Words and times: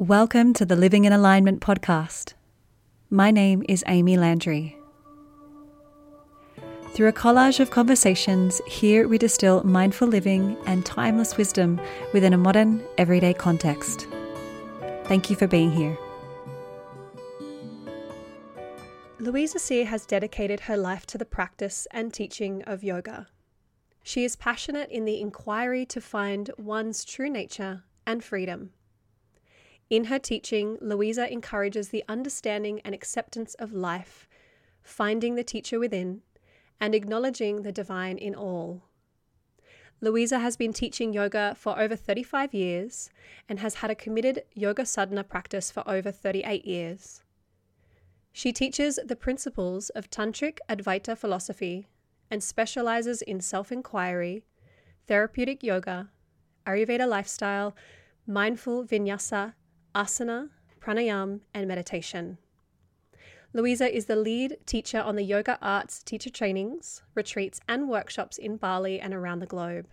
Welcome 0.00 0.52
to 0.52 0.64
the 0.64 0.76
Living 0.76 1.06
in 1.06 1.12
Alignment 1.12 1.60
podcast. 1.60 2.34
My 3.10 3.32
name 3.32 3.64
is 3.68 3.82
Amy 3.88 4.16
Landry. 4.16 4.78
Through 6.92 7.08
a 7.08 7.12
collage 7.12 7.58
of 7.58 7.72
conversations, 7.72 8.60
here 8.68 9.08
we 9.08 9.18
distill 9.18 9.64
mindful 9.64 10.06
living 10.06 10.56
and 10.66 10.86
timeless 10.86 11.36
wisdom 11.36 11.80
within 12.12 12.32
a 12.32 12.38
modern, 12.38 12.80
everyday 12.96 13.34
context. 13.34 14.06
Thank 15.06 15.30
you 15.30 15.34
for 15.34 15.48
being 15.48 15.72
here. 15.72 15.98
Louisa 19.18 19.58
Sear 19.58 19.86
has 19.86 20.06
dedicated 20.06 20.60
her 20.60 20.76
life 20.76 21.06
to 21.06 21.18
the 21.18 21.24
practice 21.24 21.88
and 21.90 22.14
teaching 22.14 22.62
of 22.68 22.84
yoga. 22.84 23.26
She 24.04 24.22
is 24.22 24.36
passionate 24.36 24.90
in 24.90 25.06
the 25.06 25.20
inquiry 25.20 25.84
to 25.86 26.00
find 26.00 26.52
one's 26.56 27.04
true 27.04 27.28
nature 27.28 27.82
and 28.06 28.22
freedom. 28.22 28.70
In 29.90 30.04
her 30.04 30.18
teaching, 30.18 30.76
Louisa 30.82 31.32
encourages 31.32 31.88
the 31.88 32.04
understanding 32.08 32.80
and 32.84 32.94
acceptance 32.94 33.54
of 33.54 33.72
life, 33.72 34.28
finding 34.82 35.34
the 35.34 35.44
teacher 35.44 35.78
within, 35.78 36.20
and 36.78 36.94
acknowledging 36.94 37.62
the 37.62 37.72
divine 37.72 38.18
in 38.18 38.34
all. 38.34 38.82
Louisa 40.00 40.38
has 40.38 40.56
been 40.56 40.72
teaching 40.72 41.12
yoga 41.12 41.54
for 41.58 41.78
over 41.78 41.96
35 41.96 42.54
years 42.54 43.10
and 43.48 43.60
has 43.60 43.76
had 43.76 43.90
a 43.90 43.96
committed 43.96 44.44
yoga 44.54 44.84
sadhana 44.84 45.24
practice 45.24 45.70
for 45.70 45.88
over 45.88 46.12
38 46.12 46.64
years. 46.66 47.22
She 48.30 48.52
teaches 48.52 49.00
the 49.04 49.16
principles 49.16 49.88
of 49.90 50.10
Tantric 50.10 50.58
Advaita 50.68 51.16
philosophy 51.16 51.88
and 52.30 52.42
specializes 52.42 53.22
in 53.22 53.40
self 53.40 53.72
inquiry, 53.72 54.44
therapeutic 55.06 55.62
yoga, 55.62 56.10
Ayurveda 56.66 57.08
lifestyle, 57.08 57.74
mindful 58.26 58.84
vinyasa, 58.84 59.54
asana, 59.94 60.50
pranayam, 60.80 61.40
and 61.54 61.66
meditation. 61.66 62.38
Louisa 63.54 63.94
is 63.94 64.06
the 64.06 64.16
lead 64.16 64.58
teacher 64.66 65.00
on 65.00 65.16
the 65.16 65.22
yoga 65.22 65.58
arts 65.62 66.02
teacher 66.02 66.30
trainings, 66.30 67.02
retreats, 67.14 67.60
and 67.66 67.88
workshops 67.88 68.36
in 68.36 68.56
Bali 68.56 69.00
and 69.00 69.14
around 69.14 69.38
the 69.38 69.46
globe. 69.46 69.86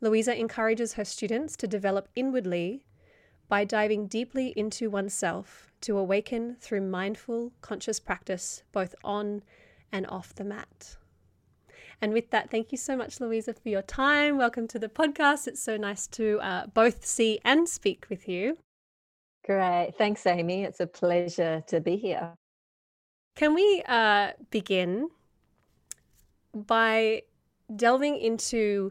Louisa 0.00 0.38
encourages 0.38 0.92
her 0.94 1.04
students 1.04 1.56
to 1.56 1.66
develop 1.66 2.08
inwardly 2.14 2.86
by 3.48 3.64
diving 3.64 4.06
deeply 4.06 4.52
into 4.56 4.88
oneself 4.88 5.72
to 5.80 5.98
awaken 5.98 6.56
through 6.60 6.82
mindful, 6.82 7.52
conscious 7.60 7.98
practice, 7.98 8.62
both 8.72 8.94
on 9.02 9.42
and 9.90 10.06
off 10.06 10.34
the 10.34 10.44
mat. 10.44 10.96
And 12.00 12.12
with 12.12 12.30
that, 12.30 12.50
thank 12.50 12.70
you 12.70 12.78
so 12.78 12.96
much, 12.96 13.18
Louisa, 13.18 13.54
for 13.54 13.68
your 13.68 13.82
time. 13.82 14.38
Welcome 14.38 14.68
to 14.68 14.78
the 14.78 14.88
podcast. 14.88 15.48
It's 15.48 15.62
so 15.62 15.76
nice 15.76 16.06
to 16.08 16.38
uh, 16.40 16.66
both 16.68 17.04
see 17.04 17.40
and 17.44 17.68
speak 17.68 18.06
with 18.08 18.28
you. 18.28 18.58
Great. 19.48 19.94
Thanks, 19.96 20.26
Amy. 20.26 20.64
It's 20.64 20.80
a 20.80 20.86
pleasure 20.86 21.64
to 21.68 21.80
be 21.80 21.96
here. 21.96 22.34
Can 23.34 23.54
we 23.54 23.82
uh, 23.88 24.32
begin 24.50 25.08
by 26.54 27.22
delving 27.74 28.18
into 28.18 28.90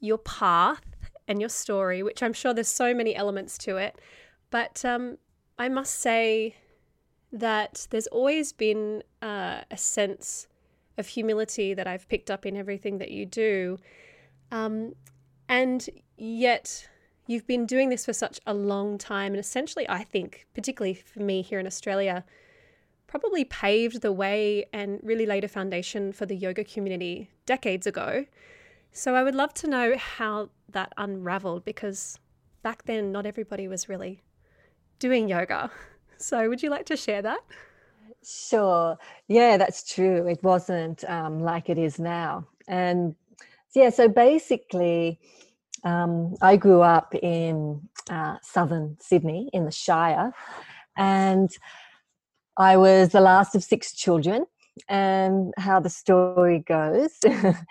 your 0.00 0.18
path 0.18 0.82
and 1.28 1.40
your 1.40 1.48
story, 1.48 2.02
which 2.02 2.22
I'm 2.22 2.32
sure 2.32 2.54
there's 2.54 2.68
so 2.68 2.94
many 2.94 3.14
elements 3.14 3.58
to 3.58 3.76
it. 3.76 3.98
But 4.50 4.84
um, 4.84 5.18
I 5.58 5.68
must 5.68 6.00
say 6.00 6.56
that 7.32 7.86
there's 7.90 8.06
always 8.08 8.52
been 8.52 9.02
uh, 9.20 9.62
a 9.70 9.76
sense 9.76 10.46
of 10.96 11.08
humility 11.08 11.74
that 11.74 11.86
I've 11.86 12.08
picked 12.08 12.30
up 12.30 12.46
in 12.46 12.56
everything 12.56 12.98
that 12.98 13.10
you 13.10 13.26
do. 13.26 13.78
Um, 14.50 14.94
and 15.48 15.88
yet, 16.16 16.88
you've 17.26 17.46
been 17.46 17.66
doing 17.66 17.88
this 17.88 18.04
for 18.04 18.12
such 18.12 18.40
a 18.46 18.54
long 18.54 18.98
time. 18.98 19.32
And 19.32 19.40
essentially, 19.40 19.88
I 19.88 20.04
think, 20.04 20.46
particularly 20.54 20.94
for 20.94 21.20
me 21.20 21.42
here 21.42 21.58
in 21.58 21.66
Australia, 21.66 22.24
probably 23.06 23.44
paved 23.44 24.02
the 24.02 24.12
way 24.12 24.66
and 24.72 25.00
really 25.02 25.26
laid 25.26 25.44
a 25.44 25.48
foundation 25.48 26.12
for 26.12 26.26
the 26.26 26.36
yoga 26.36 26.64
community 26.64 27.30
decades 27.46 27.86
ago. 27.86 28.26
So 28.92 29.14
I 29.14 29.22
would 29.22 29.34
love 29.34 29.54
to 29.54 29.68
know 29.68 29.96
how 29.96 30.50
that 30.70 30.92
unraveled 30.96 31.64
because 31.64 32.18
back 32.62 32.84
then, 32.84 33.12
not 33.12 33.26
everybody 33.26 33.68
was 33.68 33.88
really 33.88 34.22
doing 34.98 35.28
yoga. 35.28 35.70
So 36.18 36.48
would 36.48 36.62
you 36.62 36.70
like 36.70 36.86
to 36.86 36.96
share 36.96 37.20
that? 37.20 37.40
Sure. 38.24 38.96
Yeah, 39.28 39.58
that's 39.58 39.82
true. 39.84 40.26
It 40.26 40.42
wasn't 40.42 41.04
um, 41.10 41.42
like 41.42 41.68
it 41.68 41.76
is 41.76 41.98
now. 42.00 42.46
And 42.66 43.14
yeah, 43.74 43.90
so 43.90 44.08
basically, 44.08 45.20
um, 45.86 46.34
I 46.42 46.56
grew 46.56 46.82
up 46.82 47.14
in 47.14 47.88
uh, 48.10 48.36
southern 48.42 48.96
Sydney 49.00 49.48
in 49.52 49.64
the 49.64 49.70
Shire, 49.70 50.32
and 50.96 51.48
I 52.56 52.76
was 52.76 53.10
the 53.10 53.20
last 53.20 53.54
of 53.54 53.62
six 53.62 53.92
children. 53.94 54.46
And 54.90 55.54
how 55.56 55.80
the 55.80 55.88
story 55.88 56.58
goes 56.58 57.12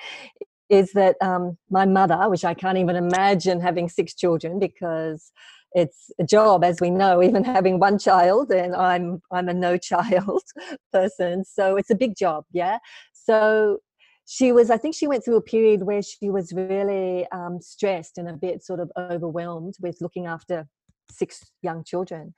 is 0.70 0.92
that 0.94 1.18
um, 1.22 1.56
my 1.70 1.86
mother, 1.86 2.28
which 2.30 2.44
I 2.44 2.56
can't 2.56 2.80
even 2.80 2.96
imagine 2.96 3.59
having 3.59 3.90
six 3.90 4.16
children 4.16 4.58
because 4.58 5.32
it's 5.74 6.09
a 6.20 6.24
job, 6.24 6.64
as 6.64 6.82
we 6.82 6.90
know, 6.90 7.22
even 7.22 7.44
having 7.44 7.80
one 7.80 8.00
child, 8.00 8.50
and 8.52 8.74
I'm 8.76 9.22
I'm 9.32 9.50
a 9.50 9.53
no 9.53 9.78
child 9.90 10.42
person, 10.92 11.44
so 11.44 11.76
it's 11.76 11.92
a 11.92 11.96
big 11.96 12.16
job, 12.16 12.46
yeah. 12.52 12.80
So 13.14 13.80
she 14.25 14.52
was 14.52 14.69
i 14.69 14.78
think 14.78 14.96
she 14.96 15.08
went 15.08 15.24
through 15.24 15.38
a 15.38 15.41
period 15.41 15.84
where 15.84 16.02
she 16.02 16.30
was 16.30 16.52
really 16.53 17.28
um, 17.31 17.59
stressed 17.62 18.18
and 18.18 18.28
a 18.28 18.34
bit 18.34 18.63
sort 18.63 18.80
of 18.80 18.91
overwhelmed 18.97 19.75
with 19.81 19.97
looking 20.02 20.25
after 20.25 20.68
six 21.12 21.52
young 21.62 21.84
children. 21.84 22.34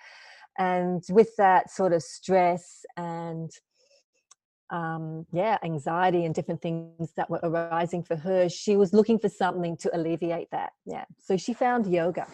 And 0.57 1.03
with 1.09 1.35
that 1.37 1.69
sort 1.69 1.93
of 1.93 2.01
stress 2.01 2.85
and 2.95 3.51
um, 4.69 5.25
yeah 5.31 5.57
anxiety 5.63 6.25
and 6.25 6.35
different 6.35 6.61
things 6.61 7.11
that 7.15 7.29
were 7.29 7.39
arising 7.41 8.03
for 8.03 8.17
her 8.17 8.49
she 8.49 8.75
was 8.75 8.91
looking 8.91 9.17
for 9.17 9.29
something 9.29 9.77
to 9.77 9.95
alleviate 9.95 10.49
that. 10.51 10.71
Yeah. 10.85 11.05
So 11.19 11.37
she 11.37 11.53
found 11.53 11.91
yoga. 11.91 12.27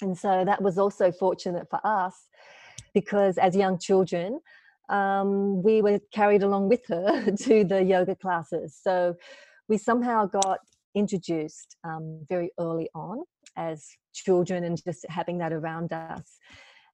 And 0.00 0.18
so 0.18 0.44
that 0.44 0.60
was 0.60 0.78
also 0.78 1.12
fortunate 1.12 1.68
for 1.70 1.80
us 1.84 2.14
because 2.92 3.38
as 3.38 3.54
young 3.54 3.78
children 3.78 4.40
um, 4.88 5.62
we 5.62 5.82
were 5.82 6.00
carried 6.12 6.42
along 6.42 6.68
with 6.68 6.86
her 6.86 7.30
to 7.44 7.64
the 7.64 7.82
yoga 7.82 8.14
classes. 8.14 8.78
So 8.80 9.16
we 9.68 9.78
somehow 9.78 10.26
got 10.26 10.60
introduced 10.94 11.76
um, 11.84 12.20
very 12.28 12.50
early 12.58 12.88
on 12.94 13.24
as 13.56 13.86
children 14.12 14.64
and 14.64 14.82
just 14.82 15.04
having 15.08 15.38
that 15.38 15.52
around 15.52 15.92
us. 15.92 16.38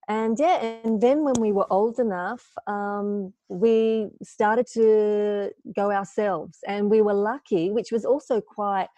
And 0.08 0.36
yeah, 0.38 0.60
and 0.84 1.00
then 1.00 1.22
when 1.22 1.34
we 1.38 1.52
were 1.52 1.66
old 1.70 1.98
enough, 2.00 2.44
um, 2.66 3.32
we 3.48 4.08
started 4.22 4.66
to 4.74 5.50
go 5.76 5.92
ourselves. 5.92 6.58
And 6.66 6.90
we 6.90 7.00
were 7.00 7.14
lucky, 7.14 7.70
which 7.70 7.92
was 7.92 8.04
also 8.04 8.40
quite 8.40 8.88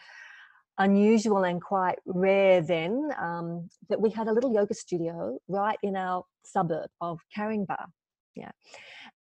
unusual 0.78 1.44
and 1.44 1.60
quite 1.60 1.98
rare 2.06 2.62
then, 2.62 3.10
um, 3.20 3.68
that 3.90 4.00
we 4.00 4.10
had 4.10 4.26
a 4.26 4.32
little 4.32 4.54
yoga 4.54 4.72
studio 4.72 5.38
right 5.48 5.76
in 5.82 5.96
our 5.96 6.24
suburb 6.44 6.88
of 7.00 7.20
Caringbah 7.36 7.86
yeah 8.34 8.50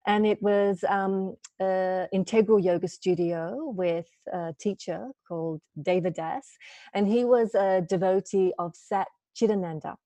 and 0.06 0.26
it 0.26 0.42
was 0.42 0.84
um, 0.88 1.36
integral 2.12 2.58
yoga 2.58 2.88
studio 2.88 3.72
with 3.76 4.06
a 4.32 4.54
teacher 4.58 5.08
called 5.28 5.60
David 5.80 6.14
Das, 6.14 6.44
and 6.92 7.06
he 7.06 7.24
was 7.24 7.54
a 7.54 7.82
devotee 7.88 8.52
of 8.58 8.74
Sat 8.74 9.06
Chidananda. 9.36 9.96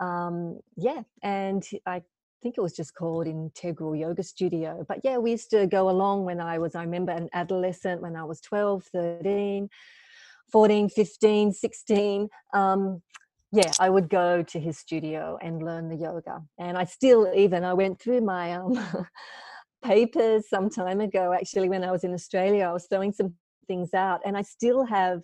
Um, 0.00 0.58
yeah, 0.76 1.02
and 1.22 1.64
I 1.86 2.02
think 2.42 2.58
it 2.58 2.60
was 2.60 2.74
just 2.74 2.94
called 2.94 3.26
Integral 3.26 3.94
Yoga 3.94 4.22
Studio. 4.22 4.84
But 4.88 5.00
yeah, 5.04 5.18
we 5.18 5.30
used 5.30 5.50
to 5.50 5.66
go 5.66 5.88
along 5.88 6.24
when 6.24 6.40
I 6.40 6.58
was, 6.58 6.74
I 6.74 6.82
remember, 6.82 7.12
an 7.12 7.28
adolescent 7.32 8.02
when 8.02 8.16
I 8.16 8.24
was 8.24 8.40
12, 8.40 8.84
13, 8.92 9.68
14, 10.50 10.88
15, 10.88 11.52
16. 11.52 12.28
Um, 12.52 13.02
yeah, 13.54 13.70
I 13.78 13.88
would 13.88 14.08
go 14.08 14.42
to 14.42 14.58
his 14.58 14.78
studio 14.78 15.38
and 15.40 15.62
learn 15.62 15.88
the 15.88 15.94
yoga. 15.94 16.42
And 16.58 16.76
I 16.76 16.84
still 16.84 17.32
even 17.34 17.62
I 17.62 17.72
went 17.72 18.00
through 18.00 18.20
my 18.20 18.52
um, 18.52 18.84
papers 19.84 20.48
some 20.48 20.68
time 20.68 21.00
ago. 21.00 21.32
Actually, 21.32 21.68
when 21.68 21.84
I 21.84 21.92
was 21.92 22.02
in 22.02 22.12
Australia, 22.12 22.64
I 22.64 22.72
was 22.72 22.86
throwing 22.88 23.12
some 23.12 23.34
things 23.68 23.94
out, 23.94 24.20
and 24.26 24.36
I 24.36 24.42
still 24.42 24.84
have 24.84 25.22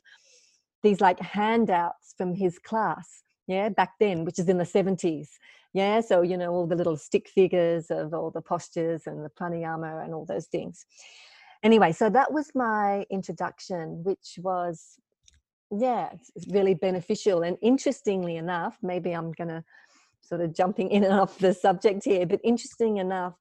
these 0.85 1.01
like 1.01 1.19
handouts 1.19 2.15
from 2.17 2.35
his 2.35 2.59
class. 2.61 3.25
Yeah, 3.49 3.69
back 3.69 3.95
then, 3.99 4.25
which 4.25 4.39
is 4.39 4.49
in 4.49 4.59
the 4.59 4.65
seventies. 4.65 5.29
Yeah, 5.73 6.01
so 6.01 6.23
you 6.23 6.37
know 6.37 6.53
all 6.53 6.69
the 6.69 6.77
little 6.77 6.97
stick 6.97 7.29
figures 7.29 7.91
of 7.91 8.15
all 8.15 8.31
the 8.31 8.43
postures 8.43 9.03
and 9.07 9.25
the 9.25 9.31
pranayama 9.31 10.05
and 10.05 10.15
all 10.15 10.25
those 10.25 10.47
things. 10.47 10.87
Anyway, 11.65 11.91
so 11.91 12.09
that 12.09 12.33
was 12.33 12.53
my 12.55 13.05
introduction, 13.11 14.05
which 14.05 14.39
was 14.39 15.01
yeah 15.79 16.11
it's 16.13 16.47
really 16.49 16.75
beneficial 16.75 17.43
and 17.43 17.57
interestingly 17.63 18.37
enough 18.37 18.77
maybe 18.83 19.13
i'm 19.13 19.33
going 19.33 19.49
to 19.49 19.63
sort 20.21 20.41
of 20.41 20.55
jumping 20.55 20.91
in 20.91 21.05
and 21.05 21.13
off 21.21 21.39
the 21.39 21.55
subject 21.55 22.05
here 22.05 22.27
but 22.27 22.41
interesting 22.45 22.97
enough 22.99 23.35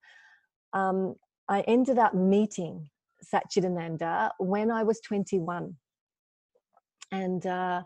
um, 0.74 1.16
i 1.48 1.62
ended 1.62 1.98
up 1.98 2.14
meeting 2.14 2.90
satchidananda 3.34 4.30
when 4.40 4.72
i 4.72 4.84
was 4.84 5.00
21 5.02 5.76
and 7.12 7.46
uh, 7.48 7.81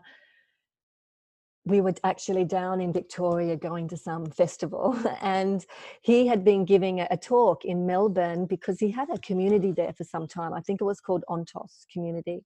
we 1.66 1.80
were 1.80 1.94
actually 2.04 2.44
down 2.44 2.80
in 2.80 2.92
Victoria 2.92 3.56
going 3.56 3.88
to 3.88 3.96
some 3.96 4.26
festival, 4.26 4.96
and 5.22 5.64
he 6.02 6.26
had 6.26 6.44
been 6.44 6.64
giving 6.64 7.00
a, 7.00 7.08
a, 7.10 7.16
talk 7.16 7.64
in 7.64 7.86
Melbourne 7.86 8.44
because 8.46 8.78
he 8.78 8.90
had 8.90 9.08
a 9.10 9.18
community 9.18 9.72
there 9.72 9.92
for 9.94 10.04
some 10.04 10.26
time. 10.26 10.52
I 10.52 10.60
think 10.60 10.80
it 10.80 10.84
was 10.84 11.00
called 11.00 11.24
Ontos 11.28 11.86
Community. 11.90 12.44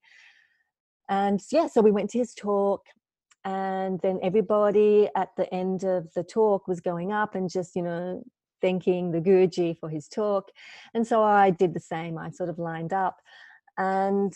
And 1.09 1.41
yeah, 1.51 1.67
so 1.67 1.81
we 1.81 1.91
went 1.91 2.11
to 2.11 2.19
his 2.19 2.35
talk, 2.35 2.87
and 3.45 4.01
then 4.01 4.19
everybody 4.23 5.09
at 5.17 5.31
the 5.37 5.53
end 5.55 5.85
of 5.85 6.13
the 6.15 6.23
talk 6.23 6.69
was 6.69 6.81
going 6.81 7.13
up 7.13 7.35
and 7.35 7.51
just, 7.51 7.75
you 7.77 7.83
know, 7.83 8.23
thanking 8.61 9.13
the 9.13 9.21
Guruji 9.21 9.79
for 9.79 9.89
his 9.89 10.09
talk. 10.09 10.51
And 10.93 11.07
so 11.07 11.23
I 11.23 11.51
did 11.51 11.75
the 11.75 11.81
same. 11.81 12.19
I 12.19 12.31
sort 12.31 12.51
of 12.51 12.59
lined 12.59 12.93
up. 12.93 13.21
And 13.79 14.35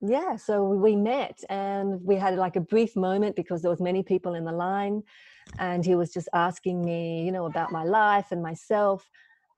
yeah 0.00 0.36
so 0.36 0.62
we 0.62 0.94
met 0.94 1.40
and 1.48 2.00
we 2.04 2.14
had 2.14 2.36
like 2.36 2.54
a 2.54 2.60
brief 2.60 2.94
moment 2.94 3.34
because 3.34 3.62
there 3.62 3.70
was 3.70 3.80
many 3.80 4.02
people 4.02 4.34
in 4.34 4.44
the 4.44 4.52
line 4.52 5.02
and 5.58 5.84
he 5.84 5.94
was 5.96 6.12
just 6.12 6.28
asking 6.34 6.84
me 6.84 7.24
you 7.24 7.32
know 7.32 7.46
about 7.46 7.72
my 7.72 7.82
life 7.82 8.26
and 8.30 8.40
myself 8.40 9.10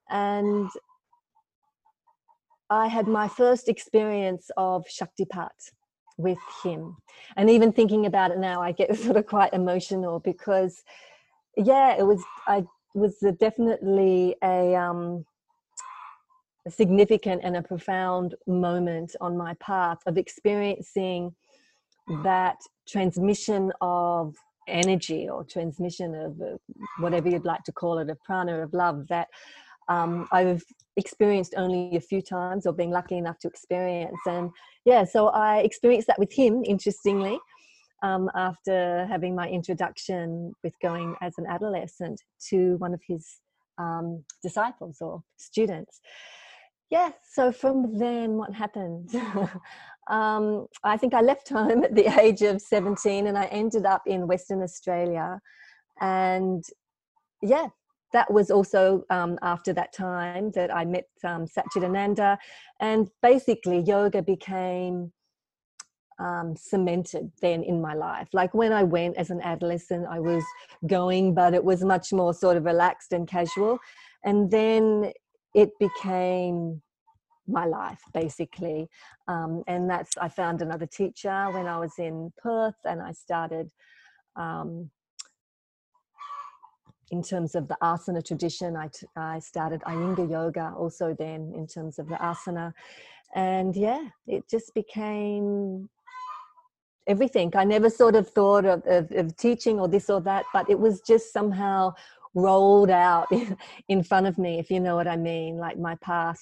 and 0.09 0.71
i 2.71 2.87
had 2.87 3.07
my 3.07 3.29
first 3.29 3.69
experience 3.69 4.51
of 4.57 4.87
shaktipat 4.87 5.73
with 6.21 6.39
him. 6.63 6.97
And 7.37 7.49
even 7.51 7.73
thinking 7.73 8.07
about 8.07 8.31
it 8.31 8.39
now 8.39 8.61
i 8.63 8.73
get 8.73 8.97
sort 9.07 9.17
of 9.17 9.27
quite 9.27 9.53
emotional 9.53 10.21
because 10.21 10.83
yeah 11.57 11.97
it 11.99 12.07
was 12.07 12.23
i 12.47 12.65
was 12.95 13.19
definitely 13.39 14.37
a 14.43 14.75
um 14.75 15.25
a 16.67 16.71
significant 16.71 17.41
and 17.43 17.57
a 17.57 17.63
profound 17.63 18.35
moment 18.47 19.17
on 19.21 19.37
my 19.37 19.55
path 19.55 19.99
of 20.07 20.19
experiencing 20.19 21.35
that 22.23 22.57
transmission 22.87 23.73
of 23.81 24.35
energy 24.69 25.29
or 25.29 25.45
transmission 25.45 26.15
of 26.15 26.41
uh, 26.41 26.57
whatever 26.99 27.29
you'd 27.29 27.45
like 27.45 27.63
to 27.65 27.73
call 27.73 27.99
it, 27.99 28.11
a 28.11 28.17
prana 28.17 28.63
of 28.63 28.73
love 28.75 29.07
that 29.09 29.29
um, 29.91 30.27
I've 30.33 30.63
experienced 30.97 31.55
only 31.57 31.97
a 31.97 32.01
few 32.01 32.23
times 32.23 32.67
or 32.67 32.73
been 32.73 32.91
lucky 32.91 33.19
enough 33.19 33.39
to 33.41 33.49
experience. 33.49 34.19
And 34.27 34.51
yeah, 34.85 35.05
so 35.05 35.29
I 35.29 35.59
experienced 35.59 36.07
that 36.07 36.19
with 36.19 36.33
him, 36.33 36.63
interestingly, 36.65 37.39
um, 38.03 38.31
after 38.35 39.07
having 39.11 39.35
my 39.35 39.49
introduction 39.49 40.53
with 40.65 40.75
going 40.81 41.17
as 41.21 41.35
an 41.37 41.47
adolescent 41.47 42.23
to 42.49 42.77
one 42.77 42.95
of 42.95 43.01
his 43.07 43.27
um, 43.79 44.25
disciples 44.43 44.99
or 45.01 45.23
students 45.37 46.01
yeah 46.91 47.11
so 47.33 47.53
from 47.53 47.97
then 47.99 48.33
what 48.33 48.53
happened 48.53 49.09
um, 50.11 50.67
i 50.85 50.97
think 50.97 51.15
i 51.15 51.21
left 51.21 51.49
home 51.49 51.85
at 51.85 51.95
the 51.95 52.07
age 52.21 52.43
of 52.43 52.61
17 52.61 53.27
and 53.27 53.39
i 53.39 53.45
ended 53.47 53.87
up 53.87 54.03
in 54.07 54.27
western 54.27 54.63
australia 54.63 55.39
and 56.01 56.65
yeah 57.43 57.69
that 58.13 58.31
was 58.33 58.51
also 58.51 59.05
um, 59.11 59.39
after 59.43 59.73
that 59.73 59.93
time 59.93 60.51
that 60.53 60.75
i 60.75 60.85
met 60.85 61.09
um, 61.25 61.47
satchidananda 61.47 62.37
and 62.81 63.09
basically 63.23 63.81
yoga 63.81 64.23
became 64.23 65.13
um, 66.19 66.55
cemented 66.55 67.33
then 67.41 67.63
in 67.63 67.81
my 67.81 67.95
life. 67.95 68.29
Like 68.35 68.53
when 68.53 68.75
I 68.75 68.83
went 68.83 69.17
as 69.17 69.31
an 69.31 69.41
adolescent, 69.41 70.07
I 70.07 70.21
was 70.21 70.45
going, 70.87 71.33
but 71.33 71.55
it 71.55 71.65
was 71.65 71.83
much 71.83 72.13
more 72.13 72.35
sort 72.35 72.59
of 72.59 72.67
relaxed 72.67 73.15
and 73.15 73.27
casual. 73.27 73.79
And 74.23 74.51
then 74.51 75.13
it 75.55 75.71
became 75.79 76.83
my 77.47 77.67
life 77.67 78.01
basically 78.15 78.89
um, 79.29 79.63
and 79.67 79.91
that's 79.91 80.17
i 80.21 80.29
found 80.29 80.63
another 80.63 80.87
teacher 80.87 81.49
when 81.51 81.67
i 81.67 81.79
was 81.79 81.95
in 81.99 82.33
perth 82.41 82.77
and 82.85 83.03
i 83.03 83.13
started 83.13 83.71
um, 84.37 84.89
in 87.11 87.23
terms 87.23 87.55
of 87.55 87.69
the 87.69 87.77
asana 87.83 88.25
tradition 88.25 88.77
I, 88.77 88.89
t- 88.89 89.07
I 89.17 89.39
started 89.41 89.81
iyengar 89.83 90.31
yoga 90.31 90.73
also 90.77 91.15
then 91.19 91.53
in 91.57 91.67
terms 91.67 91.99
of 91.99 92.09
the 92.09 92.17
asana 92.17 92.73
and 93.35 93.75
yeah 93.77 94.09
it 94.27 94.45
just 94.51 94.75
became 94.75 95.89
everything 97.07 97.51
i 97.57 97.65
never 97.65 97.91
sort 97.91 98.15
of 98.15 98.29
thought 98.29 98.65
of, 98.65 98.83
of, 98.87 99.11
of 99.13 99.37
teaching 99.37 99.81
or 99.81 99.89
this 99.89 100.11
or 100.11 100.21
that 100.21 100.45
but 100.53 100.69
it 100.69 100.79
was 100.79 101.01
just 101.01 101.33
somehow 101.33 101.93
rolled 102.35 102.91
out 102.91 103.29
in 103.89 104.03
front 104.03 104.27
of 104.27 104.39
me, 104.39 104.59
if 104.59 104.71
you 104.71 104.81
know 104.81 104.97
what 104.97 105.09
I 105.09 105.17
mean, 105.17 105.59
like 105.59 105.79
my 105.79 105.97
path 105.97 106.41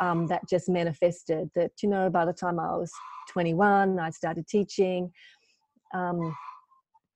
um, 0.00 0.26
that 0.28 0.48
just 0.48 0.68
manifested. 0.68 1.50
That, 1.54 1.72
you 1.82 1.88
know, 1.88 2.10
by 2.10 2.24
the 2.24 2.32
time 2.32 2.58
I 2.58 2.76
was 2.76 2.90
21, 3.30 3.98
I 3.98 4.10
started 4.10 4.46
teaching. 4.46 5.12
Um, 5.94 6.34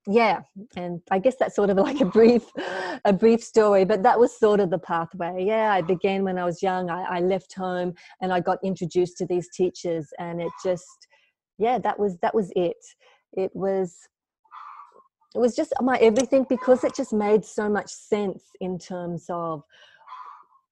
yeah 0.06 0.40
and 0.76 1.00
i 1.10 1.18
guess 1.18 1.34
that's 1.38 1.56
sort 1.56 1.70
of 1.70 1.76
like 1.88 2.00
a 2.00 2.04
brief 2.04 2.44
a 3.04 3.12
brief 3.12 3.42
story 3.42 3.84
but 3.84 4.02
that 4.02 4.18
was 4.18 4.36
sort 4.38 4.60
of 4.60 4.70
the 4.70 4.78
pathway. 4.78 5.44
Yeah 5.44 5.72
i 5.72 5.80
began 5.80 6.24
when 6.24 6.38
i 6.38 6.44
was 6.44 6.62
young 6.62 6.90
I, 6.90 7.02
I, 7.02 7.20
left 7.20 7.54
home 7.54 7.94
and 8.20 8.32
i 8.32 8.40
got 8.40 8.58
introduced 8.62 9.16
to 9.18 9.26
these 9.26 9.48
teachers 9.48 10.08
and 10.18 10.42
it 10.42 10.52
just 10.62 11.08
yeah 11.58 11.78
that 11.78 11.98
was 11.98 12.18
that 12.18 12.34
was 12.34 12.52
it. 12.56 12.76
It 13.32 13.50
was 13.54 13.96
it 15.34 15.38
was 15.38 15.56
just 15.56 15.72
my 15.80 15.96
everything 15.98 16.46
because 16.48 16.84
it 16.84 16.94
just 16.94 17.12
made 17.12 17.44
so 17.44 17.68
much 17.68 17.90
sense 17.90 18.44
in 18.60 18.78
terms 18.78 19.26
of 19.28 19.62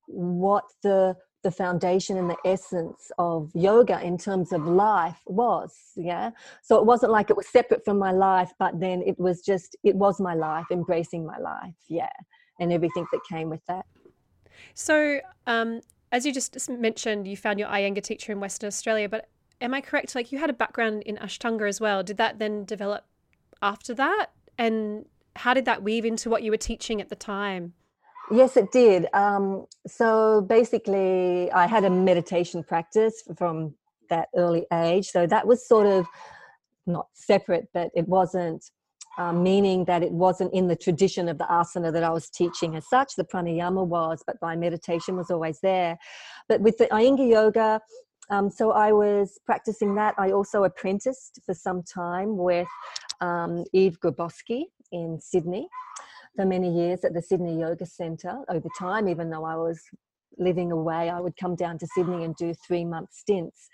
what 0.07 0.65
the 0.83 1.17
the 1.43 1.51
foundation 1.51 2.17
and 2.17 2.31
the 2.31 2.37
essence 2.45 3.11
of 3.19 3.51
yoga 3.55 4.01
in 4.01 4.17
terms 4.19 4.53
of 4.53 4.67
life 4.67 5.21
was 5.27 5.75
yeah? 5.97 6.31
So 6.63 6.79
it 6.79 6.87
wasn't 6.87 7.13
like 7.13 7.31
it 7.31 7.37
was 7.37 7.49
separate 7.49 7.85
from 7.85 7.99
my 7.99 8.13
life 8.13 8.53
but 8.59 8.79
then 8.81 9.03
it 9.03 9.19
was 9.19 9.43
just 9.43 9.77
it 9.85 9.97
was 9.97 10.21
my 10.21 10.35
life 10.35 10.67
embracing 10.71 11.27
my 11.27 11.39
life 11.39 11.75
yeah 11.89 12.13
and 12.61 12.73
everything 12.73 13.07
that 13.13 13.21
came 13.29 13.49
with 13.49 13.65
that. 13.67 13.87
So 14.75 15.21
um 15.47 15.81
as 16.11 16.27
you 16.27 16.33
just 16.33 16.69
mentioned 16.71 17.27
you 17.27 17.37
found 17.37 17.59
your 17.59 17.69
iyengar 17.69 18.03
teacher 18.03 18.33
in 18.33 18.41
western 18.41 18.69
australia 18.69 19.09
but 19.09 19.29
am 19.63 19.73
i 19.73 19.81
correct 19.81 20.15
like 20.15 20.31
you 20.31 20.39
had 20.39 20.51
a 20.51 20.53
background 20.53 21.03
in 21.03 21.17
ashtanga 21.17 21.69
as 21.69 21.81
well. 21.81 22.03
Did 22.03 22.17
that 22.19 22.39
then 22.39 22.65
develop 22.65 23.05
after 23.63 23.95
that? 23.95 24.29
And 24.59 25.07
how 25.37 25.55
did 25.55 25.65
that 25.65 25.83
weave 25.83 26.05
into 26.05 26.29
what 26.29 26.43
you 26.43 26.51
were 26.51 26.57
teaching 26.57 27.01
at 27.01 27.09
the 27.09 27.17
time? 27.17 27.75
Yes, 28.31 28.57
it 28.57 28.71
did. 28.71 29.07
Um, 29.13 29.67
so 29.87 30.43
basically, 30.43 31.51
I 31.53 31.67
had 31.67 31.85
a 31.85 31.91
meditation 31.91 32.63
practice 32.63 33.23
from 33.37 33.75
that 34.11 34.29
early 34.37 34.67
age. 34.73 35.09
So 35.09 35.27
that 35.27 35.47
was 35.47 35.67
sort 35.67 35.87
of 35.87 36.07
not 36.87 37.07
separate, 37.15 37.69
but 37.75 37.91
it 37.95 38.09
wasn't. 38.09 38.65
Um, 39.19 39.43
meaning 39.43 39.85
that 39.85 40.03
it 40.03 40.11
wasn't 40.11 40.55
in 40.55 40.69
the 40.69 40.77
tradition 40.77 41.29
of 41.29 41.37
the 41.37 41.45
asana 41.45 41.93
that 41.93 42.03
I 42.03 42.09
was 42.09 42.31
teaching 42.31 42.77
as 42.77 42.89
such. 42.89 43.15
The 43.15 43.25
pranayama 43.25 43.87
was, 43.87 44.25
but 44.27 44.37
my 44.41 44.57
meditation 44.57 45.17
was 45.17 45.31
always 45.31 45.61
there. 45.61 45.99
But 46.49 46.63
with 46.63 46.79
the 46.79 46.87
Iyengar 46.87 47.29
yoga, 47.29 47.83
um, 48.31 48.49
so 48.49 48.73
I 48.73 48.93
was 48.93 49.39
practicing 49.45 49.95
that. 49.97 50.15
I 50.17 50.31
also 50.31 50.65
apprenticed 50.65 51.41
for 51.45 51.53
some 51.53 51.83
time 51.83 52.39
with 52.39 52.69
um, 53.21 53.65
Eve 53.75 53.99
Grzybowski 54.01 54.63
in 54.93 55.21
Sydney 55.21 55.69
for 56.37 56.47
many 56.47 56.73
years 56.73 57.05
at 57.05 57.15
the 57.15 57.23
Sydney 57.23 57.59
Yoga 57.61 57.87
Centre 57.87 58.39
over 58.49 58.69
time, 58.79 59.09
even 59.09 59.31
though 59.31 59.45
I 59.45 59.57
was 59.57 59.81
living 60.39 60.73
away, 60.73 61.11
I 61.11 61.21
would 61.21 61.37
come 61.37 61.55
down 61.55 61.79
to 61.79 61.87
Sydney 61.95 62.25
and 62.25 62.35
do 62.37 62.55
three 62.67 62.85
month 62.85 63.11
stints. 63.13 63.69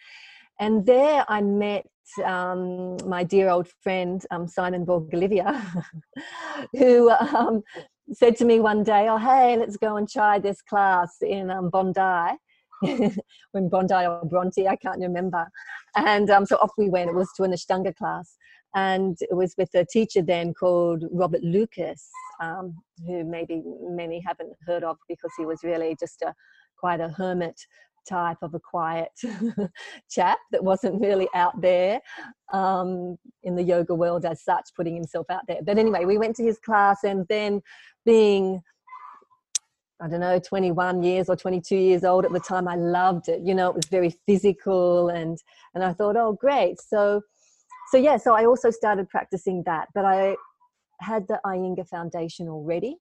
And 0.61 0.85
there 0.85 1.25
I 1.29 1.41
met 1.41 1.87
um, 2.25 2.97
my 3.07 3.23
dear 3.23 3.49
old 3.49 3.69
friend, 3.83 4.25
um, 4.31 4.49
Simon 4.49 4.85
Borg-Olivier, 4.85 5.45
who 6.77 7.11
um, 7.11 7.62
said 8.12 8.37
to 8.37 8.45
me 8.45 8.59
one 8.59 8.83
day, 8.83 9.09
Oh, 9.09 9.19
hey, 9.19 9.57
let's 9.57 9.77
go 9.77 9.97
and 9.97 10.09
try 10.09 10.38
this 10.38 10.61
class 10.62 11.17
in 11.21 11.50
um, 11.50 11.71
Bondi. 11.71 12.37
when 13.53 13.69
Bondi 13.69 14.07
or 14.07 14.25
Bronte, 14.25 14.69
I 14.69 14.77
can't 14.77 15.00
remember. 15.00 15.47
And 15.97 16.31
um, 16.31 16.47
so 16.47 16.57
off 16.57 16.71
we 16.79 16.88
went. 16.88 17.11
It 17.11 17.15
was 17.15 17.29
to 17.37 17.43
an 17.43 17.53
Ashtanga 17.53 17.95
class. 17.95 18.37
And 18.75 19.17
it 19.21 19.35
was 19.35 19.55
with 19.57 19.71
a 19.75 19.85
teacher 19.85 20.23
then 20.23 20.55
called 20.55 21.05
Robert 21.11 21.43
Lucas, 21.43 22.09
um, 22.41 22.77
who 23.07 23.25
maybe 23.25 23.63
many 23.83 24.23
haven't 24.27 24.53
heard 24.67 24.85
of 24.85 24.99
because 25.09 25.31
he 25.39 25.47
was 25.47 25.61
really 25.65 25.97
just 25.99 26.23
a 26.23 26.35
quite 26.79 27.01
a 27.01 27.09
hermit 27.09 27.61
type 28.09 28.39
of 28.43 28.55
a 28.55 28.61
quiet 28.61 29.11
chap 30.11 30.39
that 30.51 30.65
wasn't 30.65 31.01
really 31.01 31.29
out 31.35 31.61
there 31.61 32.01
um, 32.53 33.19
in 33.43 33.55
the 33.55 33.63
yoga 33.63 33.95
world 33.95 34.25
as 34.25 34.43
such, 34.43 34.71
putting 34.77 34.95
himself 34.95 35.27
out 35.31 35.43
there. 35.47 35.61
But 35.63 35.79
anyway, 35.79 36.05
we 36.05 36.19
went 36.19 36.37
to 36.37 36.45
his 36.45 36.59
class, 36.59 37.05
and 37.05 37.27
then 37.29 37.61
being 38.05 38.63
I 40.01 40.07
don't 40.07 40.21
know, 40.21 40.39
21 40.39 41.03
years 41.03 41.29
or 41.29 41.35
22 41.35 41.75
years 41.75 42.05
old 42.05 42.25
at 42.25 42.33
the 42.33 42.39
time. 42.39 42.69
I 42.69 42.77
loved 42.77 43.29
it. 43.29 43.41
You 43.43 43.53
know, 43.53 43.69
it 43.71 43.75
was 43.75 43.87
very 43.87 44.15
physical 44.27 45.09
and 45.09 45.39
and 45.75 45.83
I 45.83 45.93
thought, 45.93 46.17
oh 46.17 46.35
great. 46.35 46.81
So 46.81 47.23
so 47.90 47.97
yeah, 47.97 48.16
so 48.16 48.35
I 48.35 48.45
also 48.47 48.71
started 48.71 49.09
practicing 49.09 49.62
that. 49.66 49.88
But 49.95 50.04
I 50.04 50.37
had 51.00 51.26
the 51.28 51.40
Iyengar 51.45 51.88
Foundation 51.88 52.49
already. 52.49 52.97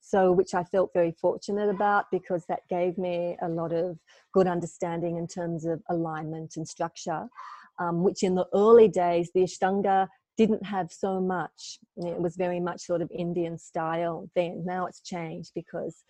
So 0.00 0.32
which 0.32 0.54
I 0.54 0.64
felt 0.64 0.90
very 0.94 1.12
fortunate 1.20 1.68
about 1.68 2.06
because 2.10 2.44
that 2.48 2.60
gave 2.70 2.96
me 2.96 3.36
a 3.42 3.48
lot 3.48 3.72
of 3.72 3.98
good 4.32 4.46
understanding 4.46 5.18
in 5.18 5.26
terms 5.26 5.66
of 5.66 5.82
alignment 5.90 6.54
and 6.56 6.66
structure. 6.66 7.26
Um, 7.78 8.02
which 8.02 8.22
in 8.22 8.34
the 8.34 8.46
early 8.54 8.88
days 8.88 9.30
the 9.34 9.42
Ashtanga 9.42 10.08
didn't 10.36 10.64
have 10.64 10.90
so 10.90 11.20
much. 11.20 11.78
It 11.96 12.18
was 12.18 12.36
very 12.36 12.60
much 12.60 12.80
sort 12.82 13.02
of 13.02 13.10
Indian 13.10 13.58
style 13.58 14.28
then. 14.34 14.64
Now 14.64 14.86
it's 14.86 15.02
changed 15.02 15.52
because, 15.54 16.02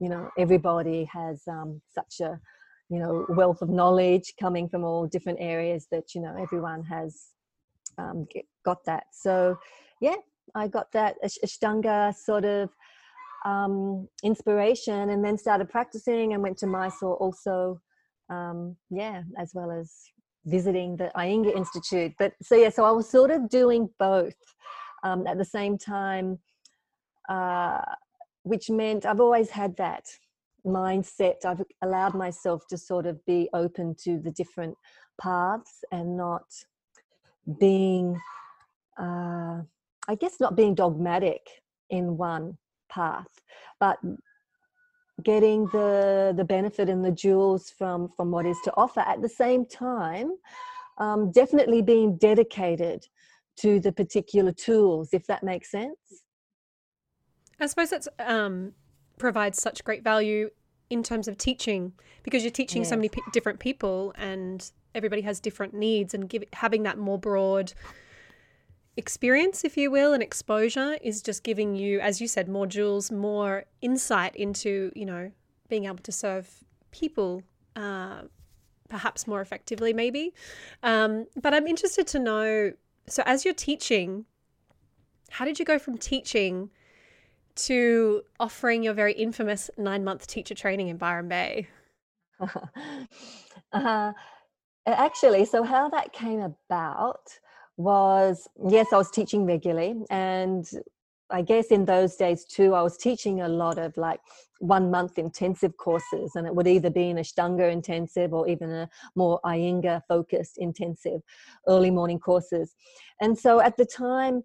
you 0.00 0.08
know, 0.08 0.30
everybody 0.38 1.08
has 1.12 1.42
um, 1.48 1.80
such 1.92 2.20
a, 2.20 2.38
you 2.88 2.98
know, 3.00 3.26
wealth 3.30 3.62
of 3.62 3.68
knowledge 3.68 4.34
coming 4.40 4.68
from 4.68 4.84
all 4.84 5.06
different 5.06 5.38
areas 5.40 5.86
that, 5.90 6.14
you 6.14 6.20
know, 6.20 6.36
everyone 6.40 6.84
has 6.84 7.33
um, 7.98 8.26
got 8.64 8.84
that. 8.86 9.04
So, 9.12 9.58
yeah, 10.00 10.16
I 10.54 10.68
got 10.68 10.92
that 10.92 11.16
Ashtanga 11.24 12.14
sort 12.14 12.44
of 12.44 12.70
um, 13.44 14.08
inspiration 14.22 15.10
and 15.10 15.24
then 15.24 15.38
started 15.38 15.68
practicing 15.68 16.32
and 16.32 16.42
went 16.42 16.58
to 16.58 16.66
Mysore 16.66 17.16
also 17.16 17.80
um, 18.30 18.76
yeah 18.90 19.22
as 19.38 19.52
well 19.54 19.70
as 19.70 19.92
visiting 20.46 20.96
the 20.96 21.10
Iyengar 21.16 21.54
Institute 21.54 22.12
but 22.18 22.32
so 22.42 22.54
yeah 22.54 22.70
so 22.70 22.84
I 22.84 22.90
was 22.90 23.08
sort 23.08 23.30
of 23.30 23.48
doing 23.48 23.88
both 23.98 24.34
um, 25.02 25.26
at 25.26 25.38
the 25.38 25.44
same 25.44 25.76
time 25.76 26.38
uh, 27.28 27.80
which 28.42 28.70
meant 28.70 29.06
I've 29.06 29.20
always 29.20 29.50
had 29.50 29.76
that 29.76 30.04
mindset 30.66 31.44
I've 31.44 31.62
allowed 31.82 32.14
myself 32.14 32.66
to 32.68 32.78
sort 32.78 33.06
of 33.06 33.24
be 33.26 33.50
open 33.52 33.94
to 34.04 34.18
the 34.18 34.30
different 34.30 34.74
paths 35.20 35.84
and 35.92 36.16
not 36.16 36.44
being 37.60 38.20
uh, 38.98 39.62
I 40.06 40.14
guess 40.18 40.40
not 40.40 40.56
being 40.56 40.74
dogmatic 40.74 41.40
in 41.90 42.16
one 42.16 42.56
path 42.88 43.26
but 43.80 43.98
getting 45.22 45.66
the 45.66 46.32
the 46.36 46.44
benefit 46.44 46.88
and 46.88 47.04
the 47.04 47.10
jewels 47.10 47.70
from 47.70 48.08
from 48.16 48.30
what 48.30 48.46
is 48.46 48.58
to 48.64 48.72
offer 48.76 49.00
at 49.00 49.22
the 49.22 49.28
same 49.28 49.64
time 49.66 50.32
um, 50.98 51.30
definitely 51.32 51.82
being 51.82 52.16
dedicated 52.16 53.04
to 53.56 53.80
the 53.80 53.92
particular 53.92 54.52
tools 54.52 55.10
if 55.12 55.26
that 55.26 55.42
makes 55.42 55.70
sense 55.70 56.24
i 57.60 57.66
suppose 57.66 57.90
that's 57.90 58.08
um, 58.18 58.72
provides 59.18 59.60
such 59.60 59.84
great 59.84 60.02
value 60.02 60.50
in 60.90 61.02
terms 61.02 61.28
of 61.28 61.38
teaching 61.38 61.92
because 62.22 62.42
you're 62.42 62.50
teaching 62.50 62.82
yes. 62.82 62.88
so 62.88 62.96
many 62.96 63.08
p- 63.08 63.22
different 63.32 63.58
people 63.58 64.12
and 64.16 64.72
everybody 64.94 65.22
has 65.22 65.40
different 65.40 65.74
needs 65.74 66.14
and 66.14 66.28
give, 66.28 66.44
having 66.52 66.82
that 66.84 66.98
more 66.98 67.18
broad 67.18 67.72
experience, 68.96 69.64
if 69.64 69.76
you 69.76 69.90
will, 69.90 70.12
and 70.12 70.22
exposure 70.22 70.96
is 71.02 71.22
just 71.22 71.42
giving 71.42 71.74
you, 71.74 72.00
as 72.00 72.20
you 72.20 72.28
said, 72.28 72.48
more 72.48 72.66
jewels, 72.66 73.10
more 73.10 73.64
insight 73.80 74.36
into, 74.36 74.92
you 74.94 75.06
know, 75.06 75.30
being 75.68 75.84
able 75.86 75.98
to 75.98 76.12
serve 76.12 76.64
people 76.90 77.42
uh, 77.76 78.22
perhaps 78.88 79.26
more 79.26 79.40
effectively, 79.40 79.92
maybe. 79.92 80.32
Um, 80.82 81.26
but 81.40 81.52
I'm 81.52 81.66
interested 81.66 82.06
to 82.08 82.18
know 82.18 82.72
so, 83.06 83.22
as 83.26 83.44
you're 83.44 83.54
teaching, 83.54 84.24
how 85.30 85.44
did 85.44 85.58
you 85.58 85.64
go 85.64 85.78
from 85.78 85.98
teaching 85.98 86.70
to 87.56 88.22
offering 88.40 88.82
your 88.82 88.94
very 88.94 89.12
infamous 89.12 89.70
nine 89.76 90.04
month 90.04 90.26
teacher 90.26 90.54
training 90.54 90.88
in 90.88 90.96
Byron 90.96 91.28
Bay? 91.28 91.68
uh, 93.72 94.12
actually, 94.86 95.44
so 95.44 95.62
how 95.62 95.88
that 95.90 96.12
came 96.12 96.40
about 96.40 97.38
was 97.76 98.48
yes, 98.68 98.92
I 98.92 98.96
was 98.96 99.10
teaching 99.10 99.44
regularly. 99.46 100.04
And 100.10 100.68
I 101.30 101.42
guess 101.42 101.66
in 101.66 101.84
those 101.84 102.16
days 102.16 102.44
too, 102.44 102.74
I 102.74 102.82
was 102.82 102.96
teaching 102.96 103.40
a 103.40 103.48
lot 103.48 103.78
of 103.78 103.96
like 103.96 104.20
one 104.60 104.90
month 104.90 105.18
intensive 105.18 105.76
courses, 105.76 106.32
and 106.36 106.46
it 106.46 106.54
would 106.54 106.66
either 106.66 106.90
be 106.90 107.10
an 107.10 107.16
Ashtanga 107.16 107.70
intensive 107.70 108.32
or 108.32 108.46
even 108.48 108.70
a 108.70 108.88
more 109.16 109.40
Iyengar 109.44 110.02
focused 110.06 110.58
intensive 110.58 111.22
early 111.66 111.90
morning 111.90 112.18
courses. 112.18 112.74
And 113.20 113.38
so 113.38 113.60
at 113.60 113.76
the 113.76 113.86
time, 113.86 114.42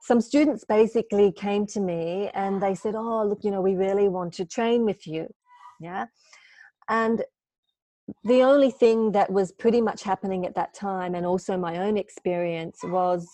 some 0.00 0.20
students 0.20 0.64
basically 0.64 1.32
came 1.32 1.66
to 1.66 1.80
me 1.80 2.30
and 2.32 2.62
they 2.62 2.74
said, 2.74 2.94
Oh, 2.94 3.26
look, 3.26 3.40
you 3.42 3.50
know, 3.50 3.60
we 3.60 3.74
really 3.74 4.08
want 4.08 4.32
to 4.34 4.44
train 4.44 4.84
with 4.84 5.06
you. 5.06 5.26
Yeah. 5.80 6.06
And 6.88 7.24
the 8.24 8.42
only 8.42 8.70
thing 8.70 9.12
that 9.12 9.30
was 9.30 9.52
pretty 9.52 9.80
much 9.80 10.02
happening 10.02 10.46
at 10.46 10.54
that 10.54 10.74
time 10.74 11.14
and 11.14 11.26
also 11.26 11.56
my 11.56 11.78
own 11.78 11.96
experience 11.96 12.78
was 12.84 13.26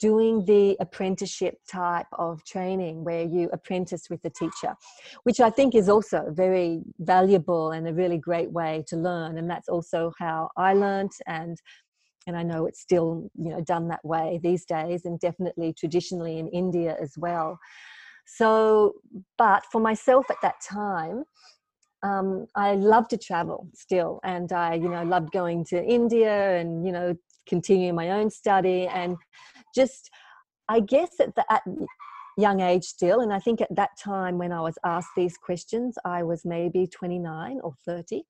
doing 0.00 0.44
the 0.44 0.76
apprenticeship 0.80 1.58
type 1.68 2.06
of 2.12 2.44
training 2.44 3.02
where 3.04 3.24
you 3.24 3.48
apprentice 3.52 4.08
with 4.08 4.22
the 4.22 4.30
teacher 4.30 4.74
which 5.24 5.40
i 5.40 5.50
think 5.50 5.74
is 5.74 5.88
also 5.88 6.24
very 6.30 6.80
valuable 7.00 7.72
and 7.72 7.88
a 7.88 7.92
really 7.92 8.18
great 8.18 8.50
way 8.52 8.84
to 8.86 8.96
learn. 8.96 9.38
And 9.38 9.50
that's 9.50 9.68
also 9.68 10.12
how 10.18 10.50
i 10.56 10.72
learned 10.74 11.12
and 11.26 11.56
and 12.26 12.36
i 12.36 12.42
know 12.42 12.66
it's 12.66 12.80
still 12.80 13.28
you 13.36 13.50
know 13.50 13.60
done 13.60 13.88
that 13.88 14.04
way 14.04 14.38
these 14.42 14.64
days 14.64 15.04
and 15.04 15.18
definitely 15.18 15.72
traditionally 15.72 16.38
in 16.38 16.48
india 16.48 16.96
as 17.00 17.14
well. 17.16 17.58
So 18.26 18.92
but 19.38 19.64
for 19.72 19.80
myself 19.80 20.30
at 20.30 20.36
that 20.42 20.60
time 20.60 21.24
um, 22.02 22.46
I 22.54 22.74
love 22.74 23.08
to 23.08 23.16
travel 23.16 23.68
still, 23.74 24.20
and 24.24 24.52
I, 24.52 24.74
you 24.74 24.88
know, 24.88 25.02
loved 25.02 25.32
going 25.32 25.64
to 25.66 25.82
India 25.82 26.56
and 26.58 26.86
you 26.86 26.92
know 26.92 27.16
continuing 27.48 27.94
my 27.94 28.10
own 28.10 28.30
study 28.30 28.86
and 28.86 29.16
just, 29.74 30.10
I 30.68 30.80
guess 30.80 31.18
at 31.18 31.34
that 31.36 31.62
young 32.36 32.60
age 32.60 32.84
still, 32.84 33.20
and 33.20 33.32
I 33.32 33.38
think 33.38 33.60
at 33.60 33.74
that 33.74 33.90
time 33.98 34.38
when 34.38 34.52
I 34.52 34.60
was 34.60 34.78
asked 34.84 35.10
these 35.16 35.36
questions, 35.36 35.96
I 36.04 36.22
was 36.22 36.44
maybe 36.44 36.86
twenty 36.86 37.18
nine 37.18 37.60
or 37.62 37.74
thirty, 37.84 38.24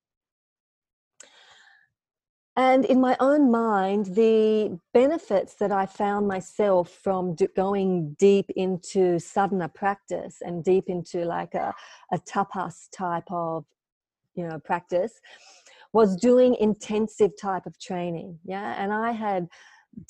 and 2.58 2.84
in 2.86 3.00
my 3.00 3.16
own 3.20 3.52
mind, 3.52 4.06
the 4.16 4.80
benefits 4.92 5.54
that 5.60 5.70
I 5.70 5.86
found 5.86 6.26
myself 6.26 6.90
from 6.90 7.36
going 7.54 8.16
deep 8.18 8.50
into 8.56 9.20
sadhana 9.20 9.68
practice 9.68 10.38
and 10.40 10.64
deep 10.64 10.86
into 10.88 11.24
like 11.24 11.54
a, 11.54 11.72
a 12.12 12.18
tapas 12.18 12.88
type 12.92 13.30
of, 13.30 13.64
you 14.34 14.44
know, 14.44 14.58
practice 14.58 15.12
was 15.92 16.16
doing 16.16 16.56
intensive 16.58 17.30
type 17.40 17.64
of 17.64 17.78
training. 17.78 18.36
Yeah. 18.44 18.74
And 18.76 18.92
I 18.92 19.12
had 19.12 19.46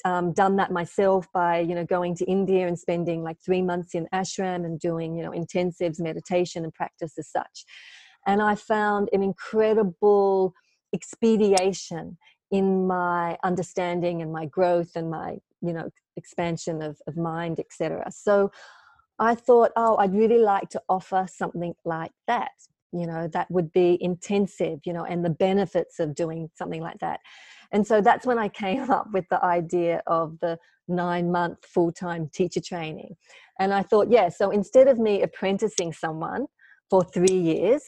um, 0.06 0.32
done 0.32 0.56
that 0.56 0.72
myself 0.72 1.26
by, 1.34 1.58
you 1.58 1.74
know, 1.74 1.84
going 1.84 2.16
to 2.16 2.24
India 2.24 2.66
and 2.66 2.78
spending 2.78 3.22
like 3.22 3.36
three 3.44 3.60
months 3.60 3.94
in 3.94 4.08
ashram 4.14 4.64
and 4.64 4.80
doing, 4.80 5.18
you 5.18 5.22
know, 5.22 5.32
intensives, 5.32 6.00
meditation 6.00 6.64
and 6.64 6.72
practice 6.72 7.12
as 7.18 7.28
such. 7.28 7.66
And 8.26 8.40
I 8.40 8.54
found 8.54 9.10
an 9.12 9.22
incredible 9.22 10.54
expediation 10.94 12.16
in 12.50 12.86
my 12.86 13.36
understanding 13.42 14.22
and 14.22 14.32
my 14.32 14.46
growth 14.46 14.92
and 14.94 15.10
my 15.10 15.38
you 15.60 15.72
know 15.72 15.90
expansion 16.16 16.82
of, 16.82 17.00
of 17.06 17.16
mind 17.16 17.60
etc 17.60 18.04
so 18.10 18.50
i 19.18 19.34
thought 19.34 19.70
oh 19.76 19.96
i'd 19.98 20.14
really 20.14 20.38
like 20.38 20.68
to 20.68 20.80
offer 20.88 21.26
something 21.28 21.74
like 21.84 22.12
that 22.26 22.50
you 22.92 23.06
know 23.06 23.28
that 23.28 23.50
would 23.50 23.72
be 23.72 23.98
intensive 24.00 24.80
you 24.84 24.92
know 24.92 25.04
and 25.04 25.24
the 25.24 25.30
benefits 25.30 25.98
of 26.00 26.14
doing 26.14 26.50
something 26.54 26.82
like 26.82 26.98
that. 27.00 27.20
And 27.70 27.86
so 27.86 28.00
that's 28.00 28.26
when 28.26 28.38
i 28.38 28.48
came 28.48 28.90
up 28.98 29.08
with 29.12 29.26
the 29.30 29.44
idea 29.44 30.02
of 30.06 30.38
the 30.40 30.58
nine 30.88 31.30
month 31.30 31.58
full-time 31.66 32.30
teacher 32.32 32.60
training. 32.60 33.16
And 33.58 33.74
i 33.74 33.82
thought 33.82 34.10
yeah 34.10 34.28
so 34.28 34.50
instead 34.50 34.88
of 34.88 34.98
me 34.98 35.22
apprenticing 35.22 35.92
someone 35.92 36.46
for 36.90 37.04
three 37.04 37.38
years 37.38 37.82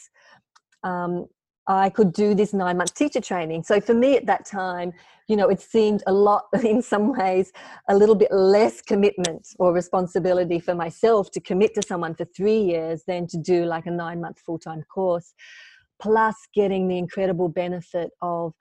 um, 0.83 1.27
I 1.71 1.89
could 1.89 2.13
do 2.13 2.35
this 2.35 2.53
nine 2.53 2.79
month 2.79 2.95
teacher 2.95 3.21
training. 3.21 3.63
So 3.63 3.81
for 3.81 3.95
me 3.95 4.17
at 4.17 4.27
that 4.27 4.45
time, 4.45 4.93
you 5.29 5.37
know, 5.37 5.49
it 5.49 5.61
seemed 5.61 6.03
a 6.09 6.13
lot, 6.13 6.47
in 6.65 6.83
some 6.83 7.17
ways, 7.17 7.53
a 7.89 7.97
little 7.97 8.17
bit 8.17 8.33
less 8.33 8.83
commitment 8.83 9.47
or 9.61 9.73
responsibility 9.73 10.59
for 10.59 10.75
myself 10.75 11.31
to 11.31 11.41
commit 11.41 11.77
to 11.77 11.83
someone 11.83 12.17
for 12.17 12.25
three 12.25 12.59
years 12.59 13.05
than 13.07 13.29
to 13.29 13.39
do 13.39 13.65
like 13.65 13.87
a 13.87 13.91
nine 13.91 14.21
month 14.21 14.41
full 14.41 14.59
time 14.59 14.83
course, 14.93 15.33
plus 16.03 16.35
getting 16.53 16.89
the 16.89 16.99
incredible 16.99 17.49
benefit 17.49 18.11
of 18.21 18.53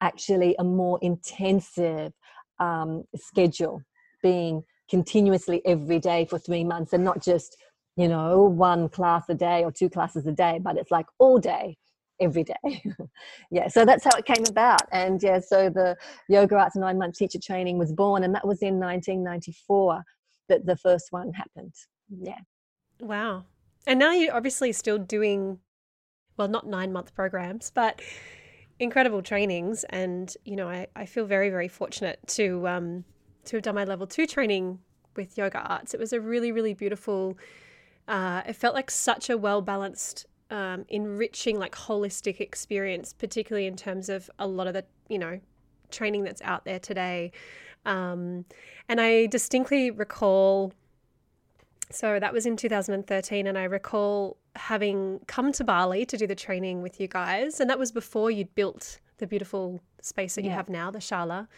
actually 0.00 0.54
a 0.60 0.64
more 0.64 1.00
intensive 1.02 2.12
um, 2.60 3.02
schedule 3.16 3.82
being 4.22 4.62
continuously 4.88 5.60
every 5.66 5.98
day 5.98 6.24
for 6.24 6.38
three 6.38 6.62
months 6.62 6.92
and 6.92 7.02
not 7.02 7.20
just 7.20 7.56
you 7.96 8.06
know 8.08 8.42
one 8.42 8.88
class 8.88 9.28
a 9.28 9.34
day 9.34 9.64
or 9.64 9.70
two 9.70 9.90
classes 9.90 10.26
a 10.26 10.32
day 10.32 10.58
but 10.62 10.76
it's 10.76 10.90
like 10.90 11.06
all 11.18 11.38
day 11.38 11.76
every 12.20 12.44
day. 12.44 12.82
yeah, 13.50 13.68
so 13.68 13.84
that's 13.84 14.04
how 14.04 14.16
it 14.18 14.24
came 14.24 14.44
about. 14.48 14.82
And 14.92 15.22
yeah, 15.22 15.40
so 15.40 15.70
the 15.70 15.96
Yoga 16.28 16.56
Arts 16.56 16.76
nine 16.76 16.98
month 16.98 17.16
teacher 17.16 17.38
training 17.38 17.78
was 17.78 17.92
born, 17.92 18.24
and 18.24 18.34
that 18.34 18.46
was 18.46 18.62
in 18.62 18.78
1994 18.78 20.02
that 20.48 20.66
the 20.66 20.76
first 20.76 21.12
one 21.12 21.32
happened. 21.32 21.74
Yeah. 22.10 22.38
Wow. 23.00 23.44
And 23.86 23.98
now 23.98 24.12
you're 24.12 24.34
obviously 24.34 24.72
still 24.72 24.98
doing, 24.98 25.58
well, 26.36 26.48
not 26.48 26.66
nine 26.66 26.92
month 26.92 27.14
programs, 27.14 27.70
but 27.74 28.00
incredible 28.78 29.22
trainings. 29.22 29.84
And, 29.90 30.34
you 30.44 30.56
know, 30.56 30.68
I, 30.68 30.86
I 30.96 31.06
feel 31.06 31.24
very, 31.24 31.50
very 31.50 31.68
fortunate 31.68 32.18
to, 32.28 32.66
um, 32.68 33.04
to 33.46 33.56
have 33.56 33.62
done 33.62 33.74
my 33.74 33.84
level 33.84 34.06
two 34.06 34.26
training 34.26 34.80
with 35.16 35.38
yoga 35.38 35.58
arts. 35.60 35.94
It 35.94 36.00
was 36.00 36.12
a 36.12 36.20
really, 36.20 36.52
really 36.52 36.74
beautiful, 36.74 37.38
uh, 38.06 38.42
it 38.46 38.54
felt 38.54 38.74
like 38.74 38.90
such 38.90 39.30
a 39.30 39.38
well 39.38 39.62
balanced 39.62 40.26
um, 40.50 40.84
enriching 40.88 41.58
like 41.58 41.74
holistic 41.74 42.40
experience, 42.40 43.12
particularly 43.12 43.66
in 43.66 43.76
terms 43.76 44.08
of 44.08 44.30
a 44.38 44.46
lot 44.46 44.66
of 44.66 44.74
the 44.74 44.84
you 45.08 45.18
know 45.18 45.40
training 45.90 46.24
that's 46.24 46.42
out 46.42 46.64
there 46.64 46.78
today. 46.78 47.32
Um, 47.84 48.44
and 48.88 49.00
I 49.00 49.26
distinctly 49.26 49.90
recall, 49.90 50.72
so 51.90 52.18
that 52.20 52.32
was 52.32 52.46
in 52.46 52.56
2013, 52.56 53.46
and 53.46 53.56
I 53.56 53.64
recall 53.64 54.36
having 54.56 55.20
come 55.26 55.52
to 55.52 55.64
Bali 55.64 56.04
to 56.06 56.16
do 56.16 56.26
the 56.26 56.34
training 56.34 56.82
with 56.82 57.00
you 57.00 57.08
guys. 57.08 57.60
And 57.60 57.70
that 57.70 57.78
was 57.78 57.92
before 57.92 58.30
you'd 58.30 58.54
built 58.54 58.98
the 59.18 59.26
beautiful 59.26 59.80
space 60.00 60.34
that 60.34 60.44
yeah. 60.44 60.50
you 60.50 60.56
have 60.56 60.68
now, 60.68 60.90
the 60.90 60.98
Shala. 60.98 61.48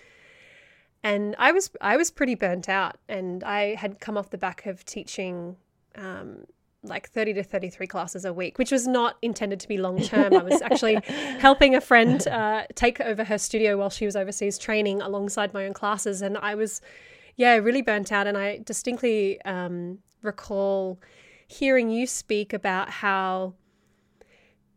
And 1.02 1.34
I 1.38 1.52
was 1.52 1.70
I 1.80 1.96
was 1.96 2.10
pretty 2.10 2.34
burnt 2.34 2.68
out, 2.68 2.96
and 3.08 3.42
I 3.42 3.74
had 3.74 4.00
come 4.00 4.18
off 4.18 4.30
the 4.30 4.38
back 4.38 4.66
of 4.66 4.84
teaching 4.84 5.56
um, 5.96 6.44
like 6.82 7.10
30 7.10 7.34
to 7.34 7.42
33 7.42 7.86
classes 7.86 8.24
a 8.24 8.32
week, 8.32 8.58
which 8.58 8.72
was 8.72 8.86
not 8.86 9.16
intended 9.20 9.60
to 9.60 9.68
be 9.68 9.76
long 9.76 10.00
term. 10.00 10.34
I 10.34 10.42
was 10.42 10.62
actually 10.62 10.94
helping 11.38 11.74
a 11.74 11.80
friend 11.80 12.26
uh, 12.28 12.64
take 12.74 13.00
over 13.00 13.24
her 13.24 13.38
studio 13.38 13.76
while 13.76 13.90
she 13.90 14.06
was 14.06 14.16
overseas 14.16 14.56
training 14.56 15.02
alongside 15.02 15.52
my 15.52 15.66
own 15.66 15.74
classes. 15.74 16.22
And 16.22 16.38
I 16.38 16.54
was, 16.54 16.80
yeah, 17.36 17.54
really 17.56 17.82
burnt 17.82 18.12
out. 18.12 18.26
And 18.26 18.38
I 18.38 18.60
distinctly 18.64 19.40
um, 19.42 19.98
recall 20.22 20.98
hearing 21.46 21.90
you 21.90 22.06
speak 22.06 22.52
about 22.52 22.88
how 22.88 23.54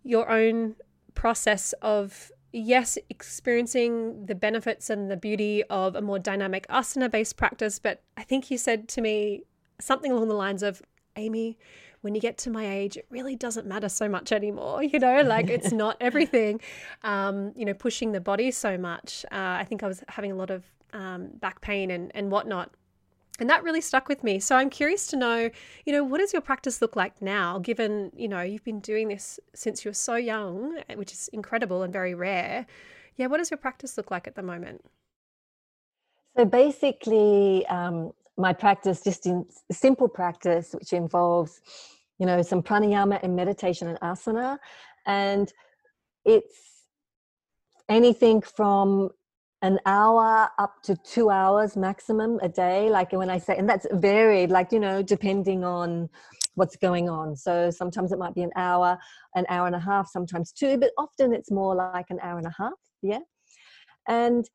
your 0.04 0.30
own 0.30 0.76
process 1.16 1.74
of 1.82 2.32
yes, 2.52 2.98
experiencing 3.10 4.26
the 4.26 4.36
benefits 4.36 4.90
and 4.90 5.10
the 5.10 5.18
beauty 5.18 5.64
of 5.70 5.96
a 5.96 6.02
more 6.02 6.20
dynamic 6.20 6.68
asana 6.68 7.10
based 7.10 7.38
practice. 7.38 7.80
But 7.80 8.04
I 8.18 8.24
think 8.24 8.52
you 8.52 8.58
said 8.58 8.88
to 8.90 9.02
me 9.02 9.44
something 9.80 10.12
along 10.12 10.28
the 10.28 10.36
lines 10.36 10.64
of, 10.64 10.82
Amy, 11.16 11.58
when 12.04 12.14
you 12.16 12.22
get 12.22 12.38
to 12.38 12.50
my 12.50 12.70
age, 12.70 12.98
it 12.98 13.08
really 13.10 13.36
doesn't 13.36 13.66
matter 13.66 13.88
so 13.88 14.10
much 14.10 14.32
anymore. 14.32 14.84
You 14.84 15.00
know, 15.00 15.22
like 15.22 15.50
it's 15.50 15.72
not 15.84 15.98
everything, 16.02 16.60
um, 17.04 17.54
you 17.56 17.66
know, 17.66 17.74
pushing 17.74 18.12
the 18.12 18.20
body 18.20 18.52
so 18.52 18.78
much. 18.78 19.26
Uh, 19.32 19.58
I 19.62 19.66
think 19.68 19.82
I 19.82 19.88
was 19.88 20.04
having 20.10 20.32
a 20.32 20.36
lot 20.36 20.52
of 20.52 20.64
um, 20.92 21.30
back 21.40 21.62
pain 21.62 21.90
and, 21.90 22.12
and 22.14 22.30
whatnot. 22.30 22.72
And 23.40 23.50
that 23.50 23.64
really 23.64 23.82
stuck 23.82 24.10
with 24.10 24.24
me. 24.24 24.40
So 24.40 24.56
I'm 24.56 24.70
curious 24.70 25.08
to 25.08 25.16
know, 25.16 25.50
you 25.86 25.94
know, 25.94 26.04
what 26.04 26.20
does 26.20 26.34
your 26.34 26.42
practice 26.42 26.82
look 26.82 26.96
like 26.96 27.22
now, 27.22 27.58
given, 27.58 28.12
you 28.16 28.28
know, 28.28 28.42
you've 28.42 28.64
been 28.64 28.82
doing 28.82 29.08
this 29.08 29.40
since 29.56 29.84
you 29.84 29.90
were 29.90 29.96
so 29.96 30.16
young, 30.16 30.78
eh, 30.90 30.96
which 30.96 31.14
is 31.14 31.30
incredible 31.34 31.82
and 31.82 31.92
very 31.92 32.14
rare. 32.14 32.68
Yeah, 33.16 33.28
what 33.28 33.38
does 33.38 33.50
your 33.50 33.58
practice 33.58 33.98
look 33.98 34.12
like 34.12 34.28
at 34.28 34.36
the 34.36 34.44
moment? 34.44 34.86
So 36.38 36.46
basically, 36.46 37.66
um, 37.68 38.12
my 38.38 38.54
practice, 38.54 39.02
just 39.02 39.26
in 39.26 39.46
simple 39.72 40.08
practice, 40.08 40.74
which 40.74 40.94
involves, 40.94 41.62
you 42.20 42.26
know, 42.26 42.42
some 42.42 42.62
pranayama 42.62 43.20
and 43.24 43.36
meditation 43.36 43.88
and 43.88 44.00
asana. 44.00 44.58
And 45.06 45.52
it's 46.26 46.56
anything 47.90 48.42
from 48.42 49.10
an 49.62 49.80
hour 49.86 50.50
up 50.60 50.84
to 50.84 50.96
two 51.06 51.30
hours 51.30 51.78
maximum 51.78 52.40
a 52.42 52.50
day. 52.50 52.90
Like 52.90 53.14
when 53.14 53.30
I 53.30 53.38
say, 53.38 53.56
and 53.58 53.68
that's 53.68 53.88
varied, 53.94 54.52
like, 54.52 54.72
you 54.72 54.80
know, 54.80 55.02
depending 55.02 55.64
on 55.64 56.10
what's 56.56 56.76
going 56.76 57.10
on. 57.10 57.36
So 57.36 57.72
sometimes 57.72 58.12
it 58.12 58.20
might 58.20 58.36
be 58.36 58.44
an 58.44 58.52
hour, 58.56 58.98
an 59.36 59.46
hour 59.50 59.66
and 59.66 59.76
a 59.76 59.80
half, 59.80 60.10
sometimes 60.10 60.52
two, 60.52 60.78
but 60.78 60.92
often 60.98 61.34
it's 61.34 61.50
more 61.50 61.76
like 61.76 62.06
an 62.10 62.20
hour 62.22 62.38
and 62.38 62.48
a 62.48 62.54
half. 62.58 62.74
Yeah. 63.02 63.20
And 64.08 64.48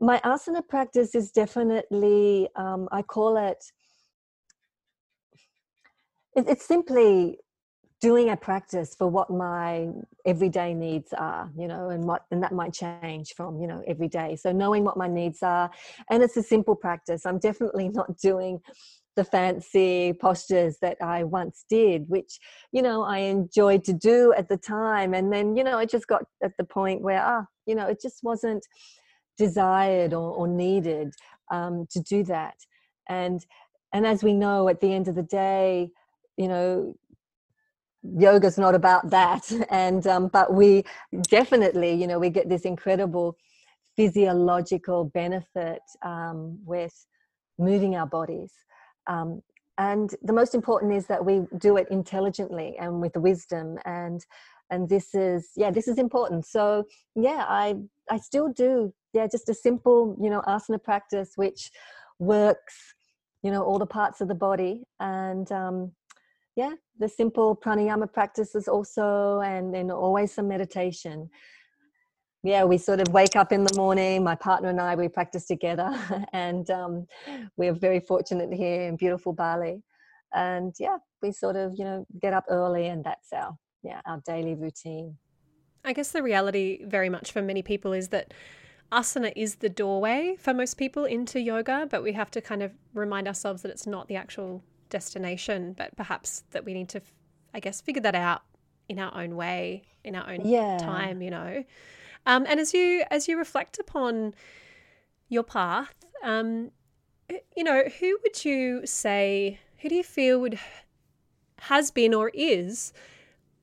my 0.00 0.20
asana 0.24 0.66
practice 0.66 1.14
is 1.14 1.30
definitely 1.30 2.48
um, 2.56 2.88
i 2.92 3.02
call 3.02 3.36
it, 3.36 3.58
it 3.58 3.64
it's 6.46 6.66
simply 6.66 7.38
doing 8.00 8.30
a 8.30 8.36
practice 8.36 8.94
for 8.96 9.08
what 9.08 9.28
my 9.28 9.88
everyday 10.24 10.72
needs 10.72 11.12
are 11.18 11.50
you 11.58 11.66
know 11.66 11.88
and 11.88 12.04
what 12.04 12.22
and 12.30 12.40
that 12.40 12.52
might 12.52 12.72
change 12.72 13.32
from 13.36 13.60
you 13.60 13.66
know 13.66 13.82
every 13.86 14.08
day. 14.08 14.36
So 14.36 14.52
knowing 14.52 14.84
what 14.84 14.96
my 14.96 15.08
needs 15.08 15.42
are 15.42 15.70
and 16.10 16.22
it's 16.22 16.36
a 16.36 16.42
simple 16.42 16.76
practice. 16.76 17.26
I'm 17.26 17.38
definitely 17.38 17.88
not 17.92 18.16
doing 18.18 18.60
the 19.18 19.24
fancy 19.24 20.12
postures 20.12 20.76
that 20.80 20.96
I 21.02 21.24
once 21.24 21.64
did, 21.68 22.08
which, 22.08 22.38
you 22.70 22.82
know, 22.82 23.02
I 23.02 23.18
enjoyed 23.18 23.82
to 23.86 23.92
do 23.92 24.32
at 24.38 24.48
the 24.48 24.56
time. 24.56 25.12
And 25.12 25.32
then, 25.32 25.56
you 25.56 25.64
know, 25.64 25.78
it 25.78 25.90
just 25.90 26.06
got 26.06 26.22
at 26.40 26.52
the 26.56 26.62
point 26.62 27.02
where, 27.02 27.20
ah, 27.20 27.44
you 27.66 27.74
know, 27.74 27.88
it 27.88 28.00
just 28.00 28.20
wasn't 28.22 28.64
desired 29.36 30.14
or, 30.14 30.32
or 30.32 30.46
needed 30.46 31.14
um, 31.50 31.88
to 31.90 32.00
do 32.00 32.22
that. 32.24 32.54
And 33.08 33.44
and 33.92 34.06
as 34.06 34.22
we 34.22 34.34
know 34.34 34.68
at 34.68 34.80
the 34.80 34.92
end 34.92 35.08
of 35.08 35.16
the 35.16 35.24
day 35.24 35.90
you 36.38 36.48
know 36.48 36.94
yoga's 38.16 38.58
not 38.58 38.74
about 38.74 39.10
that. 39.10 39.50
And 39.70 40.06
um, 40.06 40.28
but 40.28 40.52
we 40.52 40.84
definitely 41.30 41.92
you 41.94 42.06
know 42.06 42.18
we 42.18 42.30
get 42.30 42.48
this 42.48 42.62
incredible 42.62 43.36
physiological 43.96 45.04
benefit 45.04 45.82
um, 46.04 46.58
with 46.64 47.06
moving 47.58 47.96
our 47.96 48.06
bodies. 48.06 48.52
Um, 49.08 49.42
and 49.76 50.14
the 50.22 50.32
most 50.32 50.54
important 50.54 50.92
is 50.92 51.06
that 51.06 51.24
we 51.24 51.42
do 51.58 51.76
it 51.76 51.86
intelligently 51.90 52.76
and 52.80 53.00
with 53.00 53.16
wisdom 53.16 53.78
and 53.84 54.24
and 54.70 54.88
this 54.88 55.14
is 55.14 55.50
yeah 55.56 55.70
this 55.70 55.88
is 55.88 55.98
important. 55.98 56.46
So 56.46 56.84
yeah 57.14 57.44
i 57.48 57.74
i 58.10 58.18
still 58.18 58.48
do 58.52 58.92
yeah 59.12 59.26
just 59.26 59.48
a 59.48 59.54
simple 59.54 60.16
you 60.20 60.30
know 60.30 60.42
asana 60.42 60.82
practice 60.82 61.32
which 61.36 61.70
works 62.18 62.74
you 63.42 63.50
know 63.52 63.62
all 63.62 63.78
the 63.78 63.86
parts 63.86 64.20
of 64.20 64.28
the 64.28 64.34
body. 64.34 64.84
And 65.00 65.50
um 65.52 65.92
yeah 66.58 66.74
the 66.98 67.08
simple 67.08 67.54
pranayama 67.54 68.12
practices 68.12 68.66
also 68.66 69.40
and 69.40 69.72
then 69.72 69.92
always 69.92 70.32
some 70.32 70.48
meditation. 70.48 71.30
Yeah 72.42 72.64
we 72.64 72.78
sort 72.78 73.00
of 73.00 73.08
wake 73.12 73.36
up 73.36 73.52
in 73.52 73.62
the 73.62 73.74
morning 73.76 74.24
my 74.24 74.34
partner 74.34 74.68
and 74.68 74.80
i 74.80 74.94
we 74.96 75.08
practice 75.08 75.46
together 75.46 75.90
and 76.32 76.68
um, 76.70 77.06
we're 77.56 77.72
very 77.72 78.00
fortunate 78.00 78.52
here 78.52 78.82
in 78.88 78.96
beautiful 78.96 79.32
bali. 79.32 79.82
And 80.34 80.74
yeah 80.80 80.98
we 81.22 81.30
sort 81.30 81.54
of 81.54 81.74
you 81.78 81.84
know 81.84 82.04
get 82.20 82.32
up 82.34 82.44
early 82.50 82.88
and 82.88 83.04
that's 83.04 83.32
our 83.32 83.56
yeah 83.84 84.00
our 84.04 84.20
daily 84.26 84.56
routine. 84.56 85.16
I 85.84 85.92
guess 85.92 86.10
the 86.10 86.24
reality 86.24 86.84
very 86.84 87.08
much 87.08 87.30
for 87.30 87.40
many 87.40 87.62
people 87.62 87.92
is 87.92 88.08
that 88.08 88.34
asana 88.90 89.32
is 89.36 89.56
the 89.56 89.68
doorway 89.68 90.36
for 90.40 90.52
most 90.52 90.74
people 90.76 91.04
into 91.04 91.38
yoga 91.38 91.86
but 91.88 92.02
we 92.02 92.14
have 92.14 92.30
to 92.32 92.40
kind 92.40 92.62
of 92.64 92.72
remind 92.94 93.28
ourselves 93.28 93.62
that 93.62 93.70
it's 93.70 93.86
not 93.86 94.08
the 94.08 94.16
actual 94.16 94.64
destination 94.88 95.74
but 95.76 95.94
perhaps 95.96 96.44
that 96.50 96.64
we 96.64 96.74
need 96.74 96.88
to 96.88 97.00
i 97.54 97.60
guess 97.60 97.80
figure 97.80 98.02
that 98.02 98.14
out 98.14 98.42
in 98.88 98.98
our 98.98 99.14
own 99.20 99.36
way 99.36 99.82
in 100.04 100.14
our 100.14 100.30
own 100.30 100.40
yeah. 100.44 100.78
time 100.78 101.22
you 101.22 101.30
know 101.30 101.64
um, 102.26 102.44
and 102.48 102.60
as 102.60 102.74
you 102.74 103.04
as 103.10 103.28
you 103.28 103.38
reflect 103.38 103.78
upon 103.78 104.34
your 105.28 105.42
path 105.42 105.94
um, 106.24 106.70
you 107.56 107.64
know 107.64 107.84
who 108.00 108.18
would 108.22 108.44
you 108.44 108.82
say 108.84 109.58
who 109.78 109.88
do 109.88 109.94
you 109.94 110.02
feel 110.02 110.40
would 110.40 110.58
has 111.60 111.90
been 111.90 112.14
or 112.14 112.30
is 112.34 112.92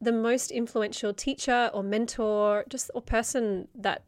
the 0.02 0.12
most 0.12 0.52
influential 0.52 1.14
teacher 1.14 1.70
or 1.74 1.84
mentor, 1.84 2.66
just 2.70 2.92
or 2.94 3.02
person 3.02 3.68
that, 3.76 4.04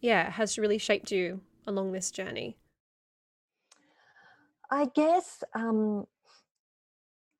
yeah, 0.00 0.30
has 0.30 0.58
really 0.58 0.78
shaped 0.78 1.12
you 1.12 1.40
along 1.66 1.92
this 1.92 2.10
journey? 2.10 2.56
I 4.70 4.86
guess 4.94 5.44
um, 5.54 6.06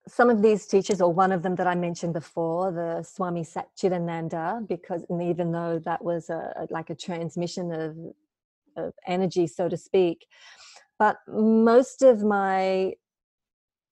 some 0.08 0.30
of 0.30 0.42
these 0.42 0.66
teachers, 0.66 1.00
or 1.00 1.12
one 1.12 1.32
of 1.32 1.42
them 1.42 1.56
that 1.56 1.66
I 1.66 1.74
mentioned 1.74 2.12
before, 2.12 2.70
the 2.70 3.02
Swami 3.02 3.42
Satchidananda, 3.42 4.66
because 4.68 5.04
even 5.10 5.52
though 5.52 5.80
that 5.80 6.04
was 6.04 6.30
a, 6.30 6.66
like 6.70 6.90
a 6.90 6.94
transmission 6.94 7.72
of, 7.72 7.96
of 8.76 8.92
energy, 9.06 9.46
so 9.46 9.68
to 9.68 9.76
speak, 9.76 10.26
but 10.98 11.18
most 11.28 12.02
of 12.02 12.22
my 12.22 12.92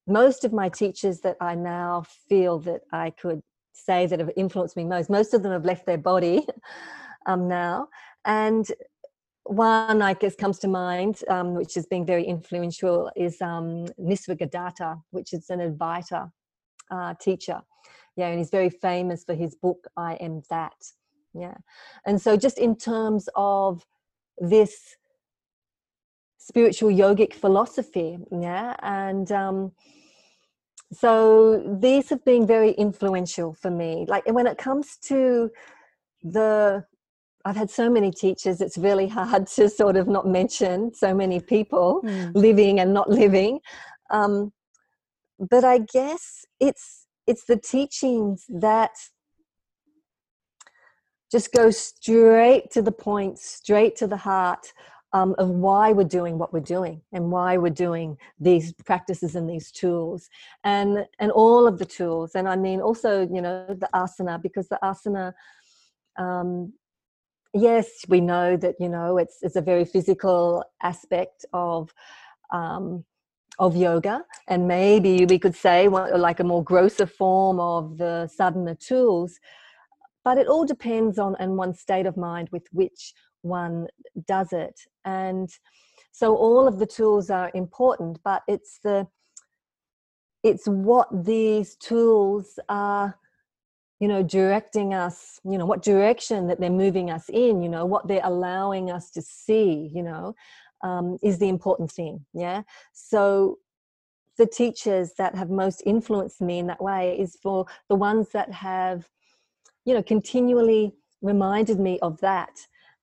most 0.07 0.45
of 0.45 0.53
my 0.53 0.69
teachers 0.69 1.21
that 1.21 1.37
I 1.41 1.55
now 1.55 2.05
feel 2.29 2.59
that 2.61 2.83
I 2.93 3.11
could 3.11 3.41
say 3.73 4.07
that 4.07 4.21
have 4.21 4.31
influenced 4.37 4.77
me 4.77 4.85
most. 4.85 5.09
Most 5.09 5.35
of 5.35 5.43
them 5.43 5.53
have 5.53 5.65
left 5.65 5.87
their 5.87 5.99
body 5.99 6.47
um, 7.27 7.49
now. 7.49 7.89
And 8.25 8.67
one, 9.45 10.03
I 10.03 10.15
guess, 10.15 10.35
comes 10.35 10.59
to 10.61 10.69
mind, 10.69 11.21
um, 11.29 11.55
which 11.55 11.75
has 11.75 11.87
been 11.87 12.05
very 12.05 12.25
influential, 12.25 13.11
is 13.17 13.41
um, 13.41 13.87
which 13.97 15.33
is 15.33 15.51
an 15.51 15.61
Advaita 15.61 16.31
uh, 16.91 17.15
teacher. 17.21 17.61
Yeah, 18.17 18.29
and 18.29 18.39
he's 18.39 18.51
very 18.51 18.71
famous 18.71 19.25
for 19.25 19.35
his 19.35 19.55
book, 19.55 19.87
I 19.97 20.15
Am 20.15 20.43
That. 20.51 20.75
Yeah. 21.35 21.57
And 22.07 22.21
so, 22.21 22.37
just 22.37 22.59
in 22.59 22.77
terms 22.77 23.29
of 23.35 23.85
this 24.39 24.97
spiritual 26.39 26.91
yogic 26.91 27.35
philosophy, 27.35 28.19
yeah, 28.31 28.77
and 28.83 29.31
um, 29.33 29.73
so 30.93 31.79
these 31.81 32.09
have 32.09 32.25
been 32.25 32.47
very 32.47 32.71
influential 32.73 33.53
for 33.53 33.71
me 33.71 34.05
like 34.09 34.25
when 34.27 34.47
it 34.47 34.59
comes 34.59 34.97
to 34.99 35.51
the 36.23 36.85
I've 37.45 37.57
had 37.57 37.71
so 37.71 37.91
many 37.91 38.11
teachers, 38.11 38.61
it's 38.61 38.79
really 38.79 39.09
hard 39.09 39.47
to 39.57 39.69
sort 39.69 39.97
of 39.97 40.09
not 40.09 40.27
mention 40.27 40.95
so 40.95 41.15
many 41.15 41.41
people 41.41 42.01
mm. 42.05 42.33
living 42.35 42.81
and 42.81 42.95
not 42.95 43.11
living. 43.11 43.61
Um, 44.11 44.53
but 45.39 45.65
I 45.65 45.79
guess 45.79 46.45
it's 46.61 47.07
it's 47.27 47.45
the 47.47 47.57
teachings 47.57 48.45
that 48.49 48.93
just 51.33 51.53
go 51.53 51.71
straight 51.71 52.71
to 52.73 52.83
the 52.83 52.93
point, 52.93 53.39
straight 53.39 53.97
to 53.97 54.07
the 54.07 54.17
heart 54.17 54.73
um, 55.15 55.35
of 55.39 55.49
why 55.49 55.93
we're 55.93 56.05
doing 56.05 56.39
what 56.39 56.53
we're 56.53 56.61
doing 56.61 57.01
and 57.13 57.31
why 57.31 57.57
we're 57.57 57.71
doing 57.71 58.19
these 58.39 58.73
practices 58.85 59.37
and 59.37 59.49
these 59.49 59.71
tools 59.71 60.29
and 60.65 61.07
and 61.21 61.31
all 61.31 61.67
of 61.69 61.79
the 61.79 61.85
tools 61.85 62.35
and 62.35 62.49
i 62.49 62.57
mean 62.57 62.81
also 62.81 63.21
you 63.33 63.41
know 63.41 63.65
the 63.69 63.89
asana 63.95 64.43
because 64.43 64.69
the 64.69 64.79
asana 64.83 65.33
um, 66.17 66.73
yes 67.55 67.89
we 68.09 68.21
know 68.21 68.57
that 68.57 68.75
you 68.79 68.89
know 68.89 69.17
it's 69.19 69.39
it's 69.43 69.57
a 69.57 69.63
very 69.63 69.85
physical 69.85 70.65
aspect 70.83 71.45
of 71.53 71.93
um, 72.53 73.05
of 73.59 73.77
yoga 73.77 74.23
and 74.49 74.67
maybe 74.67 75.25
we 75.27 75.39
could 75.39 75.55
say 75.55 75.89
like 75.89 76.41
a 76.41 76.45
more 76.45 76.63
grosser 76.65 77.07
form 77.07 77.61
of 77.61 77.97
the 77.99 78.27
sadhana 78.27 78.75
tools 78.75 79.39
but 80.25 80.39
it 80.39 80.49
all 80.49 80.65
depends 80.65 81.19
on 81.19 81.37
and 81.39 81.57
one's 81.57 81.81
state 81.81 82.07
of 82.07 82.17
mind 82.17 82.49
with 82.51 82.67
which 82.73 83.13
one 83.43 83.87
does 84.27 84.53
it. 84.53 84.81
And 85.05 85.51
so 86.13 86.35
all 86.35 86.67
of 86.67 86.79
the 86.79 86.87
tools 86.87 87.31
are 87.31 87.51
important 87.55 88.19
but 88.25 88.43
it's 88.49 88.79
the 88.83 89.07
it's 90.43 90.67
what 90.67 91.09
these 91.25 91.75
tools 91.77 92.59
are 92.69 93.19
you 94.05 94.09
know 94.09 94.23
directing 94.23 94.93
us 94.93 95.41
you 95.51 95.57
know 95.57 95.65
what 95.65 95.83
direction 95.83 96.47
that 96.47 96.61
they're 96.61 96.69
moving 96.85 97.11
us 97.11 97.25
in 97.31 97.63
you 97.63 97.71
know 97.71 97.87
what 97.87 98.07
they're 98.07 98.29
allowing 98.33 98.91
us 98.91 99.11
to 99.11 99.23
see 99.23 99.91
you 99.95 100.03
know 100.03 100.35
um, 100.83 101.17
is 101.23 101.39
the 101.39 101.49
important 101.49 101.91
thing 101.91 102.23
yeah? 102.35 102.61
So 102.93 103.57
the 104.37 104.47
teachers 104.47 105.13
that 105.17 105.35
have 105.35 105.49
most 105.49 105.83
influenced 105.87 106.43
me 106.43 106.59
in 106.59 106.67
that 106.67 106.83
way 106.83 107.19
is 107.19 107.39
for 107.43 107.65
the 107.89 107.95
ones 107.95 108.29
that 108.35 108.53
have 108.53 109.09
you 109.87 109.95
know 109.95 110.03
continually 110.03 110.93
reminded 111.23 111.81
me 111.81 111.99
of 112.01 112.21
that. 112.21 112.55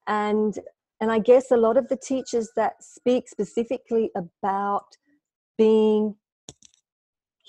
And 0.05 0.53
and 0.99 1.11
i 1.11 1.17
guess 1.17 1.49
a 1.49 1.57
lot 1.57 1.77
of 1.77 1.87
the 1.89 2.01
teachers 2.11 2.47
that 2.55 2.73
speak 2.83 3.27
specifically 3.27 4.11
about 4.15 4.89
being 5.57 6.15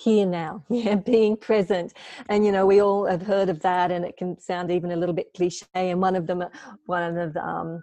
here 0.03 0.27
now 0.27 0.65
yeah 0.71 0.95
being 0.95 1.37
present 1.37 1.93
and 2.29 2.45
you 2.45 2.53
know 2.53 2.67
we 2.67 2.81
all 2.81 3.07
have 3.07 3.23
heard 3.23 3.49
of 3.49 3.61
that 3.61 3.91
and 3.91 4.05
it 4.05 4.17
can 4.17 4.39
sound 4.41 4.71
even 4.71 4.91
a 4.93 4.97
little 4.97 5.15
bit 5.15 5.33
cliche 5.35 5.67
and 5.75 6.01
one 6.01 6.17
of 6.17 6.27
them 6.27 6.43
one 6.87 7.17
of 7.17 7.35
the, 7.35 7.41
um, 7.45 7.83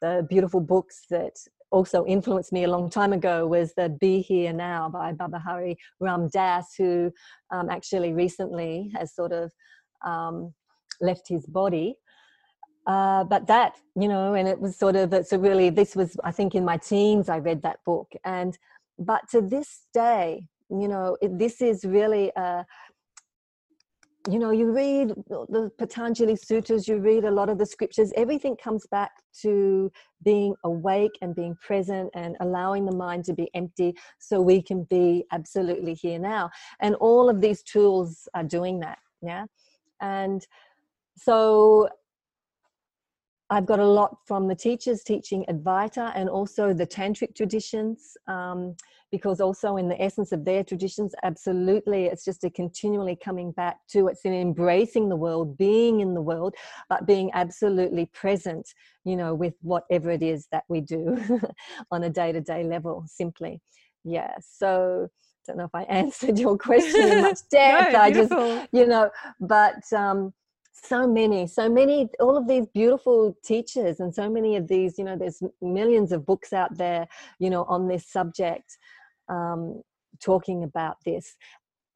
the 0.00 0.26
beautiful 0.28 0.60
books 0.60 1.04
that 1.10 1.36
also 1.70 2.04
influenced 2.06 2.52
me 2.52 2.64
a 2.64 2.70
long 2.70 2.90
time 2.90 3.12
ago 3.12 3.46
was 3.46 3.72
the 3.74 3.88
Be 3.88 4.20
Here 4.20 4.52
Now 4.52 4.88
by 4.88 5.12
Baba 5.12 5.38
Hari 5.38 5.78
Ram 6.00 6.28
Dass, 6.28 6.74
who 6.76 7.12
um, 7.50 7.70
actually 7.70 8.12
recently 8.12 8.90
has 8.94 9.14
sort 9.14 9.32
of 9.32 9.52
um, 10.04 10.52
left 11.00 11.28
his 11.28 11.46
body. 11.46 11.96
Uh, 12.86 13.24
but 13.24 13.46
that, 13.46 13.76
you 13.94 14.08
know, 14.08 14.34
and 14.34 14.48
it 14.48 14.60
was 14.60 14.76
sort 14.76 14.96
of, 14.96 15.12
it's 15.12 15.32
a 15.32 15.38
really, 15.38 15.70
this 15.70 15.94
was, 15.94 16.16
I 16.24 16.32
think 16.32 16.54
in 16.54 16.64
my 16.64 16.76
teens, 16.76 17.28
I 17.28 17.38
read 17.38 17.62
that 17.62 17.78
book. 17.84 18.10
And, 18.24 18.58
but 18.98 19.28
to 19.30 19.40
this 19.40 19.86
day, 19.94 20.48
you 20.70 20.88
know, 20.88 21.16
it, 21.20 21.38
this 21.38 21.60
is 21.60 21.84
really 21.84 22.30
a, 22.36 22.64
you 24.28 24.38
know, 24.38 24.50
you 24.50 24.70
read 24.70 25.14
the 25.28 25.70
Patanjali 25.78 26.36
Sutras, 26.36 26.86
you 26.86 26.98
read 26.98 27.24
a 27.24 27.30
lot 27.30 27.48
of 27.48 27.58
the 27.58 27.64
scriptures, 27.64 28.12
everything 28.16 28.54
comes 28.56 28.86
back 28.90 29.10
to 29.42 29.90
being 30.22 30.54
awake 30.64 31.12
and 31.22 31.34
being 31.34 31.56
present 31.66 32.10
and 32.14 32.36
allowing 32.40 32.84
the 32.84 32.94
mind 32.94 33.24
to 33.24 33.32
be 33.32 33.48
empty 33.54 33.94
so 34.18 34.40
we 34.40 34.60
can 34.60 34.84
be 34.84 35.24
absolutely 35.32 35.94
here 35.94 36.18
now. 36.18 36.50
And 36.80 36.94
all 36.96 37.30
of 37.30 37.40
these 37.40 37.62
tools 37.62 38.28
are 38.34 38.44
doing 38.44 38.80
that. 38.80 38.98
Yeah. 39.22 39.46
And 40.02 40.46
so 41.16 41.88
I've 43.50 43.66
got 43.66 43.80
a 43.80 43.86
lot 43.86 44.16
from 44.26 44.48
the 44.48 44.54
teachers 44.54 45.02
teaching 45.02 45.44
Advaita 45.48 46.12
and 46.14 46.28
also 46.28 46.72
the 46.72 46.86
Tantric 46.86 47.34
traditions. 47.34 48.16
Um, 48.26 48.76
because 49.12 49.40
also 49.40 49.76
in 49.76 49.88
the 49.88 50.00
essence 50.00 50.32
of 50.32 50.44
their 50.44 50.62
traditions 50.62 51.14
absolutely 51.22 52.04
it's 52.06 52.24
just 52.24 52.44
a 52.44 52.50
continually 52.50 53.16
coming 53.16 53.52
back 53.52 53.78
to 53.90 54.08
it's 54.08 54.24
in 54.24 54.32
embracing 54.32 55.08
the 55.08 55.16
world 55.16 55.56
being 55.58 56.00
in 56.00 56.14
the 56.14 56.22
world 56.22 56.54
but 56.88 57.06
being 57.06 57.30
absolutely 57.34 58.06
present 58.06 58.68
you 59.04 59.16
know 59.16 59.34
with 59.34 59.54
whatever 59.62 60.10
it 60.10 60.22
is 60.22 60.46
that 60.52 60.64
we 60.68 60.80
do 60.80 61.18
on 61.90 62.04
a 62.04 62.10
day-to-day 62.10 62.64
level 62.64 63.04
simply 63.06 63.60
yeah 64.04 64.32
so 64.40 65.08
I 65.08 65.52
don't 65.52 65.56
know 65.58 65.64
if 65.64 65.74
I 65.74 65.82
answered 65.88 66.38
your 66.38 66.56
question 66.56 67.10
in 67.10 67.22
much 67.22 67.40
depth. 67.50 67.92
no, 67.92 67.98
I 67.98 68.12
just, 68.12 68.30
you 68.72 68.86
know, 68.86 69.10
but 69.40 69.82
um, 69.92 70.34
so 70.82 71.06
many 71.06 71.46
so 71.46 71.68
many 71.68 72.08
all 72.20 72.36
of 72.36 72.46
these 72.48 72.66
beautiful 72.68 73.36
teachers 73.44 74.00
and 74.00 74.14
so 74.14 74.28
many 74.28 74.56
of 74.56 74.68
these 74.68 74.98
you 74.98 75.04
know 75.04 75.16
there's 75.16 75.42
millions 75.60 76.12
of 76.12 76.24
books 76.26 76.52
out 76.52 76.76
there 76.76 77.06
you 77.38 77.50
know 77.50 77.64
on 77.64 77.88
this 77.88 78.06
subject 78.06 78.78
um, 79.28 79.82
talking 80.20 80.64
about 80.64 80.96
this. 81.04 81.36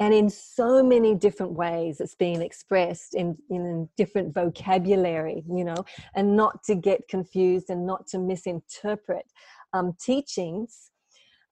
And 0.01 0.13
in 0.13 0.29
so 0.29 0.83
many 0.83 1.15
different 1.15 1.53
ways 1.53 2.01
it's 2.01 2.17
being 2.17 2.43
expressed 2.43 3.15
in, 3.15 3.37
in 3.49 3.89
different 3.97 4.35
vocabulary 4.35 5.45
you 5.49 5.65
know 5.65 5.85
and 6.17 6.37
not 6.37 6.65
to 6.65 6.75
get 6.75 7.07
confused 7.09 7.71
and 7.71 7.87
not 7.87 8.07
to 8.09 8.19
misinterpret 8.19 9.27
um, 9.73 9.95
teachings 10.01 10.91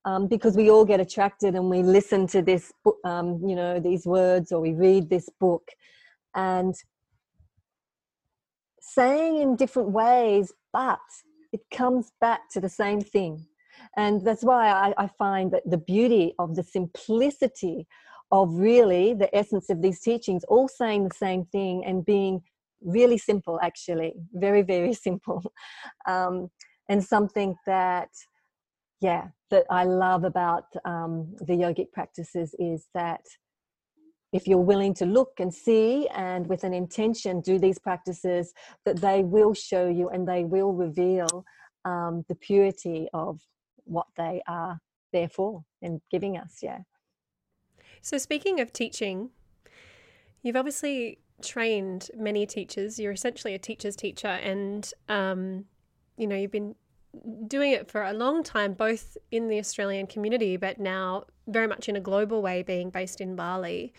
um, 0.05 0.27
because 0.27 0.57
we 0.57 0.71
all 0.71 0.85
get 0.85 0.99
attracted 0.99 1.55
and 1.55 1.71
we 1.71 1.83
listen 1.85 2.27
to 2.27 2.43
this 2.43 2.73
um, 3.05 3.41
you 3.47 3.55
know 3.55 3.79
these 3.79 4.07
words 4.07 4.51
or 4.51 4.61
we 4.61 4.75
read 4.75 5.09
this 5.09 5.29
book. 5.39 5.69
And 6.35 6.75
saying 8.83 9.39
in 9.39 9.57
different 9.57 9.91
ways 9.91 10.53
but 10.73 11.01
it 11.53 11.61
comes 11.73 12.13
back 12.21 12.51
to 12.51 12.61
the 12.61 12.69
same 12.69 13.01
thing 13.01 13.47
and 13.97 14.25
that's 14.25 14.43
why 14.43 14.69
I, 14.69 15.05
I 15.05 15.07
find 15.19 15.51
that 15.53 15.63
the 15.65 15.79
beauty 15.79 16.35
of 16.39 16.57
the 16.57 16.63
simplicity 16.63 17.87
of 18.31 18.55
really 18.55 19.13
the 19.13 19.35
essence 19.37 19.69
of 19.69 19.83
these 19.83 20.01
teachings, 20.01 20.43
all 20.45 20.67
saying 20.67 21.05
the 21.05 21.15
same 21.15 21.45
thing 21.45 21.85
and 21.85 22.05
being 22.05 22.43
really 22.81 23.19
simple, 23.19 23.61
actually, 23.63 24.15
very, 24.33 24.63
very 24.63 24.95
simple. 25.07 25.53
Um, 26.09 26.51
and 26.89 27.05
something 27.05 27.55
that, 27.67 28.09
yeah, 29.01 29.29
that 29.51 29.67
I 29.71 29.85
love 29.85 30.25
about 30.25 30.65
um, 30.85 31.35
the 31.41 31.55
yogic 31.55 31.93
practices 31.93 32.55
is 32.59 32.89
that 32.95 33.21
if 34.33 34.49
you're 34.49 34.59
willing 34.59 34.95
to 34.95 35.07
look 35.07 35.35
and 35.39 35.53
see 35.53 36.09
and 36.09 36.47
with 36.47 36.65
an 36.65 36.73
intention 36.73 37.41
do 37.41 37.59
these 37.59 37.79
practices, 37.79 38.55
that 38.85 39.01
they 39.01 39.23
will 39.23 39.55
show 39.55 39.89
you 39.89 40.09
and 40.09 40.27
they 40.27 40.45
will 40.45 40.73
reveal 40.73 41.45
um, 41.85 42.25
the 42.29 42.35
purity 42.35 43.09
of 43.13 43.41
what 43.85 44.07
they 44.17 44.43
are 44.47 44.81
there 45.13 45.29
for 45.29 45.65
and 45.83 46.01
giving 46.11 46.39
us. 46.39 46.61
Yeah. 46.63 46.79
So, 48.01 48.19
speaking 48.19 48.61
of 48.61 48.73
teaching, 48.73 49.31
you've 50.43 50.57
obviously 50.57 51.19
trained 51.43 52.11
many 52.17 52.47
teachers. 52.47 52.99
You're 52.99 53.13
essentially 53.13 53.55
a 53.55 53.59
teacher's 53.59 53.97
teacher, 53.97 54.29
and 54.29 54.91
um, 55.09 55.67
you 56.17 56.27
know 56.27 56.37
you've 56.37 56.51
been 56.51 56.75
doing 57.47 57.73
it 57.73 57.91
for 57.91 58.03
a 58.03 58.13
long 58.13 58.43
time, 58.43 58.73
both 58.73 59.17
in 59.31 59.49
the 59.49 59.59
Australian 59.59 60.07
community, 60.07 60.57
but 60.57 60.81
now 60.81 61.25
very 61.47 61.67
much 61.67 61.89
in 61.89 61.97
a 61.97 62.01
global 62.01 62.41
way, 62.41 62.63
being 62.63 62.91
based 62.91 63.21
in 63.21 63.37
Bali. 63.37 63.93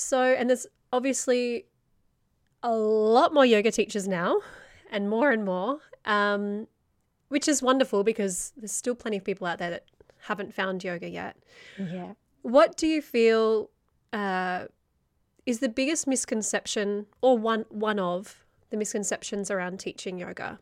So, 0.00 0.22
and 0.22 0.48
there's 0.48 0.66
obviously 0.92 1.66
a 2.62 2.74
lot 2.74 3.32
more 3.32 3.44
yoga 3.44 3.70
teachers 3.70 4.08
now, 4.08 4.40
and 4.90 5.08
more 5.08 5.30
and 5.30 5.44
more. 5.44 5.80
Um, 6.04 6.66
which 7.28 7.46
is 7.46 7.62
wonderful 7.62 8.02
because 8.02 8.52
there's 8.56 8.72
still 8.72 8.94
plenty 8.94 9.16
of 9.16 9.24
people 9.24 9.46
out 9.46 9.58
there 9.58 9.70
that 9.70 9.84
haven't 10.22 10.52
found 10.52 10.82
yoga 10.82 11.08
yet. 11.08 11.36
Yeah. 11.78 12.14
What 12.42 12.76
do 12.76 12.86
you 12.86 13.00
feel 13.00 13.70
uh, 14.12 14.64
is 15.46 15.60
the 15.60 15.68
biggest 15.68 16.06
misconception, 16.06 17.06
or 17.20 17.38
one 17.38 17.66
one 17.68 17.98
of 17.98 18.44
the 18.70 18.76
misconceptions 18.76 19.50
around 19.50 19.78
teaching 19.78 20.18
yoga? 20.18 20.58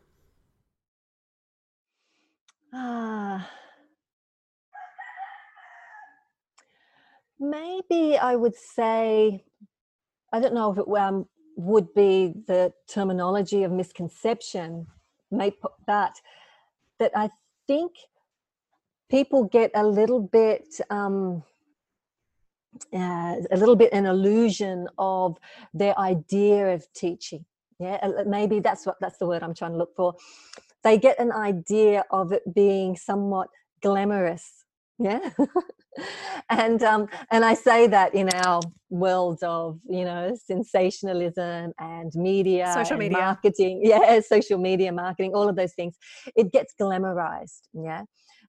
Ah. 2.71 3.49
Maybe 7.39 8.17
I 8.17 8.35
would 8.35 8.55
say, 8.55 9.43
I 10.33 10.39
don't 10.39 10.53
know 10.53 10.71
if 10.71 10.77
it 10.77 10.87
um, 10.97 11.27
would 11.55 11.93
be 11.93 12.33
the 12.47 12.73
terminology 12.87 13.63
of 13.63 13.71
misconception, 13.71 14.87
but 15.31 16.15
that 16.99 17.11
I 17.15 17.29
think 17.67 17.93
people 19.09 19.45
get 19.45 19.71
a 19.73 19.85
little 19.85 20.19
bit 20.21 20.79
um, 20.89 21.43
uh, 22.93 23.35
a 23.51 23.57
little 23.57 23.75
bit 23.75 23.91
an 23.93 24.05
illusion 24.05 24.87
of 24.97 25.37
their 25.73 25.97
idea 25.97 26.73
of 26.73 26.91
teaching. 26.93 27.45
Yeah 27.79 27.97
maybe 28.25 28.59
that's 28.59 28.85
what 28.85 28.97
that's 28.99 29.17
the 29.19 29.25
word 29.25 29.41
i'm 29.41 29.55
trying 29.55 29.71
to 29.71 29.77
look 29.77 29.95
for. 29.95 30.15
They 30.83 30.97
get 30.97 31.19
an 31.19 31.31
idea 31.31 32.03
of 32.11 32.31
it 32.31 32.53
being 32.53 32.95
somewhat 32.95 33.49
glamorous 33.81 34.58
yeah. 34.99 35.29
And 36.49 36.81
um 36.83 37.07
and 37.31 37.43
i 37.43 37.53
say 37.53 37.87
that 37.87 38.13
in 38.15 38.29
our 38.29 38.61
world 38.89 39.43
of 39.43 39.79
you 39.89 40.05
know 40.05 40.35
sensationalism 40.45 41.73
and 41.77 42.11
media 42.15 42.71
social 42.73 42.97
media. 42.97 43.17
marketing. 43.17 43.81
Yeah 43.83 44.19
social 44.21 44.57
media 44.57 44.91
marketing 44.91 45.33
all 45.35 45.49
of 45.49 45.55
those 45.55 45.73
things. 45.73 45.95
It 46.35 46.51
gets 46.51 46.73
glamorized 46.79 47.61
yeah? 47.73 48.03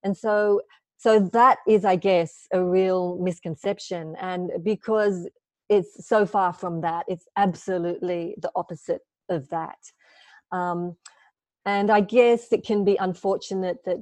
And 0.04 0.16
so 0.16 0.60
so 0.98 1.18
that 1.32 1.58
is 1.66 1.84
i 1.84 1.96
guess 1.96 2.46
a 2.52 2.62
real 2.62 3.18
misconception. 3.18 4.14
And 4.20 4.50
because 4.62 5.28
it's 5.68 6.06
so 6.06 6.26
far 6.26 6.52
from 6.52 6.82
that 6.82 7.04
it's 7.08 7.26
absolutely 7.36 8.36
the 8.40 8.50
opposite 8.54 9.02
of 9.28 9.48
that. 9.48 9.78
Um, 10.52 10.96
and 11.66 11.90
i 11.90 12.00
guess 12.00 12.52
it 12.52 12.64
can 12.64 12.84
be 12.84 12.96
unfortunate 12.96 13.78
that 13.84 13.98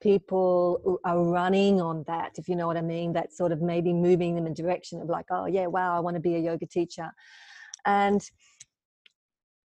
people 0.00 1.00
are 1.04 1.22
running 1.22 1.80
on 1.80 2.04
that 2.06 2.32
if 2.36 2.48
you 2.48 2.56
know 2.56 2.66
what 2.66 2.76
i 2.76 2.80
mean 2.80 3.12
that 3.12 3.32
sort 3.32 3.52
of 3.52 3.60
maybe 3.60 3.92
moving 3.92 4.34
them 4.34 4.46
in 4.46 4.54
direction 4.54 5.00
of 5.00 5.08
like 5.08 5.26
oh 5.30 5.46
yeah 5.46 5.66
wow 5.66 5.96
i 5.96 6.00
want 6.00 6.14
to 6.14 6.20
be 6.20 6.34
a 6.34 6.38
yoga 6.38 6.66
teacher. 6.66 7.10
And 7.84 8.22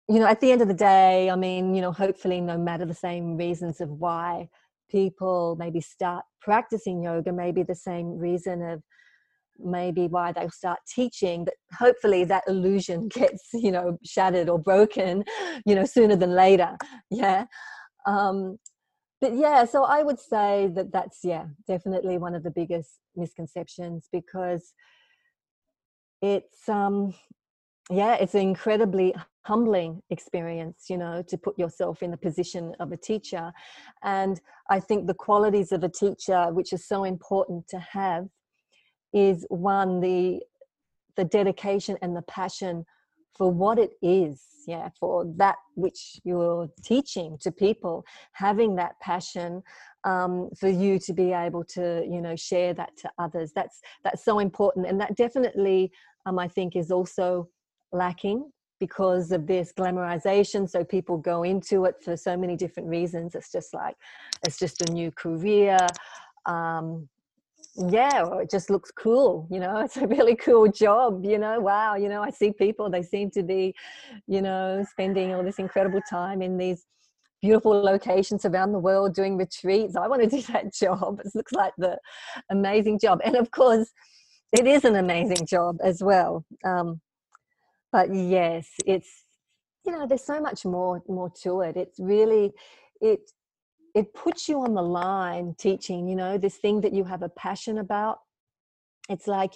you 0.09 0.19
know 0.19 0.27
at 0.27 0.41
the 0.41 0.51
end 0.51 0.63
of 0.63 0.69
the 0.69 0.75
day 0.75 1.31
i 1.31 1.37
mean 1.37 1.75
you 1.75 1.83
know 1.83 1.93
hopefully 1.93 2.41
no 2.41 2.59
matter 2.59 2.85
the 2.85 2.95
same 2.95 3.37
reasons 3.37 3.81
of 3.81 3.91
why 3.91 4.49
people 4.91 5.57
maybe 5.59 5.81
start 5.81 6.25
practicing 6.41 7.03
yoga 7.03 7.33
maybe 7.33 7.63
the 7.63 7.75
same 7.75 8.19
reason 8.19 8.63
of 8.63 8.83
maybe 9.59 10.07
why 10.07 10.33
they'll 10.33 10.51
start 10.51 10.79
teaching 10.95 11.45
that 11.45 11.55
hopefully 11.79 12.25
that 12.25 12.45
illusion 12.47 13.09
gets 13.21 13.49
you 13.53 13.71
know 13.71 13.99
shattered 14.05 14.49
or 14.49 14.59
broken 14.59 15.25
you 15.67 15.75
know 15.75 15.85
sooner 15.85 16.17
than 16.17 16.35
later. 16.35 16.77
Yeah. 17.11 17.47
Um 18.07 18.59
but 19.21 19.35
yeah 19.35 19.65
so 19.65 19.85
i 19.85 20.03
would 20.03 20.19
say 20.19 20.71
that 20.75 20.93
that's 20.93 21.21
yeah 21.25 21.47
definitely 21.67 22.19
one 22.19 22.35
of 22.35 22.43
the 22.43 22.51
biggest 22.51 23.01
misconceptions 23.17 24.09
because 24.13 24.73
it's 26.23 26.69
um 26.69 27.15
yeah 27.91 28.15
it's 28.15 28.35
an 28.35 28.41
incredibly 28.41 29.15
humbling 29.45 30.03
experience 30.11 30.85
you 30.91 30.99
know 30.99 31.23
to 31.27 31.39
put 31.39 31.59
yourself 31.59 32.03
in 32.03 32.11
the 32.11 32.17
position 32.19 32.75
of 32.81 32.93
a 32.93 32.97
teacher. 32.97 33.53
And 34.03 34.41
i 34.69 34.79
think 34.81 35.07
the 35.07 35.15
qualities 35.15 35.73
of 35.73 35.83
a 35.85 35.89
teacher 35.89 36.53
which 36.53 36.73
is 36.73 36.87
so 36.87 37.05
important 37.05 37.67
to 37.69 37.79
have 37.79 38.27
is 39.15 39.47
one 39.49 40.01
the 40.01 40.41
the 41.17 41.25
dedication 41.25 41.97
and 42.03 42.17
the 42.17 42.23
passion 42.23 42.85
for 43.39 43.51
what 43.51 43.79
it 43.79 43.93
is 44.03 44.43
yeah 44.67 44.89
for 45.01 45.25
that 45.37 45.57
which 45.77 46.21
you're 46.25 46.69
teaching 46.85 47.39
to 47.41 47.51
people 47.51 48.05
having 48.33 48.77
that 48.77 48.99
passion 49.01 49.63
um, 50.05 50.51
for 50.59 50.69
you 50.69 50.99
to 50.99 51.13
be 51.13 51.33
able 51.33 51.65
to 51.65 52.05
you 52.09 52.21
know 52.21 52.37
share 52.37 52.73
that 52.75 52.97
to 52.99 53.11
others. 53.19 53.53
That's 53.55 53.81
that's 54.05 54.25
so 54.25 54.39
important 54.39 54.87
and 54.87 55.01
that 55.01 55.17
definitely 55.17 55.91
um, 56.27 56.39
i 56.39 56.49
think 56.49 56.77
is 56.77 56.91
also 56.91 57.49
lacking 57.93 58.51
because 58.81 59.33
of 59.33 59.47
this 59.47 59.73
glamorization. 59.77 60.69
So 60.69 60.85
people 60.85 61.17
go 61.17 61.43
into 61.43 61.85
it 61.85 61.97
for 62.03 62.17
so 62.17 62.37
many 62.37 62.57
different 62.57 62.89
reasons. 62.89 63.35
It's 63.35 63.51
just 63.51 63.75
like 63.75 63.97
it's 64.47 64.59
just 64.59 64.89
a 64.89 64.93
new 64.93 65.11
career 65.11 65.77
um, 66.47 67.09
yeah 67.87 68.25
or 68.25 68.43
it 68.43 68.51
just 68.51 68.71
looks 68.71 68.91
cool 68.91 69.47
you 69.51 69.61
know 69.61 69.79
it's 69.85 69.97
a 69.97 70.07
really 70.07 70.35
cool 70.35 70.71
job 70.71 71.25
you 71.25 71.39
know 71.39 71.61
wow 71.61 71.95
you 71.95 72.09
know 72.09 72.23
i 72.23 72.31
see 72.31 72.53
people 72.53 72.91
they 72.91 73.03
seem 73.03 73.31
to 73.31 73.43
be 73.43 73.75
you 74.27 74.43
know 74.43 74.85
spending 74.91 75.35
all 75.35 75.43
this 75.43 75.59
incredible 75.59 76.01
time 76.09 76.43
in 76.43 76.57
these 76.57 76.85
beautiful 77.41 77.71
locations 77.71 78.45
around 78.45 78.73
the 78.73 78.79
world 78.81 79.15
doing 79.15 79.37
retreats. 79.37 79.95
I 79.95 80.09
want 80.09 80.23
to 80.23 80.29
do 80.37 80.43
that 80.53 80.75
job 80.75 81.21
it 81.25 81.35
looks 81.35 81.53
like 81.53 81.73
the 81.79 81.99
amazing 82.51 82.99
job 82.99 83.21
and 83.25 83.37
of 83.37 83.51
course 83.51 83.91
it 84.53 84.67
is 84.67 84.85
an 84.85 84.97
amazing 84.97 85.47
job 85.47 85.79
as 85.83 86.03
well 86.03 86.45
um, 86.65 87.01
but 87.93 88.13
yes 88.13 88.69
it's 88.87 89.25
you 89.87 89.93
know 89.93 90.07
there's 90.07 90.25
so 90.25 90.41
much 90.41 90.65
more 90.65 91.03
more 91.09 91.31
to 91.43 91.61
it 91.61 91.77
it's 91.77 91.99
really 92.01 92.51
it 93.01 93.21
it 93.95 94.15
puts 94.15 94.49
you 94.49 94.61
on 94.61 94.75
the 94.75 94.83
line 94.83 95.55
teaching 95.59 96.09
you 96.09 96.17
know 96.17 96.39
this 96.39 96.57
thing 96.57 96.81
that 96.83 96.93
you 96.93 97.05
have 97.05 97.23
a 97.23 97.29
passion 97.29 97.79
about. 97.79 98.19
It's 99.09 99.27
like 99.27 99.53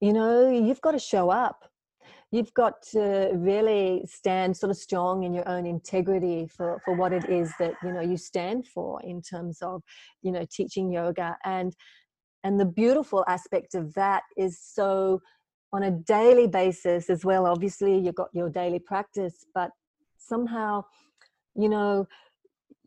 you 0.00 0.12
know 0.12 0.50
you've 0.50 0.80
got 0.80 0.92
to 0.92 0.98
show 0.98 1.30
up. 1.30 1.64
You've 2.32 2.54
got 2.54 2.82
to 2.92 3.32
really 3.34 4.04
stand 4.06 4.56
sort 4.56 4.70
of 4.70 4.76
strong 4.76 5.24
in 5.24 5.34
your 5.34 5.48
own 5.48 5.66
integrity 5.66 6.46
for 6.46 6.80
for 6.84 6.94
what 6.94 7.12
it 7.12 7.28
is 7.28 7.52
that 7.58 7.74
you 7.82 7.92
know 7.92 8.00
you 8.00 8.16
stand 8.16 8.66
for 8.66 9.00
in 9.02 9.20
terms 9.20 9.58
of 9.62 9.82
you 10.22 10.32
know 10.32 10.46
teaching 10.50 10.92
yoga. 10.92 11.36
And 11.44 11.74
and 12.44 12.58
the 12.58 12.64
beautiful 12.64 13.24
aspect 13.28 13.74
of 13.74 13.94
that 13.94 14.22
is 14.36 14.58
so 14.60 15.20
on 15.72 15.82
a 15.84 15.90
daily 15.90 16.48
basis 16.48 17.08
as 17.10 17.24
well 17.24 17.46
obviously 17.46 17.96
you've 17.98 18.14
got 18.14 18.28
your 18.32 18.50
daily 18.50 18.78
practice 18.78 19.44
but 19.54 19.70
somehow 20.18 20.82
you 21.54 21.68
know 21.68 22.06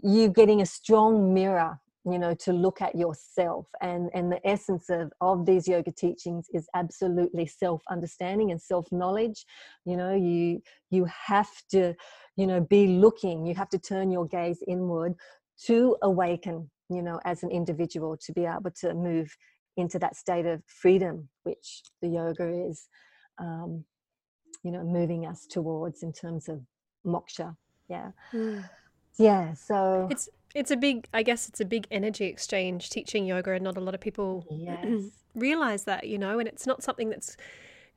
you 0.03 0.29
getting 0.29 0.61
a 0.61 0.65
strong 0.65 1.33
mirror 1.33 1.79
you 2.05 2.19
know 2.19 2.33
to 2.33 2.51
look 2.51 2.81
at 2.81 2.95
yourself 2.95 3.67
and 3.81 4.09
and 4.13 4.31
the 4.31 4.45
essence 4.45 4.89
of 4.89 5.11
of 5.21 5.45
these 5.45 5.67
yoga 5.67 5.91
teachings 5.91 6.47
is 6.53 6.67
absolutely 6.75 7.45
self 7.45 7.81
understanding 7.89 8.51
and 8.51 8.61
self 8.61 8.91
knowledge 8.91 9.45
you 9.85 9.95
know 9.95 10.13
you 10.13 10.61
you 10.89 11.05
have 11.05 11.49
to 11.71 11.93
you 12.35 12.45
know 12.45 12.59
be 12.59 12.87
looking 12.87 13.45
you 13.45 13.55
have 13.55 13.69
to 13.69 13.79
turn 13.79 14.11
your 14.11 14.27
gaze 14.27 14.61
inward 14.67 15.13
to 15.57 15.95
awaken 16.01 16.69
you 16.89 17.01
know 17.01 17.19
as 17.23 17.41
an 17.43 17.49
individual 17.49 18.17
to 18.17 18.33
be 18.33 18.45
able 18.45 18.71
to 18.71 18.93
move 18.93 19.33
into 19.77 19.97
that 19.97 20.15
state 20.15 20.45
of 20.45 20.61
freedom 20.67 21.29
which 21.43 21.83
the 22.01 22.09
yoga 22.09 22.67
is 22.67 22.89
um 23.39 23.85
you 24.63 24.71
know 24.71 24.83
moving 24.83 25.25
us 25.25 25.45
towards 25.49 26.03
in 26.03 26.11
terms 26.11 26.49
of 26.49 26.61
moksha. 27.05 27.55
Yeah. 27.89 28.11
Mm 28.33 28.63
yeah 29.17 29.53
so 29.53 30.07
it's 30.11 30.29
it's 30.55 30.71
a 30.71 30.77
big 30.77 31.07
i 31.13 31.23
guess 31.23 31.47
it's 31.47 31.59
a 31.59 31.65
big 31.65 31.87
energy 31.91 32.25
exchange 32.25 32.89
teaching 32.89 33.25
yoga 33.25 33.51
and 33.51 33.63
not 33.63 33.77
a 33.77 33.79
lot 33.79 33.93
of 33.93 34.01
people 34.01 34.45
yes. 34.49 34.85
realize 35.35 35.83
that 35.85 36.07
you 36.07 36.17
know 36.17 36.39
and 36.39 36.47
it's 36.47 36.67
not 36.67 36.83
something 36.83 37.09
that's 37.09 37.37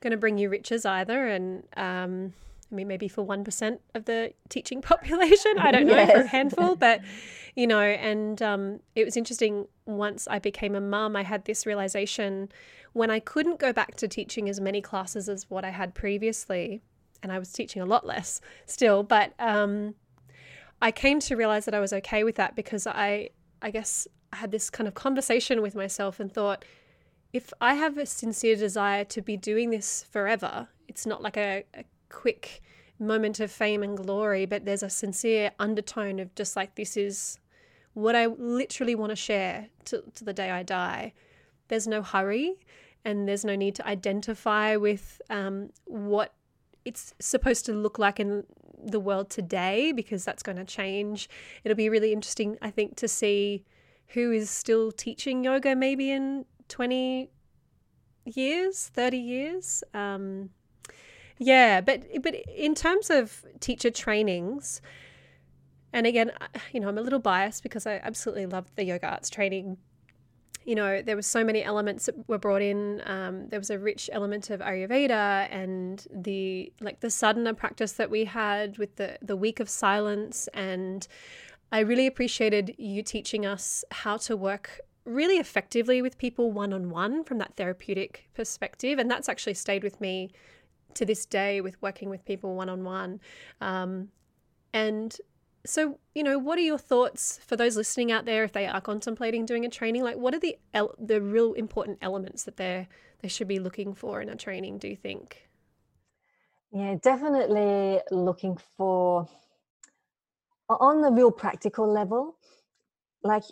going 0.00 0.10
to 0.10 0.16
bring 0.16 0.38
you 0.38 0.48
riches 0.48 0.84
either 0.84 1.26
and 1.26 1.64
um 1.76 2.32
I 2.70 2.74
mean, 2.74 2.88
maybe 2.88 3.06
for 3.06 3.24
1% 3.24 3.78
of 3.94 4.06
the 4.06 4.32
teaching 4.48 4.82
population. 4.82 5.54
I 5.58 5.70
don't 5.70 5.86
know, 5.86 5.94
yes. 5.94 6.12
for 6.12 6.20
a 6.20 6.26
handful. 6.26 6.76
But, 6.86 7.00
you 7.54 7.66
know, 7.66 7.80
and 7.80 8.40
um, 8.42 8.80
it 8.94 9.04
was 9.04 9.16
interesting. 9.16 9.66
Once 9.86 10.26
I 10.28 10.38
became 10.38 10.74
a 10.74 10.80
mum, 10.80 11.16
I 11.16 11.22
had 11.22 11.44
this 11.44 11.64
realization 11.64 12.50
when 12.92 13.10
I 13.10 13.20
couldn't 13.20 13.58
go 13.58 13.72
back 13.72 13.94
to 13.96 14.08
teaching 14.08 14.48
as 14.48 14.60
many 14.60 14.80
classes 14.80 15.28
as 15.28 15.48
what 15.50 15.64
I 15.64 15.70
had 15.70 15.94
previously, 15.94 16.80
and 17.22 17.30
I 17.30 17.38
was 17.38 17.52
teaching 17.52 17.82
a 17.82 17.86
lot 17.86 18.06
less 18.06 18.40
still, 18.64 19.02
but 19.02 19.32
um, 19.38 19.94
I 20.80 20.90
came 20.90 21.20
to 21.20 21.36
realize 21.36 21.64
that 21.64 21.74
I 21.74 21.80
was 21.80 21.92
okay 21.92 22.24
with 22.24 22.36
that 22.36 22.54
because 22.54 22.86
I, 22.86 23.30
I 23.62 23.70
guess, 23.70 24.06
I 24.32 24.36
had 24.36 24.50
this 24.50 24.70
kind 24.70 24.86
of 24.86 24.94
conversation 24.94 25.62
with 25.62 25.74
myself 25.74 26.20
and 26.20 26.30
thought, 26.32 26.64
if 27.32 27.52
I 27.60 27.74
have 27.74 27.98
a 27.98 28.06
sincere 28.06 28.56
desire 28.56 29.04
to 29.04 29.22
be 29.22 29.36
doing 29.36 29.70
this 29.70 30.04
forever, 30.10 30.68
it's 30.88 31.06
not 31.06 31.22
like 31.22 31.36
a, 31.36 31.64
a 31.74 31.84
quick 32.08 32.62
moment 32.98 33.40
of 33.40 33.50
fame 33.50 33.82
and 33.82 33.96
glory, 33.96 34.46
but 34.46 34.64
there's 34.64 34.82
a 34.82 34.90
sincere 34.90 35.50
undertone 35.58 36.18
of 36.18 36.34
just 36.34 36.56
like 36.56 36.74
this 36.74 36.96
is 36.96 37.38
what 37.94 38.14
I 38.14 38.26
literally 38.26 38.94
want 38.94 39.10
to 39.10 39.16
share 39.16 39.68
to, 39.86 40.02
to 40.14 40.24
the 40.24 40.32
day 40.32 40.50
I 40.50 40.62
die. 40.62 41.12
There's 41.68 41.86
no 41.86 42.02
hurry 42.02 42.54
and 43.04 43.28
there's 43.28 43.44
no 43.44 43.56
need 43.56 43.74
to 43.76 43.86
identify 43.86 44.76
with 44.76 45.20
um, 45.30 45.70
what 45.84 46.34
it's 46.84 47.14
supposed 47.18 47.66
to 47.66 47.72
look 47.72 47.98
like 47.98 48.20
in 48.20 48.44
the 48.90 49.00
world 49.00 49.30
today 49.30 49.92
because 49.92 50.24
that's 50.24 50.42
going 50.42 50.56
to 50.56 50.64
change. 50.64 51.28
It'll 51.64 51.76
be 51.76 51.88
really 51.88 52.12
interesting, 52.12 52.56
I 52.62 52.70
think, 52.70 52.96
to 52.96 53.08
see 53.08 53.64
who 54.08 54.30
is 54.32 54.50
still 54.50 54.92
teaching 54.92 55.44
yoga 55.44 55.74
maybe 55.74 56.10
in 56.10 56.44
20 56.68 57.30
years, 58.24 58.88
30 58.94 59.16
years. 59.18 59.84
Um, 59.94 60.50
yeah, 61.38 61.80
but 61.80 62.02
but 62.22 62.34
in 62.34 62.74
terms 62.74 63.10
of 63.10 63.44
teacher 63.60 63.90
trainings, 63.90 64.80
and 65.92 66.06
again, 66.06 66.32
you 66.72 66.80
know, 66.80 66.88
I'm 66.88 66.98
a 66.98 67.02
little 67.02 67.18
biased 67.18 67.62
because 67.62 67.86
I 67.86 68.00
absolutely 68.02 68.46
love 68.46 68.70
the 68.76 68.84
yoga 68.84 69.08
arts 69.08 69.28
training 69.28 69.76
you 70.66 70.74
know, 70.74 71.00
there 71.00 71.14
were 71.14 71.22
so 71.22 71.44
many 71.44 71.62
elements 71.62 72.06
that 72.06 72.28
were 72.28 72.38
brought 72.38 72.60
in. 72.60 73.00
Um, 73.06 73.48
there 73.48 73.60
was 73.60 73.70
a 73.70 73.78
rich 73.78 74.10
element 74.12 74.50
of 74.50 74.58
Ayurveda 74.60 75.48
and 75.50 76.04
the 76.12 76.72
like 76.80 77.00
the 77.00 77.08
sadhana 77.08 77.54
practice 77.54 77.92
that 77.92 78.10
we 78.10 78.24
had 78.24 78.76
with 78.76 78.96
the 78.96 79.16
the 79.22 79.36
week 79.36 79.60
of 79.60 79.68
silence. 79.68 80.48
And 80.52 81.06
I 81.70 81.80
really 81.80 82.08
appreciated 82.08 82.74
you 82.78 83.04
teaching 83.04 83.46
us 83.46 83.84
how 83.92 84.16
to 84.18 84.36
work 84.36 84.80
really 85.04 85.36
effectively 85.36 86.02
with 86.02 86.18
people 86.18 86.50
one 86.50 86.72
on 86.72 86.90
one 86.90 87.22
from 87.22 87.38
that 87.38 87.54
therapeutic 87.56 88.28
perspective. 88.34 88.98
And 88.98 89.08
that's 89.08 89.28
actually 89.28 89.54
stayed 89.54 89.84
with 89.84 90.00
me 90.00 90.32
to 90.94 91.04
this 91.04 91.26
day 91.26 91.60
with 91.60 91.80
working 91.80 92.10
with 92.10 92.24
people 92.24 92.56
one 92.56 92.68
on 92.68 92.82
one. 92.82 93.20
And 94.72 95.16
So, 95.66 95.98
you 96.14 96.22
know, 96.22 96.38
what 96.38 96.58
are 96.58 96.62
your 96.62 96.78
thoughts 96.78 97.40
for 97.44 97.56
those 97.56 97.76
listening 97.76 98.12
out 98.12 98.24
there 98.24 98.44
if 98.44 98.52
they 98.52 98.66
are 98.66 98.80
contemplating 98.80 99.44
doing 99.44 99.64
a 99.64 99.68
training? 99.68 100.02
Like, 100.04 100.16
what 100.16 100.34
are 100.34 100.38
the 100.38 100.56
el- 100.72 100.94
the 100.98 101.20
real 101.20 101.52
important 101.54 101.98
elements 102.00 102.44
that 102.44 102.56
they 102.56 102.88
they 103.20 103.28
should 103.28 103.48
be 103.48 103.58
looking 103.58 103.94
for 103.94 104.20
in 104.20 104.28
a 104.28 104.36
training? 104.36 104.78
Do 104.78 104.88
you 104.88 104.96
think? 104.96 105.48
Yeah, 106.72 106.96
definitely 107.00 108.00
looking 108.10 108.56
for 108.76 109.28
on 110.68 111.00
the 111.00 111.10
real 111.10 111.30
practical 111.30 111.90
level. 111.90 112.36
Like, 113.22 113.44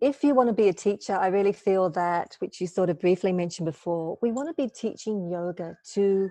if 0.00 0.22
you 0.22 0.34
want 0.34 0.48
to 0.48 0.54
be 0.54 0.68
a 0.68 0.72
teacher, 0.72 1.14
I 1.14 1.28
really 1.28 1.52
feel 1.52 1.90
that, 1.90 2.36
which 2.40 2.60
you 2.60 2.66
sort 2.66 2.90
of 2.90 3.00
briefly 3.00 3.32
mentioned 3.32 3.66
before, 3.66 4.18
we 4.22 4.32
want 4.32 4.48
to 4.48 4.54
be 4.62 4.68
teaching 4.68 5.30
yoga 5.30 5.76
to 5.94 6.30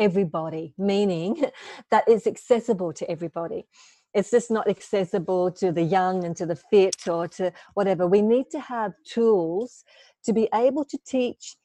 everybody, 0.00 0.74
meaning 0.78 1.44
that 1.90 2.04
it's 2.08 2.26
accessible 2.26 2.92
to 2.94 3.08
everybody. 3.10 3.66
It's 4.12 4.32
just 4.32 4.50
not 4.50 4.68
accessible 4.68 5.52
to 5.52 5.70
the 5.70 5.84
young 5.84 6.24
and 6.24 6.36
to 6.36 6.46
the 6.46 6.56
fit 6.56 7.06
or 7.06 7.28
to 7.28 7.52
whatever. 7.74 8.08
We 8.08 8.22
need 8.22 8.50
to 8.50 8.60
have 8.60 8.92
tools 9.04 9.84
to 10.24 10.32
be 10.32 10.48
able 10.52 10.84
to 10.86 10.98
teach 11.06 11.56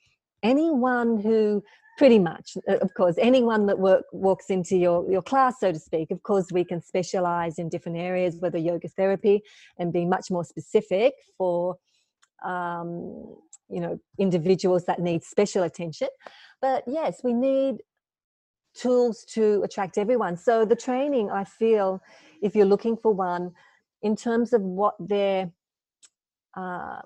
anyone 0.43 1.19
who 1.19 1.63
pretty 1.97 2.19
much 2.19 2.57
uh, 2.69 2.77
of 2.77 2.93
course 2.93 3.15
anyone 3.17 3.65
that 3.65 3.79
work, 3.79 4.03
walks 4.11 4.49
into 4.49 4.75
your, 4.77 5.09
your 5.09 5.21
class 5.21 5.55
so 5.59 5.71
to 5.71 5.79
speak 5.79 6.11
of 6.11 6.21
course 6.23 6.51
we 6.51 6.63
can 6.63 6.81
specialize 6.81 7.57
in 7.57 7.69
different 7.69 7.97
areas 7.97 8.35
whether 8.39 8.57
yoga 8.57 8.87
therapy 8.89 9.41
and 9.79 9.93
be 9.93 10.05
much 10.05 10.29
more 10.29 10.43
specific 10.43 11.13
for 11.37 11.77
um, 12.43 13.37
you 13.69 13.79
know 13.79 13.99
individuals 14.19 14.85
that 14.85 14.99
need 14.99 15.23
special 15.23 15.63
attention 15.63 16.09
but 16.61 16.83
yes 16.85 17.21
we 17.23 17.33
need 17.33 17.77
tools 18.75 19.25
to 19.33 19.61
attract 19.63 19.97
everyone. 19.97 20.37
So 20.37 20.65
the 20.65 20.75
training, 20.75 21.31
I 21.31 21.43
feel, 21.43 22.01
if 22.41 22.55
you're 22.55 22.65
looking 22.65 22.97
for 22.97 23.13
one, 23.13 23.51
in 24.01 24.15
terms 24.15 24.53
of 24.53 24.61
what 24.61 24.95
their 24.99 25.51
uh, 26.55 27.01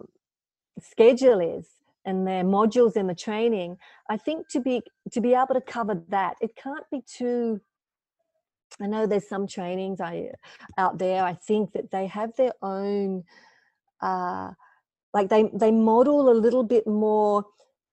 schedule 0.81 1.39
is 1.39 1.67
and 2.05 2.27
their 2.27 2.43
modules 2.43 2.97
in 2.97 3.07
the 3.07 3.15
training, 3.15 3.77
I 4.09 4.17
think 4.17 4.47
to 4.49 4.59
be 4.59 4.81
to 5.11 5.21
be 5.21 5.33
able 5.33 5.53
to 5.53 5.61
cover 5.61 6.01
that, 6.09 6.35
it 6.41 6.55
can't 6.55 6.85
be 6.91 7.01
too. 7.05 7.61
I 8.81 8.87
know 8.87 9.07
there's 9.07 9.27
some 9.27 9.47
trainings 9.47 9.99
I 9.99 10.29
out 10.77 10.97
there. 10.97 11.23
I 11.23 11.33
think 11.33 11.73
that 11.73 11.91
they 11.91 12.07
have 12.07 12.35
their 12.35 12.53
own, 12.61 13.23
uh, 14.01 14.51
like 15.13 15.29
they 15.29 15.49
they 15.53 15.71
model 15.71 16.29
a 16.29 16.37
little 16.45 16.63
bit 16.63 16.85
more. 16.87 17.45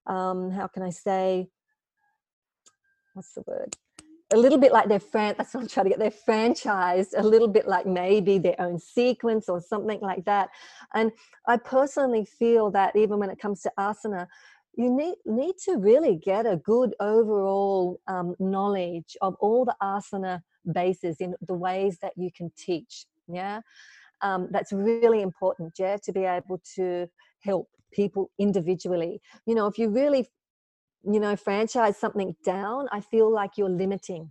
Um, 0.07 0.51
how 0.51 0.67
can 0.69 0.83
I 0.83 0.91
say? 0.91 1.49
What's 3.17 3.33
the 3.33 3.43
word? 3.47 3.75
A 4.33 4.37
little 4.37 4.59
bit 4.59 4.73
like 4.73 4.89
their 4.89 5.01
fran 5.01 5.35
that's 5.39 5.55
what 5.55 5.63
I'm 5.63 5.69
trying 5.69 5.85
to 5.85 5.91
get, 5.91 5.99
they're 5.99 6.11
franchised 6.11 7.15
a 7.17 7.23
little 7.23 7.49
bit 7.49 7.67
like 7.67 7.87
maybe 7.87 8.39
their 8.39 8.61
own 8.61 8.79
sequence 8.79 9.49
or 9.49 9.61
something 9.61 10.01
like 10.01 10.25
that. 10.25 10.51
And 10.95 11.13
I 11.47 11.57
personally 11.57 12.25
feel 12.25 12.71
that 12.73 12.95
even 12.97 13.19
when 13.19 13.31
it 13.31 13.39
comes 13.39 13.63
to 13.63 13.73
asana, 13.79 14.27
you 14.75 14.95
need 14.95 15.15
need 15.25 15.55
to 15.65 15.77
really 15.77 16.17
get 16.17 16.45
a 16.45 16.57
good 16.57 16.95
overall 17.01 18.01
um, 18.09 18.35
knowledge 18.39 19.17
of 19.23 19.35
all 19.41 19.65
the 19.65 19.77
asana 19.83 20.43
bases 20.71 21.17
in 21.21 21.35
the 21.47 21.55
ways 21.55 21.99
that 22.03 22.13
you 22.17 22.31
can 22.37 22.51
teach. 22.59 23.07
Yeah, 23.29 23.61
um, 24.21 24.49
that's 24.51 24.73
really 24.73 25.23
important. 25.23 25.75
Yeah, 25.79 25.97
to 26.03 26.13
be 26.13 26.25
able 26.25 26.61
to 26.75 27.09
help 27.41 27.69
people 27.93 28.31
individually. 28.39 29.21
You 29.47 29.55
know, 29.55 29.67
if 29.67 29.79
you 29.79 29.89
really 29.89 30.29
you 31.07 31.21
know 31.21 31.37
franchise 31.37 31.97
something 31.97 32.35
down 32.45 32.89
i 32.93 33.01
feel 33.01 33.31
like 33.33 33.53
you're 33.57 33.69
limiting. 33.69 34.31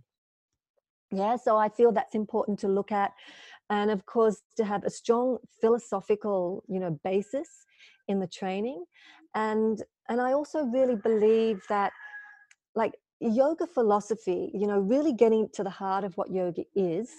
Yeah 1.10 1.36
so 1.36 1.56
i 1.56 1.68
feel 1.68 1.92
that's 1.92 2.14
important 2.14 2.58
to 2.60 2.68
look 2.68 2.92
at 2.92 3.12
and 3.70 3.90
of 3.90 4.04
course 4.06 4.42
to 4.56 4.64
have 4.64 4.84
a 4.84 4.90
strong 4.90 5.38
philosophical 5.60 6.64
you 6.68 6.80
know 6.80 6.98
basis 7.02 7.48
in 8.08 8.20
the 8.20 8.26
training. 8.26 8.84
And 9.34 9.82
and 10.08 10.20
i 10.20 10.32
also 10.32 10.64
really 10.64 10.96
believe 10.96 11.62
that 11.68 11.92
like 12.74 12.94
yoga 13.20 13.66
philosophy 13.66 14.50
you 14.52 14.66
know 14.66 14.78
really 14.78 15.12
getting 15.12 15.48
to 15.54 15.64
the 15.64 15.70
heart 15.70 16.04
of 16.04 16.16
what 16.16 16.30
yoga 16.30 16.64
is 16.74 17.10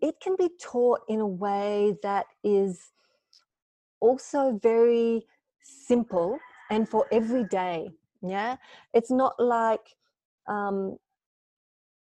it 0.00 0.16
can 0.20 0.34
be 0.36 0.48
taught 0.60 1.00
in 1.08 1.20
a 1.20 1.26
way 1.26 1.96
that 2.02 2.26
is 2.42 2.90
also 4.00 4.58
very 4.62 5.24
simple 5.62 6.38
and 6.72 6.88
for 6.88 7.06
every 7.12 7.44
day 7.44 7.90
yeah? 8.22 8.56
It's 8.94 9.10
not 9.10 9.34
like 9.38 9.94
um 10.48 10.96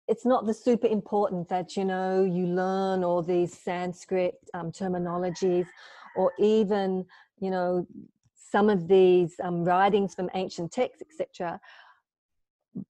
it's 0.07 0.25
not 0.25 0.47
the 0.47 0.53
super 0.53 0.87
important 0.87 1.47
that 1.49 1.77
you 1.77 1.85
know 1.85 2.23
you 2.23 2.45
learn 2.47 3.03
all 3.03 3.21
these 3.21 3.55
sanskrit 3.55 4.35
um, 4.53 4.71
terminologies 4.71 5.67
or 6.15 6.33
even 6.39 7.05
you 7.39 7.51
know 7.51 7.87
some 8.35 8.69
of 8.69 8.87
these 8.87 9.35
um, 9.43 9.63
writings 9.63 10.15
from 10.15 10.29
ancient 10.33 10.71
texts 10.71 11.03
etc 11.07 11.59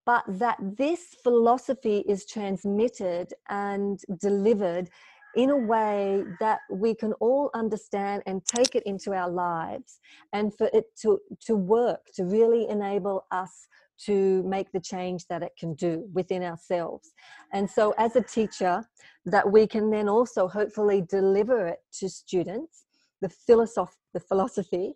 but 0.06 0.24
that 0.28 0.58
this 0.78 1.16
philosophy 1.24 2.04
is 2.08 2.26
transmitted 2.26 3.34
and 3.50 4.02
delivered 4.20 4.90
in 5.36 5.50
a 5.50 5.58
way 5.58 6.24
that 6.40 6.60
we 6.72 6.96
can 6.96 7.14
all 7.14 7.50
understand 7.54 8.24
and 8.26 8.44
take 8.46 8.76
it 8.76 8.84
into 8.84 9.14
our 9.14 9.30
lives 9.30 10.00
and 10.34 10.54
for 10.56 10.70
it 10.74 10.86
to 11.02 11.20
to 11.46 11.56
work 11.56 12.02
to 12.16 12.24
really 12.24 12.68
enable 12.68 13.26
us 13.32 13.68
to 14.06 14.42
make 14.44 14.72
the 14.72 14.80
change 14.80 15.28
that 15.28 15.44
it 15.44 15.52
can 15.60 15.74
do 15.74 16.08
within 16.14 16.42
ourselves. 16.42 17.12
And 17.52 17.70
so 17.70 17.94
as 17.98 18.16
a 18.16 18.22
teacher 18.22 18.86
that 19.26 19.52
we 19.52 19.68
can 19.68 19.90
then 19.90 20.08
also 20.08 20.48
hopefully 20.48 21.06
deliver 21.10 21.68
it 21.68 21.80
to 22.00 22.10
students 22.10 22.86
the 23.22 23.30
philosoph 23.30 23.96
the 24.14 24.20
philosophy 24.20 24.96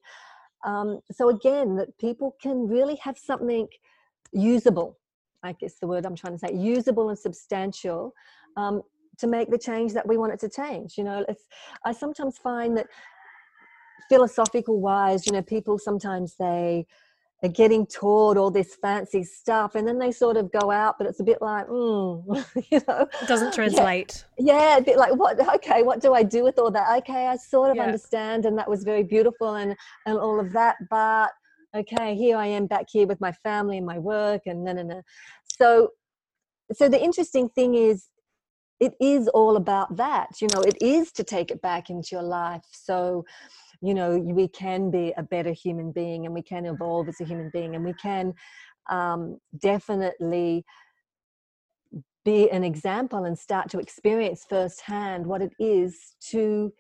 um, 0.66 1.00
so 1.12 1.30
again 1.30 1.76
that 1.76 1.98
people 1.98 2.36
can 2.42 2.68
really 2.68 2.96
have 2.96 3.18
something 3.18 3.68
usable 4.32 4.98
i 5.44 5.52
guess 5.54 5.76
the 5.80 5.88
word 5.88 6.06
i'm 6.06 6.16
trying 6.16 6.34
to 6.34 6.40
say 6.40 6.54
usable 6.54 7.10
and 7.10 7.20
substantial 7.20 8.14
um, 8.56 8.82
to 9.20 9.28
make 9.28 9.50
the 9.50 9.58
change 9.58 9.94
that 9.94 10.08
we 10.08 10.18
want 10.18 10.34
it 10.34 10.40
to 10.40 10.50
change 10.50 10.98
you 10.98 11.04
know? 11.04 11.26
It's 11.28 11.44
i 11.86 11.92
sometimes 11.92 12.38
find 12.38 12.78
that 12.78 12.88
philosophical 14.10 14.80
wise 14.80 15.26
you 15.26 15.34
know 15.34 15.42
people 15.42 15.78
sometimes 15.78 16.36
they 16.38 16.86
are 17.44 17.50
getting 17.50 17.86
taught 17.86 18.38
all 18.38 18.50
this 18.50 18.76
fancy 18.76 19.24
stuff 19.24 19.76
and 19.76 19.86
then 19.86 20.00
they 20.00 20.12
sort 20.12 20.38
of 20.38 20.52
go 20.52 20.72
out 20.72 20.96
but 20.98 21.06
it's 21.06 21.20
a 21.20 21.24
bit 21.24 21.42
like 21.42 21.68
mm, 21.68 22.24
you 22.72 22.82
know? 22.88 23.08
It 23.22 23.28
doesn't 23.28 23.54
translate. 23.60 24.26
Yeah, 24.38 24.58
yeah 24.58 24.78
a 24.78 24.82
bit 24.82 24.98
like 24.98 25.14
what 25.16 25.40
okay 25.56 25.84
what 25.84 26.02
do 26.02 26.14
i 26.14 26.24
do 26.24 26.44
with 26.44 26.58
all 26.58 26.72
that? 26.72 26.98
Okay 27.00 27.28
i 27.28 27.36
sort 27.36 27.70
of 27.72 27.78
yeah. 27.78 27.84
understand 27.84 28.46
and 28.46 28.58
that 28.58 28.70
was 28.70 28.84
very 28.84 29.04
beautiful 29.04 29.56
and 29.56 29.76
and 30.06 30.18
all 30.18 30.40
of 30.40 30.54
that 30.54 30.78
but 30.90 31.32
okay 31.76 32.16
here 32.16 32.38
i 32.38 32.46
am 32.46 32.66
back 32.66 32.86
here 32.90 33.08
with 33.08 33.20
my 33.20 33.32
family 33.32 33.78
and 33.78 33.86
my 33.86 34.00
work 34.00 34.44
and 34.46 34.64
no 34.64 34.72
no 34.72 34.84
no 34.84 35.02
so 35.60 35.90
so 36.72 36.88
the 36.88 37.02
interesting 37.02 37.50
thing 37.50 37.76
is 37.76 38.08
it 38.84 38.94
is 39.00 39.30
all 39.30 39.56
about 39.56 39.96
that 39.96 40.42
you 40.42 40.48
know 40.54 40.62
it 40.62 40.76
is 40.82 41.12
to 41.14 41.24
take 41.24 41.52
it 41.52 41.62
back 41.62 41.90
into 41.90 42.10
your 42.12 42.24
life 42.24 42.66
so 42.72 43.24
you 43.82 43.94
know 43.94 44.18
we 44.18 44.48
can 44.48 44.92
be 44.92 45.14
a 45.16 45.24
better 45.24 45.54
human 45.54 45.92
being 45.92 46.26
and 46.26 46.36
we 46.36 46.42
can 46.42 46.66
evolve 46.66 47.08
as 47.08 47.22
a 47.22 47.26
human 47.26 47.50
being 47.54 47.76
and 47.76 47.86
we 47.86 47.94
can 47.94 48.34
um, 48.90 49.38
definitely 49.60 50.66
be 52.26 52.50
an 52.52 52.64
example 52.64 53.24
and 53.24 53.38
start 53.38 53.70
to 53.70 53.80
experience 53.80 54.46
firsthand 54.50 55.26
what 55.26 55.42
it 55.42 55.54
is 55.60 56.16
to 56.32 56.74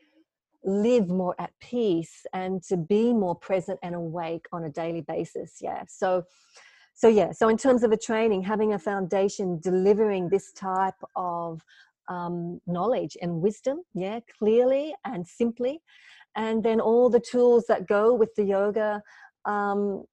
live 0.65 1.07
more 1.07 1.35
at 1.39 1.51
peace 1.61 2.25
and 2.33 2.63
to 2.63 2.75
be 2.77 3.13
more 3.13 3.35
present 3.35 3.79
and 3.83 3.95
awake 3.95 4.45
on 4.51 4.65
a 4.65 4.69
daily 4.69 5.01
basis 5.01 5.57
yeah. 5.61 5.83
So 5.87 6.23
so 6.93 7.07
yeah 7.07 7.31
so 7.31 7.49
in 7.49 7.57
terms 7.57 7.83
of 7.83 7.91
a 7.91 7.97
training 7.97 8.43
having 8.43 8.73
a 8.73 8.79
foundation 8.79 9.59
delivering 9.61 10.29
this 10.29 10.51
type 10.53 11.01
of 11.15 11.61
um, 12.09 12.59
knowledge 12.67 13.17
and 13.21 13.41
wisdom, 13.41 13.81
yeah, 13.93 14.19
clearly 14.37 14.93
and 15.05 15.27
simply. 15.27 15.81
And 16.35 16.63
then 16.63 16.79
all 16.79 17.09
the 17.09 17.19
tools 17.19 17.65
that 17.67 17.87
go 17.87 18.13
with 18.13 18.33
the 18.35 18.43
yoga, 18.43 19.01
um, 19.45 20.05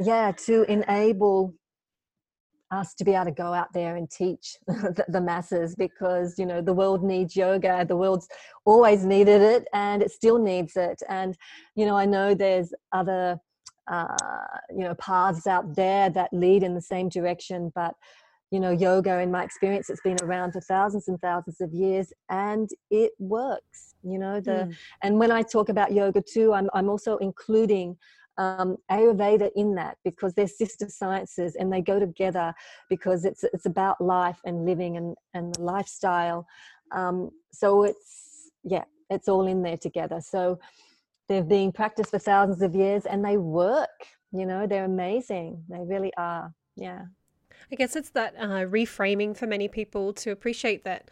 yeah, 0.00 0.32
to 0.46 0.70
enable 0.70 1.54
us 2.70 2.94
to 2.94 3.04
be 3.04 3.14
able 3.14 3.24
to 3.24 3.30
go 3.32 3.52
out 3.52 3.72
there 3.72 3.96
and 3.96 4.10
teach 4.10 4.56
the, 4.66 5.04
the, 5.08 5.20
masses 5.20 5.74
because 5.74 6.38
you 6.38 6.46
know 6.46 6.60
the 6.60 6.72
world 6.72 7.02
needs 7.02 7.34
yoga 7.34 7.84
the 7.86 7.96
world's 7.96 8.28
always 8.64 9.04
needed 9.04 9.42
it 9.42 9.66
and 9.72 10.02
it 10.02 10.10
still 10.10 10.38
needs 10.38 10.76
it 10.76 11.02
and 11.08 11.36
you 11.74 11.84
know 11.84 11.96
i 11.96 12.06
know 12.06 12.34
there's 12.34 12.72
other 12.92 13.36
uh, 13.90 14.06
you 14.70 14.84
know 14.84 14.94
paths 14.94 15.46
out 15.46 15.74
there 15.74 16.10
that 16.10 16.32
lead 16.32 16.62
in 16.62 16.74
the 16.74 16.80
same 16.80 17.08
direction 17.08 17.72
but 17.74 17.94
you 18.50 18.60
know 18.60 18.70
yoga 18.70 19.20
in 19.20 19.30
my 19.30 19.44
experience 19.44 19.90
it's 19.90 20.00
been 20.02 20.16
around 20.22 20.52
for 20.52 20.60
thousands 20.60 21.08
and 21.08 21.20
thousands 21.20 21.60
of 21.60 21.72
years 21.72 22.12
and 22.28 22.70
it 22.90 23.12
works 23.18 23.94
you 24.02 24.18
know 24.18 24.40
the 24.40 24.50
mm. 24.50 24.76
and 25.02 25.18
when 25.18 25.30
i 25.30 25.42
talk 25.42 25.68
about 25.68 25.92
yoga 25.92 26.20
too 26.20 26.52
i'm, 26.52 26.68
I'm 26.74 26.88
also 26.88 27.16
including 27.18 27.96
um, 28.40 28.78
Ayurveda 28.90 29.50
in 29.54 29.74
that 29.74 29.98
because 30.02 30.32
they're 30.32 30.48
sister 30.48 30.88
sciences 30.88 31.56
and 31.56 31.70
they 31.70 31.82
go 31.82 31.98
together 31.98 32.54
because 32.88 33.26
it's 33.26 33.44
it's 33.44 33.66
about 33.66 34.00
life 34.00 34.38
and 34.46 34.64
living 34.64 34.96
and 34.96 35.14
and 35.34 35.54
the 35.54 35.62
lifestyle. 35.62 36.46
Um, 36.90 37.30
so 37.52 37.84
it's 37.84 38.50
yeah, 38.64 38.84
it's 39.10 39.28
all 39.28 39.46
in 39.46 39.62
there 39.62 39.76
together. 39.76 40.20
So 40.22 40.58
they've 41.28 41.46
been 41.46 41.70
practiced 41.70 42.10
for 42.10 42.18
thousands 42.18 42.62
of 42.62 42.74
years 42.74 43.04
and 43.04 43.22
they 43.22 43.36
work. 43.36 43.90
You 44.32 44.46
know, 44.46 44.66
they're 44.66 44.84
amazing. 44.86 45.62
They 45.68 45.80
really 45.84 46.12
are. 46.16 46.54
Yeah. 46.76 47.02
I 47.70 47.76
guess 47.76 47.96
it's 47.96 48.10
that 48.10 48.34
uh, 48.38 48.64
reframing 48.66 49.36
for 49.36 49.46
many 49.46 49.68
people 49.68 50.12
to 50.14 50.30
appreciate 50.30 50.84
that 50.84 51.10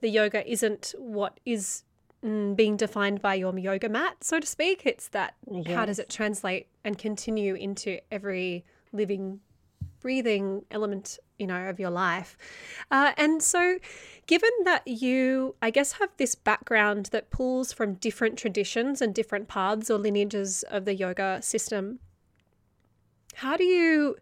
the 0.00 0.08
yoga 0.08 0.48
isn't 0.50 0.94
what 0.98 1.38
is 1.46 1.84
mm, 2.24 2.54
being 2.54 2.76
defined 2.76 3.22
by 3.22 3.34
your 3.34 3.56
yoga 3.58 3.88
mat, 3.88 4.24
so 4.24 4.40
to 4.40 4.46
speak. 4.46 4.82
It's 4.84 5.08
that 5.08 5.34
yes. 5.50 5.74
how 5.74 5.86
does 5.86 5.98
it 5.98 6.08
translate 6.08 6.66
and 6.84 6.98
continue 6.98 7.54
into 7.54 8.00
every 8.10 8.64
living, 8.92 9.40
breathing 10.00 10.64
element, 10.70 11.18
you 11.38 11.46
know, 11.46 11.68
of 11.68 11.80
your 11.80 11.90
life. 11.90 12.36
Uh, 12.90 13.12
and 13.16 13.42
so, 13.42 13.78
given 14.26 14.50
that 14.64 14.86
you, 14.86 15.54
I 15.62 15.70
guess, 15.70 15.92
have 15.92 16.10
this 16.16 16.34
background 16.34 17.06
that 17.12 17.30
pulls 17.30 17.72
from 17.72 17.94
different 17.94 18.38
traditions 18.38 19.00
and 19.00 19.14
different 19.14 19.48
paths 19.48 19.90
or 19.90 19.98
lineages 19.98 20.62
of 20.64 20.84
the 20.84 20.94
yoga 20.94 21.40
system, 21.42 22.00
how 23.36 23.56
do 23.56 23.64
you 23.64 24.16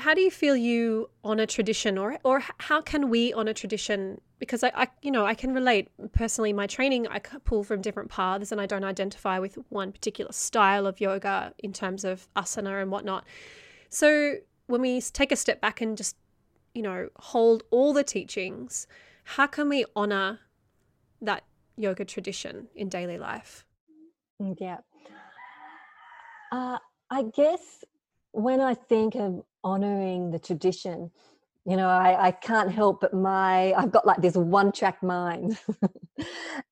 how 0.00 0.14
do 0.14 0.20
you 0.20 0.30
feel 0.30 0.56
you 0.56 1.10
honor 1.22 1.46
tradition 1.46 1.98
or 1.98 2.18
or 2.24 2.42
how 2.58 2.80
can 2.80 3.10
we 3.10 3.32
honor 3.32 3.52
tradition? 3.52 4.20
Because 4.38 4.64
I, 4.64 4.72
I 4.74 4.88
you 5.02 5.10
know 5.10 5.24
i 5.26 5.34
can 5.34 5.54
relate. 5.54 5.88
Personally 6.12 6.52
my 6.52 6.66
training 6.66 7.06
i 7.08 7.18
pull 7.18 7.62
from 7.64 7.80
different 7.80 8.10
paths 8.10 8.50
and 8.52 8.60
i 8.60 8.66
don't 8.66 8.84
identify 8.84 9.38
with 9.38 9.58
one 9.68 9.92
particular 9.92 10.32
style 10.32 10.86
of 10.86 11.00
yoga 11.00 11.52
in 11.58 11.72
terms 11.72 12.04
of 12.04 12.28
asana 12.34 12.80
and 12.82 12.90
whatnot. 12.90 13.24
So 13.88 14.36
when 14.66 14.80
we 14.80 15.00
take 15.00 15.32
a 15.32 15.36
step 15.36 15.60
back 15.60 15.80
and 15.80 15.96
just 15.96 16.16
you 16.74 16.82
know 16.82 17.08
hold 17.16 17.62
all 17.70 17.92
the 17.92 18.04
teachings 18.04 18.86
how 19.24 19.46
can 19.46 19.68
we 19.68 19.84
honor 19.94 20.40
that 21.20 21.44
yoga 21.76 22.04
tradition 22.04 22.68
in 22.74 22.88
daily 22.88 23.18
life? 23.18 23.64
Mm, 24.40 24.56
yeah. 24.58 24.78
Uh, 26.50 26.78
i 27.10 27.22
guess 27.34 27.84
when 28.32 28.60
i 28.60 28.74
think 28.74 29.14
of 29.14 29.44
honoring 29.64 30.30
the 30.30 30.38
tradition. 30.38 31.10
You 31.66 31.76
know 31.76 31.88
I, 31.88 32.28
I 32.28 32.30
can't 32.30 32.72
help 32.72 33.02
but 33.02 33.12
my 33.12 33.72
i've 33.74 33.92
got 33.92 34.06
like 34.06 34.22
this 34.22 34.34
one 34.34 34.72
track 34.72 35.02
mind. 35.02 35.58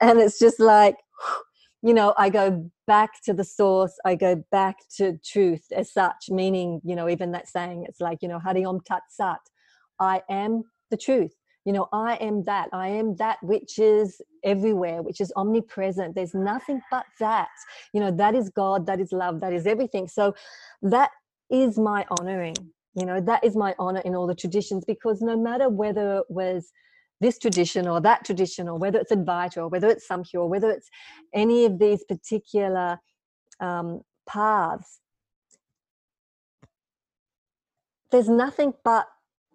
And 0.01 0.19
it's 0.19 0.39
just 0.39 0.61
like 0.61 0.97
you 1.83 1.95
know 1.95 2.15
i 2.19 2.29
go 2.29 2.71
back 2.87 3.11
to 3.25 3.33
the 3.33 3.45
source 3.45 3.95
i 4.05 4.15
go 4.15 4.43
back 4.51 4.77
to 4.97 5.17
truth 5.25 5.65
as 5.73 5.93
such 5.93 6.29
meaning 6.29 6.81
you 6.85 6.97
know 6.97 7.09
even 7.09 7.31
that 7.33 7.47
saying 7.49 7.85
it's 7.89 8.01
like 8.01 8.19
you 8.21 8.29
know 8.29 8.39
hari 8.39 8.65
om 8.65 8.81
tat 8.81 9.03
sat. 9.11 9.41
I 10.01 10.23
am 10.29 10.65
the 10.91 10.97
truth. 10.97 11.35
You 11.65 11.73
know 11.75 11.89
i 11.93 12.15
am 12.17 12.45
that. 12.45 12.69
I 12.73 12.89
am 12.89 13.17
that 13.17 13.39
which 13.43 13.79
is 13.79 14.21
everywhere 14.45 15.03
which 15.03 15.21
is 15.21 15.33
omnipresent. 15.37 16.15
There's 16.15 16.35
nothing 16.35 16.81
but 16.91 17.07
that. 17.21 17.55
You 17.93 18.01
know 18.01 18.11
that 18.11 18.35
is 18.35 18.49
god 18.49 18.87
that 18.87 19.01
is 19.01 19.13
love 19.13 19.41
that 19.41 19.53
is 19.53 19.67
everything. 19.67 20.09
So 20.09 20.35
that 20.83 21.11
is 21.51 21.79
my 21.79 22.05
honoring 22.19 22.57
you 22.99 23.07
know 23.07 23.21
that 23.21 23.45
is 23.45 23.57
my 23.57 23.75
honor 23.79 24.01
in 24.01 24.15
all 24.15 24.27
the 24.27 24.35
traditions 24.35 24.85
because 24.85 25.21
no 25.21 25.37
matter 25.37 25.69
whether 25.69 26.19
it 26.19 26.25
was 26.29 26.73
this 27.21 27.39
tradition 27.39 27.89
or 27.89 28.01
that 28.01 28.25
tradition 28.25 28.69
or 28.69 28.79
whether 28.79 28.99
it's 28.99 29.13
advaita 29.13 29.59
or 29.59 29.69
whether 29.69 29.89
it's 29.89 30.07
samkhya 30.07 30.35
or 30.35 30.49
whether 30.49 30.71
it's 30.71 30.89
any 31.35 31.65
of 31.65 31.79
these 31.79 32.05
particular 32.05 32.99
um, 33.61 34.03
paths 34.27 35.01
there's 38.11 38.29
nothing 38.29 38.73
but 38.85 39.09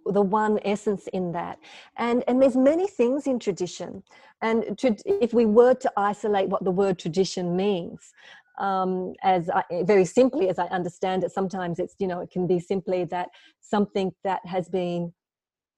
the 0.06 0.22
one 0.22 0.60
essence 0.66 1.08
in 1.14 1.32
that. 1.32 1.60
And 1.98 2.24
and 2.28 2.42
there's 2.42 2.56
many 2.56 2.88
things 2.88 3.28
in 3.28 3.40
tradition. 3.40 4.04
And 4.42 4.78
if 5.06 5.34
we 5.34 5.46
were 5.46 5.74
to 5.76 5.92
isolate 5.96 6.50
what 6.50 6.64
the 6.64 6.72
word 6.72 7.00
tradition 7.00 7.56
means 7.56 8.14
um, 8.64 9.14
as 9.22 9.50
I, 9.50 9.64
very 9.84 10.06
simply 10.06 10.48
as 10.48 10.58
I 10.58 10.68
understand 10.68 11.26
it, 11.26 11.32
sometimes 11.34 11.80
it's 11.80 11.96
you 12.00 12.08
know 12.08 12.22
it 12.22 12.32
can 12.32 12.48
be 12.48 12.60
simply 12.60 13.04
that 13.06 13.28
something 13.60 14.14
that 14.24 14.40
has 14.46 14.70
been 14.70 15.14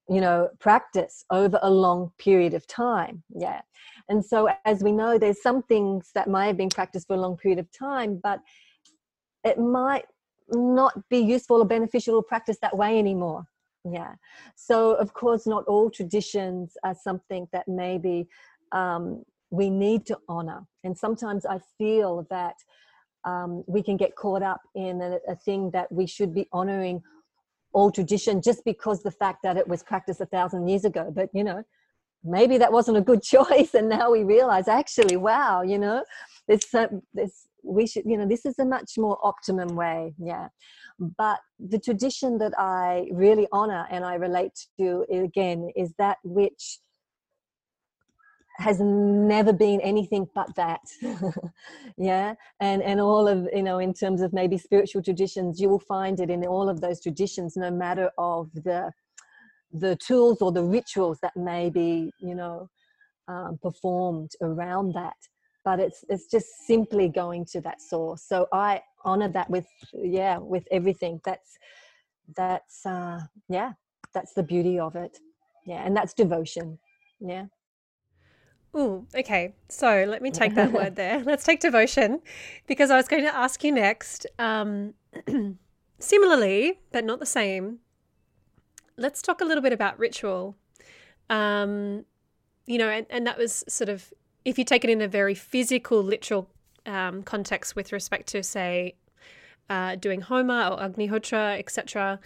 you 0.07 0.21
know 0.21 0.49
practiced 0.59 1.25
over 1.31 1.59
a 1.63 1.69
long 1.69 2.11
period 2.19 2.53
of 2.53 2.67
time. 2.67 3.23
Yeah. 3.35 3.61
And 4.07 4.23
so 4.23 4.49
as 4.65 4.83
we 4.83 4.91
know 4.91 5.17
there's 5.17 5.41
some 5.41 5.63
things 5.63 6.11
that 6.13 6.29
might 6.29 6.45
have 6.45 6.57
been 6.57 6.69
practiced 6.69 7.07
for 7.07 7.15
a 7.15 7.19
long 7.19 7.37
period 7.37 7.57
of 7.57 7.71
time 7.71 8.19
but 8.21 8.39
it 9.43 9.57
might 9.57 10.05
not 10.49 10.93
be 11.09 11.17
useful 11.17 11.61
or 11.61 11.65
beneficial 11.65 12.21
to 12.21 12.27
practice 12.27 12.57
that 12.61 12.77
way 12.77 12.99
anymore. 12.99 13.45
Yeah. 13.83 14.13
So 14.55 14.93
of 14.93 15.13
course 15.13 15.47
not 15.47 15.65
all 15.65 15.89
traditions 15.89 16.77
are 16.83 16.95
something 16.95 17.47
that 17.51 17.67
maybe 17.67 18.27
um, 18.71 19.23
we 19.51 19.69
need 19.69 20.05
to 20.07 20.17
honor. 20.27 20.61
And 20.83 20.97
sometimes 20.97 21.45
I 21.45 21.59
feel 21.77 22.25
that 22.29 22.55
um, 23.25 23.63
we 23.67 23.81
can 23.81 23.97
get 23.97 24.15
caught 24.15 24.43
up 24.43 24.61
in 24.75 25.01
a, 25.01 25.17
a 25.27 25.35
thing 25.35 25.71
that 25.71 25.91
we 25.91 26.05
should 26.07 26.33
be 26.33 26.47
honoring 26.51 27.01
all 27.73 27.91
tradition 27.91 28.41
just 28.41 28.63
because 28.63 29.03
the 29.03 29.11
fact 29.11 29.39
that 29.43 29.57
it 29.57 29.67
was 29.67 29.83
practiced 29.83 30.21
a 30.21 30.25
thousand 30.25 30.67
years 30.67 30.85
ago. 30.85 31.11
But, 31.13 31.29
you 31.33 31.43
know, 31.43 31.63
maybe 32.23 32.57
that 32.57 32.71
wasn't 32.71 32.97
a 32.97 33.01
good 33.01 33.21
choice. 33.35 33.73
And 33.73 33.89
now 33.89 34.11
we 34.11 34.23
realize 34.23 34.67
actually, 34.67 35.17
wow, 35.17 35.61
you 35.61 35.77
know, 35.77 36.03
this, 36.47 36.73
this, 37.13 37.47
we 37.63 37.87
should, 37.87 38.03
you 38.05 38.17
know, 38.17 38.27
this 38.27 38.45
is 38.45 38.59
a 38.59 38.65
much 38.65 38.93
more 38.97 39.17
optimum 39.23 39.75
way. 39.75 40.13
Yeah. 40.19 40.49
But 40.99 41.39
the 41.59 41.79
tradition 41.79 42.37
that 42.37 42.53
I 42.57 43.07
really 43.11 43.47
honor 43.51 43.85
and 43.89 44.05
I 44.05 44.15
relate 44.15 44.57
to 44.79 45.05
again 45.11 45.71
is 45.75 45.93
that 45.97 46.17
which 46.23 46.79
has 48.57 48.79
never 48.79 49.53
been 49.53 49.81
anything 49.81 50.27
but 50.33 50.53
that. 50.55 50.81
Yeah? 51.97 52.35
And 52.59 52.81
and 52.83 52.99
all 52.99 53.27
of 53.27 53.47
you 53.53 53.63
know 53.63 53.79
in 53.79 53.93
terms 53.93 54.21
of 54.21 54.33
maybe 54.33 54.57
spiritual 54.57 55.01
traditions 55.01 55.59
you 55.61 55.69
will 55.69 55.79
find 55.79 56.19
it 56.19 56.29
in 56.29 56.45
all 56.45 56.69
of 56.69 56.81
those 56.81 57.01
traditions 57.01 57.55
no 57.55 57.71
matter 57.71 58.09
of 58.17 58.51
the 58.53 58.91
the 59.71 59.95
tools 59.97 60.41
or 60.41 60.51
the 60.51 60.63
rituals 60.63 61.19
that 61.21 61.35
may 61.35 61.69
be 61.69 62.11
you 62.19 62.35
know 62.35 62.69
um, 63.27 63.57
performed 63.61 64.31
around 64.41 64.93
that. 64.93 65.15
But 65.63 65.79
it's 65.79 66.03
it's 66.09 66.27
just 66.29 66.47
simply 66.67 67.07
going 67.09 67.45
to 67.53 67.61
that 67.61 67.81
source. 67.81 68.23
So 68.27 68.47
i 68.53 68.81
honor 69.05 69.29
that 69.29 69.49
with 69.49 69.67
yeah 69.93 70.37
with 70.37 70.67
everything. 70.71 71.21
That's 71.25 71.57
that's 72.35 72.85
uh 72.85 73.19
yeah 73.49 73.73
that's 74.13 74.33
the 74.33 74.43
beauty 74.43 74.79
of 74.79 74.95
it. 74.95 75.17
Yeah 75.65 75.83
and 75.85 75.95
that's 75.95 76.13
devotion. 76.13 76.79
Yeah 77.19 77.45
Oh, 78.77 79.05
okay. 79.15 79.55
So 79.69 80.05
let 80.05 80.21
me 80.21 80.31
take 80.31 80.53
that 80.55 80.73
word 80.73 80.95
there. 80.97 81.23
Let's 81.23 81.45
take 81.45 81.61
devotion 81.61 82.21
because 82.67 82.91
I 82.91 82.97
was 82.97 83.07
going 83.07 83.23
to 83.23 83.33
ask 83.33 83.63
you 83.63 83.71
next. 83.71 84.27
Um, 84.37 84.93
similarly, 85.99 86.81
but 86.91 87.05
not 87.05 87.19
the 87.19 87.25
same, 87.25 87.79
let's 88.97 89.21
talk 89.21 89.39
a 89.39 89.45
little 89.45 89.63
bit 89.63 89.71
about 89.71 89.97
ritual. 89.97 90.57
Um, 91.29 92.03
you 92.65 92.77
know, 92.77 92.89
and, 92.89 93.05
and 93.09 93.25
that 93.25 93.37
was 93.37 93.63
sort 93.69 93.89
of, 93.89 94.13
if 94.43 94.57
you 94.59 94.65
take 94.65 94.83
it 94.83 94.89
in 94.89 95.01
a 95.01 95.07
very 95.07 95.35
physical, 95.35 96.03
literal 96.03 96.49
um, 96.85 97.23
context 97.23 97.77
with 97.77 97.93
respect 97.93 98.27
to, 98.29 98.43
say, 98.43 98.95
uh, 99.69 99.95
doing 99.95 100.21
Homa 100.21 100.69
or 100.71 100.87
Agnihotra, 100.87 101.57
etc. 101.57 102.19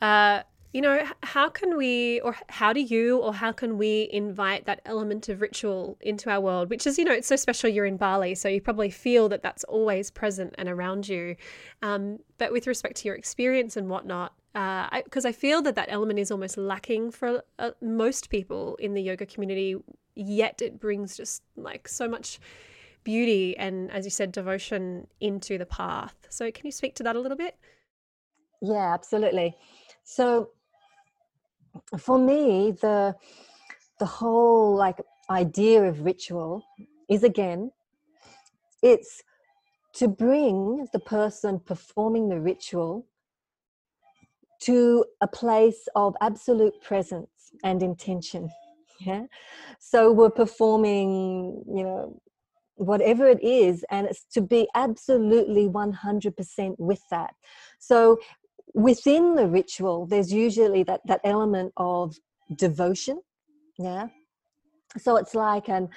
Uh, 0.00 0.42
you 0.72 0.80
know, 0.80 1.04
how 1.22 1.50
can 1.50 1.76
we, 1.76 2.20
or 2.20 2.34
how 2.48 2.72
do 2.72 2.80
you, 2.80 3.18
or 3.18 3.34
how 3.34 3.52
can 3.52 3.76
we 3.76 4.08
invite 4.10 4.64
that 4.64 4.80
element 4.86 5.28
of 5.28 5.42
ritual 5.42 5.98
into 6.00 6.30
our 6.30 6.40
world, 6.40 6.70
which 6.70 6.86
is, 6.86 6.98
you 6.98 7.04
know, 7.04 7.12
it's 7.12 7.28
so 7.28 7.36
special 7.36 7.68
you're 7.68 7.84
in 7.84 7.98
Bali, 7.98 8.34
so 8.34 8.48
you 8.48 8.60
probably 8.60 8.90
feel 8.90 9.28
that 9.28 9.42
that's 9.42 9.64
always 9.64 10.10
present 10.10 10.54
and 10.56 10.70
around 10.70 11.08
you. 11.08 11.36
Um, 11.82 12.20
but 12.38 12.52
with 12.52 12.66
respect 12.66 12.96
to 12.98 13.08
your 13.08 13.16
experience 13.16 13.76
and 13.76 13.90
whatnot, 13.90 14.32
because 14.54 15.24
uh, 15.24 15.28
I, 15.28 15.30
I, 15.30 15.32
feel 15.32 15.62
that 15.62 15.74
that 15.76 15.88
element 15.90 16.18
is 16.18 16.30
almost 16.30 16.56
lacking 16.56 17.10
for 17.10 17.42
uh, 17.58 17.70
most 17.80 18.30
people 18.30 18.76
in 18.76 18.94
the 18.94 19.02
yoga 19.02 19.26
community, 19.26 19.76
yet 20.14 20.62
it 20.62 20.80
brings 20.80 21.16
just 21.16 21.42
like 21.56 21.86
so 21.86 22.08
much 22.08 22.38
beauty 23.04 23.56
and, 23.56 23.90
as 23.90 24.04
you 24.04 24.10
said, 24.10 24.32
devotion 24.32 25.06
into 25.20 25.58
the 25.58 25.66
path. 25.66 26.14
So, 26.30 26.50
can 26.50 26.66
you 26.66 26.72
speak 26.72 26.94
to 26.96 27.02
that 27.02 27.16
a 27.16 27.20
little 27.20 27.36
bit? 27.36 27.56
Yeah, 28.60 28.94
absolutely. 28.94 29.56
So, 30.04 30.50
for 31.98 32.18
me 32.18 32.72
the 32.80 33.14
the 33.98 34.06
whole 34.06 34.74
like 34.76 34.98
idea 35.30 35.82
of 35.82 36.04
ritual 36.04 36.62
is 37.08 37.22
again 37.22 37.70
it's 38.82 39.22
to 39.94 40.08
bring 40.08 40.88
the 40.92 40.98
person 40.98 41.60
performing 41.60 42.28
the 42.28 42.40
ritual 42.40 43.06
to 44.60 45.04
a 45.20 45.28
place 45.28 45.88
of 45.94 46.14
absolute 46.20 46.74
presence 46.82 47.30
and 47.64 47.82
intention 47.82 48.50
yeah? 49.00 49.24
So 49.78 50.12
we're 50.12 50.30
performing 50.30 51.64
you 51.66 51.84
know 51.84 52.20
whatever 52.76 53.28
it 53.28 53.42
is 53.42 53.84
and 53.90 54.06
it's 54.06 54.24
to 54.32 54.40
be 54.40 54.68
absolutely 54.74 55.68
100% 55.68 56.74
with 56.78 57.00
that. 57.10 57.34
So 57.78 58.18
within 58.74 59.34
the 59.34 59.46
ritual 59.46 60.06
there's 60.06 60.32
usually 60.32 60.82
that 60.82 61.00
that 61.06 61.20
element 61.24 61.72
of 61.76 62.16
devotion 62.56 63.20
yeah? 63.78 64.08
So 64.98 65.16
it's 65.16 65.34
like 65.34 65.68
an 65.68 65.88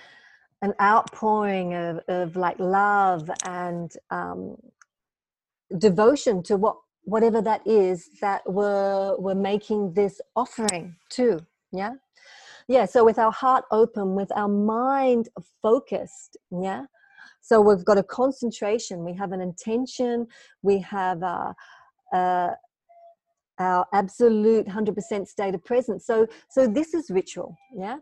an 0.61 0.73
outpouring 0.81 1.75
of, 1.75 1.99
of 2.07 2.35
like 2.35 2.57
love 2.59 3.29
and 3.45 3.91
um, 4.09 4.55
devotion 5.77 6.41
to 6.43 6.57
what 6.57 6.77
whatever 7.03 7.41
that 7.41 7.61
is 7.67 8.09
that 8.21 8.41
we're 8.51 9.15
we're 9.19 9.35
making 9.35 9.93
this 9.93 10.21
offering 10.35 10.95
to 11.09 11.45
yeah? 11.71 11.93
Yeah 12.67 12.85
so 12.85 13.03
with 13.03 13.19
our 13.19 13.31
heart 13.31 13.65
open 13.71 14.15
with 14.15 14.31
our 14.35 14.47
mind 14.47 15.29
focused 15.61 16.37
yeah? 16.51 16.85
So 17.41 17.61
we've 17.61 17.85
got 17.85 17.99
a 17.99 18.03
concentration. 18.03 19.05
We 19.05 19.13
have 19.13 19.31
an 19.31 19.39
intention. 19.39 20.25
We 20.63 20.79
have 20.79 21.21
a, 21.21 21.55
a 22.11 22.51
our 23.59 23.85
absolute 23.93 24.67
100% 24.67 25.27
state 25.27 25.55
of 25.55 25.63
presence. 25.63 26.05
So 26.05 26.27
so 26.49 26.67
this 26.67 26.93
is 26.93 27.09
ritual 27.09 27.55
yeah? 27.75 27.97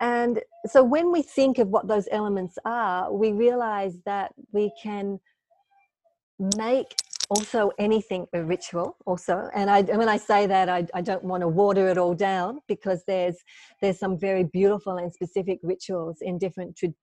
And 0.00 0.40
so 0.66 0.84
when 0.84 1.10
we 1.12 1.22
think 1.22 1.58
of 1.58 1.68
what 1.68 1.88
those 1.88 2.08
elements 2.10 2.58
are 2.64 3.12
we 3.12 3.32
realize 3.32 3.98
that 4.06 4.32
we 4.52 4.72
can 4.82 5.18
make 6.56 6.94
also 7.30 7.70
anything 7.78 8.26
a 8.32 8.42
ritual 8.42 8.96
also. 9.06 9.48
And 9.54 9.68
i 9.70 9.82
when 9.82 10.08
i 10.08 10.16
say 10.16 10.46
that 10.46 10.68
i, 10.68 10.86
I 10.94 11.00
don't 11.02 11.24
want 11.24 11.42
to 11.42 11.48
water 11.48 11.88
it 11.88 11.98
all 11.98 12.14
down 12.14 12.60
because 12.68 13.02
there's 13.06 13.36
there's 13.82 13.98
some 13.98 14.18
very 14.18 14.44
beautiful 14.44 14.96
and 14.96 15.12
specific 15.12 15.58
rituals 15.62 16.18
in 16.22 16.38
different 16.38 16.76
tra- 16.76 16.94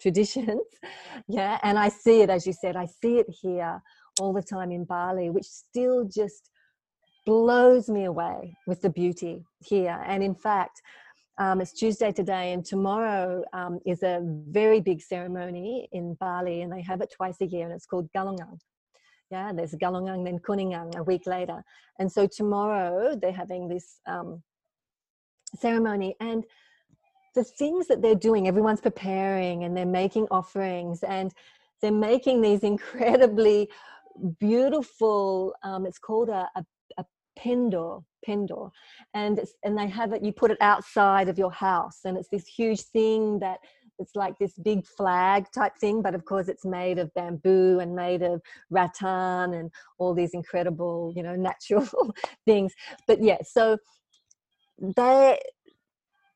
traditions 0.00 0.62
yeah? 1.28 1.58
And 1.62 1.78
i 1.78 1.88
see 1.88 2.20
it 2.20 2.30
as 2.30 2.46
you 2.46 2.52
said 2.52 2.76
i 2.76 2.86
see 2.86 3.18
it 3.18 3.26
here 3.28 3.82
all 4.20 4.32
the 4.32 4.42
time 4.42 4.70
in 4.70 4.84
bali 4.84 5.30
which 5.30 5.46
still 5.46 6.04
just 6.04 6.50
blows 7.24 7.88
me 7.88 8.04
away 8.04 8.56
with 8.66 8.82
the 8.82 8.90
beauty 8.90 9.44
here 9.60 10.02
and 10.06 10.22
in 10.22 10.34
fact 10.34 10.82
um, 11.38 11.60
it's 11.60 11.72
Tuesday 11.72 12.12
today, 12.12 12.52
and 12.52 12.64
tomorrow 12.64 13.42
um, 13.54 13.80
is 13.86 14.02
a 14.02 14.20
very 14.22 14.80
big 14.80 15.00
ceremony 15.00 15.88
in 15.90 16.14
Bali, 16.14 16.60
and 16.60 16.70
they 16.70 16.82
have 16.82 17.00
it 17.00 17.10
twice 17.10 17.40
a 17.40 17.46
year, 17.46 17.64
and 17.64 17.74
it's 17.74 17.86
called 17.86 18.08
Galungan. 18.14 18.58
Yeah, 19.30 19.52
there's 19.52 19.72
Galungan, 19.72 20.24
then 20.24 20.38
Kuningan 20.38 20.94
a 20.96 21.02
week 21.02 21.26
later. 21.26 21.64
And 21.98 22.12
so 22.12 22.26
tomorrow 22.26 23.16
they're 23.16 23.32
having 23.32 23.66
this 23.66 23.98
um, 24.06 24.42
ceremony, 25.58 26.14
and 26.20 26.44
the 27.34 27.44
things 27.44 27.86
that 27.86 28.02
they're 28.02 28.14
doing, 28.14 28.46
everyone's 28.46 28.82
preparing 28.82 29.64
and 29.64 29.74
they're 29.74 29.86
making 29.86 30.26
offerings, 30.30 31.02
and 31.02 31.32
they're 31.80 31.90
making 31.90 32.42
these 32.42 32.62
incredibly 32.74 33.70
beautiful, 34.38 35.54
um, 35.62 35.86
it's 35.86 35.98
called 35.98 36.28
a, 36.28 36.46
a, 36.54 36.60
a 36.60 36.64
penjor, 37.38 38.04
penjor, 38.26 38.70
and, 39.14 39.40
and 39.64 39.78
they 39.78 39.88
have 39.88 40.12
it, 40.12 40.22
you 40.22 40.32
put 40.32 40.50
it 40.50 40.58
outside 40.60 41.28
of 41.28 41.38
your 41.38 41.52
house, 41.52 42.00
and 42.04 42.16
it's 42.16 42.28
this 42.28 42.46
huge 42.46 42.80
thing 42.80 43.38
that 43.40 43.58
it's 43.98 44.16
like 44.16 44.38
this 44.38 44.54
big 44.58 44.86
flag 44.86 45.46
type 45.54 45.76
thing 45.78 46.02
but 46.02 46.14
of 46.14 46.24
course 46.24 46.48
it's 46.48 46.64
made 46.64 46.98
of 46.98 47.12
bamboo 47.14 47.78
and 47.78 47.94
made 47.94 48.22
of 48.22 48.40
rattan 48.70 49.54
and 49.54 49.70
all 49.98 50.14
these 50.14 50.34
incredible 50.34 51.12
you 51.14 51.22
know 51.22 51.36
natural 51.50 51.86
things. 52.44 52.72
But 53.06 53.22
yeah 53.22 53.38
so 53.44 53.78
they 54.96 55.38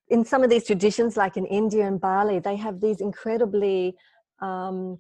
in 0.09 0.25
some 0.25 0.45
of 0.45 0.51
these 0.51 0.65
traditions 0.65 1.17
like 1.17 1.37
in 1.37 1.47
india 1.47 1.85
and 1.87 2.01
bali 2.01 2.39
they 2.39 2.55
have 2.55 2.81
these 2.81 3.01
incredibly 3.01 3.97
um, 4.41 4.99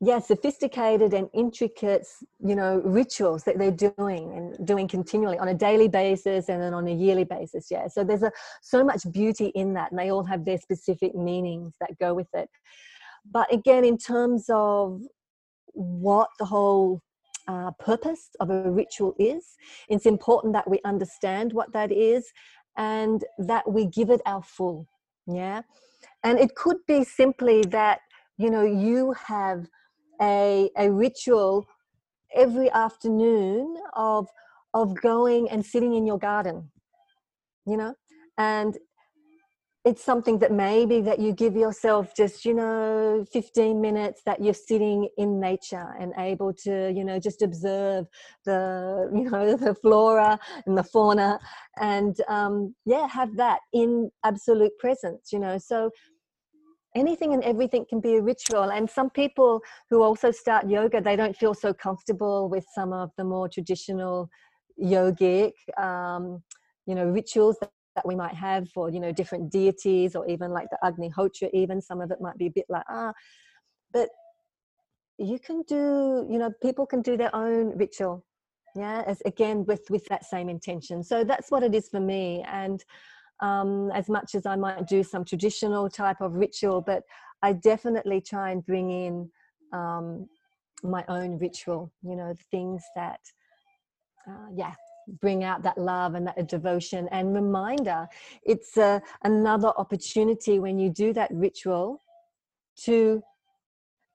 yeah 0.00 0.18
sophisticated 0.18 1.12
and 1.12 1.28
intricate 1.34 2.06
you 2.38 2.54
know 2.54 2.80
rituals 2.84 3.42
that 3.44 3.58
they're 3.58 3.70
doing 3.70 4.32
and 4.32 4.66
doing 4.66 4.86
continually 4.86 5.38
on 5.38 5.48
a 5.48 5.54
daily 5.54 5.88
basis 5.88 6.48
and 6.48 6.62
then 6.62 6.72
on 6.72 6.86
a 6.86 6.92
yearly 6.92 7.24
basis 7.24 7.68
yeah. 7.70 7.88
So 7.88 8.04
there's 8.04 8.22
a 8.22 8.32
so 8.62 8.84
much 8.84 9.10
beauty 9.10 9.46
in 9.54 9.74
that 9.74 9.90
and 9.90 9.98
they 9.98 10.10
all 10.10 10.24
have 10.24 10.44
their 10.44 10.58
specific 10.58 11.14
meanings 11.14 11.74
that 11.80 11.98
go 11.98 12.14
with 12.14 12.28
it. 12.34 12.48
But 13.30 13.52
again 13.52 13.84
in 13.84 13.98
terms 13.98 14.46
of 14.48 15.02
what 15.72 16.28
the 16.38 16.44
whole 16.44 17.02
uh, 17.46 17.70
purpose 17.78 18.28
of 18.40 18.50
a 18.50 18.70
ritual 18.70 19.14
is 19.18 19.56
it's 19.88 20.06
important 20.06 20.52
that 20.52 20.68
we 20.68 20.80
understand 20.84 21.52
what 21.52 21.72
that 21.72 21.90
is 21.90 22.30
and 22.76 23.24
that 23.38 23.70
we 23.70 23.86
give 23.86 24.10
it 24.10 24.20
our 24.26 24.42
full 24.42 24.86
yeah. 25.28 25.62
And 26.24 26.38
it 26.38 26.54
could 26.54 26.78
be 26.86 27.04
simply 27.04 27.62
that 27.64 28.00
you 28.38 28.50
know 28.50 28.64
you 28.64 29.14
have 29.26 29.68
a, 30.20 30.70
a 30.76 30.90
ritual 30.90 31.66
every 32.34 32.70
afternoon 32.70 33.76
of 33.94 34.28
of 34.74 35.00
going 35.00 35.48
and 35.50 35.64
sitting 35.64 35.94
in 35.94 36.06
your 36.06 36.18
garden 36.18 36.70
you 37.68 37.76
know? 37.76 37.94
And 38.38 38.76
it's 39.84 40.04
something 40.04 40.38
that 40.40 40.52
maybe 40.52 41.00
that 41.00 41.18
you 41.20 41.32
give 41.32 41.54
yourself 41.54 42.12
just 42.14 42.44
you 42.44 42.52
know 42.52 43.24
15 43.32 43.80
minutes 43.80 44.22
that 44.26 44.42
you're 44.42 44.52
sitting 44.52 45.08
in 45.16 45.40
nature 45.40 45.94
and 46.00 46.12
able 46.18 46.52
to 46.52 46.92
you 46.94 47.04
know 47.04 47.18
just 47.18 47.42
observe 47.42 48.06
the 48.44 49.08
you 49.14 49.30
know 49.30 49.56
the 49.56 49.74
flora 49.76 50.38
and 50.66 50.76
the 50.76 50.82
fauna 50.82 51.38
and 51.80 52.20
um 52.28 52.74
yeah 52.86 53.06
have 53.06 53.36
that 53.36 53.60
in 53.72 54.10
absolute 54.24 54.72
presence 54.78 55.32
you 55.32 55.38
know? 55.38 55.58
So 55.58 55.90
anything 56.98 57.32
and 57.34 57.42
everything 57.44 57.84
can 57.88 58.00
be 58.00 58.16
a 58.16 58.22
ritual. 58.22 58.70
And 58.70 58.88
some 58.88 59.10
people 59.10 59.62
who 59.90 60.02
also 60.02 60.30
start 60.30 60.68
yoga 60.68 61.00
they 61.00 61.16
don't 61.16 61.36
feel 61.36 61.54
so 61.54 61.72
comfortable 61.72 62.48
with 62.48 62.66
some 62.74 62.92
of 62.92 63.10
the 63.16 63.24
more 63.24 63.48
traditional 63.48 64.28
yogic 64.82 65.52
um, 65.76 66.42
you 66.86 66.94
know 66.94 67.04
rituals 67.04 67.56
that, 67.60 67.70
that 67.96 68.06
we 68.06 68.14
might 68.14 68.34
have 68.34 68.68
for 68.70 68.90
you 68.90 69.00
know 69.00 69.12
different 69.12 69.50
deities 69.50 70.14
or 70.14 70.26
even 70.28 70.50
like 70.52 70.68
the 70.70 70.78
agnihotra 70.84 71.50
even 71.52 71.80
some 71.80 72.00
of 72.00 72.10
it 72.10 72.20
might 72.20 72.38
be 72.38 72.46
a 72.46 72.50
bit 72.50 72.66
like 72.68 72.84
ah. 72.88 73.12
But 73.92 74.08
you 75.18 75.38
can 75.38 75.62
do 75.62 76.26
you 76.30 76.38
know 76.38 76.52
people 76.62 76.86
can 76.86 77.02
do 77.02 77.16
their 77.16 77.34
own 77.34 77.76
ritual 77.76 78.24
yeah 78.76 79.02
as 79.06 79.20
again 79.24 79.64
with 79.66 79.82
with 79.90 80.04
that 80.06 80.24
same 80.24 80.48
intention. 80.48 81.02
So 81.02 81.24
that's 81.24 81.50
what 81.50 81.62
it 81.62 81.74
is 81.74 81.88
for 81.88 82.00
me. 82.00 82.44
And 82.46 82.84
um, 83.40 83.90
as 83.92 84.08
much 84.08 84.34
as 84.34 84.46
I 84.46 84.56
might 84.56 84.86
do 84.86 85.02
some 85.02 85.24
traditional 85.24 85.88
type 85.88 86.20
of 86.20 86.34
ritual, 86.34 86.80
but 86.80 87.02
I 87.42 87.52
definitely 87.52 88.20
try 88.20 88.50
and 88.50 88.64
bring 88.64 88.90
in 88.90 89.30
um, 89.72 90.28
my 90.82 91.04
own 91.08 91.38
ritual, 91.38 91.92
you 92.02 92.16
know, 92.16 92.34
things 92.50 92.82
that, 92.96 93.20
uh, 94.28 94.48
yeah, 94.54 94.74
bring 95.20 95.44
out 95.44 95.62
that 95.62 95.78
love 95.78 96.14
and 96.14 96.26
that 96.26 96.48
devotion 96.48 97.08
and 97.10 97.34
reminder. 97.34 98.06
It's 98.42 98.76
uh, 98.76 99.00
another 99.24 99.72
opportunity 99.76 100.58
when 100.58 100.78
you 100.78 100.90
do 100.90 101.12
that 101.14 101.30
ritual 101.32 102.02
to 102.84 103.22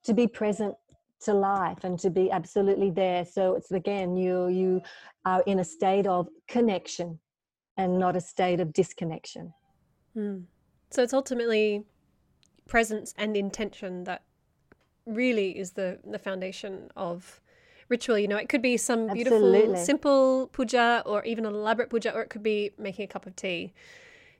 to 0.05 0.13
be 0.13 0.27
present 0.27 0.75
to 1.21 1.33
life 1.33 1.83
and 1.83 1.97
to 1.97 2.09
be 2.09 2.29
absolutely 2.29 2.91
there 2.91 3.23
so 3.25 3.55
it's 3.55 3.71
again 3.71 4.15
you 4.15 4.47
you 4.49 4.81
are 5.25 5.41
in 5.47 5.59
a 5.59 5.63
state 5.63 6.05
of 6.05 6.27
connection 6.47 7.17
and 7.77 7.99
not 7.99 8.15
a 8.15 8.21
state 8.21 8.59
of 8.59 8.73
disconnection. 8.73 9.53
Mm. 10.15 10.43
So 10.91 11.01
it's 11.01 11.13
ultimately 11.13 11.83
presence 12.67 13.13
and 13.17 13.35
intention 13.35 14.03
that 14.05 14.23
really 15.05 15.57
is 15.57 15.71
the 15.71 15.99
the 16.05 16.19
foundation 16.19 16.89
of 16.95 17.41
ritual. 17.89 18.17
You 18.17 18.27
know, 18.27 18.37
it 18.37 18.49
could 18.49 18.61
be 18.61 18.77
some 18.77 19.07
beautiful, 19.07 19.37
Absolutely. 19.37 19.83
simple 19.83 20.47
puja, 20.47 21.03
or 21.05 21.23
even 21.25 21.45
an 21.45 21.53
elaborate 21.53 21.89
puja, 21.89 22.13
or 22.13 22.21
it 22.21 22.29
could 22.29 22.43
be 22.43 22.71
making 22.77 23.05
a 23.05 23.07
cup 23.07 23.25
of 23.25 23.35
tea. 23.35 23.73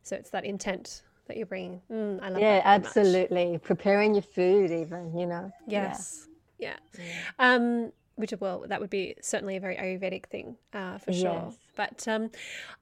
So 0.04 0.16
it's 0.16 0.30
that 0.32 0.46
intent 0.46 1.04
that 1.28 1.38
you're 1.38 1.46
bringing. 1.46 1.82
Mm, 1.92 2.22
I 2.22 2.30
love 2.30 2.34
that. 2.34 2.42
yeah, 2.42 2.62
absolutely. 2.64 3.54
Much. 3.54 3.62
Preparing 3.64 4.14
your 4.14 4.24
food, 4.24 4.72
even 4.72 5.18
you 5.18 5.26
know. 5.26 5.52
Yes. 5.68 6.28
Yeah. 6.60 6.76
yeah. 6.98 7.04
Um, 7.40 7.92
which 8.16 8.34
well 8.40 8.64
that 8.68 8.80
would 8.80 8.90
be 8.90 9.16
certainly 9.22 9.56
a 9.56 9.60
very 9.60 9.76
ayurvedic 9.76 10.26
thing 10.28 10.56
uh, 10.74 10.98
for 10.98 11.12
sure. 11.12 11.46
Yes. 11.50 11.58
but 11.76 12.08
um, 12.08 12.30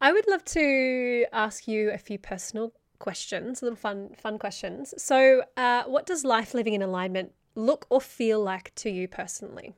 i 0.01 0.11
would 0.11 0.27
love 0.27 0.43
to 0.45 1.25
ask 1.31 1.67
you 1.67 1.91
a 1.91 1.97
few 1.97 2.17
personal 2.19 2.73
questions 3.01 3.61
little 3.61 3.75
fun 3.75 4.11
fun 4.17 4.39
questions. 4.39 4.93
So 4.97 5.43
uh, 5.57 5.83
what 5.83 6.05
does 6.05 6.23
life 6.23 6.53
living 6.53 6.73
in 6.73 6.81
alignment 6.81 7.33
look 7.55 7.85
or 7.89 7.99
feel 7.99 8.39
like 8.41 8.73
to 8.75 8.89
you 8.89 9.07
personally? 9.09 9.73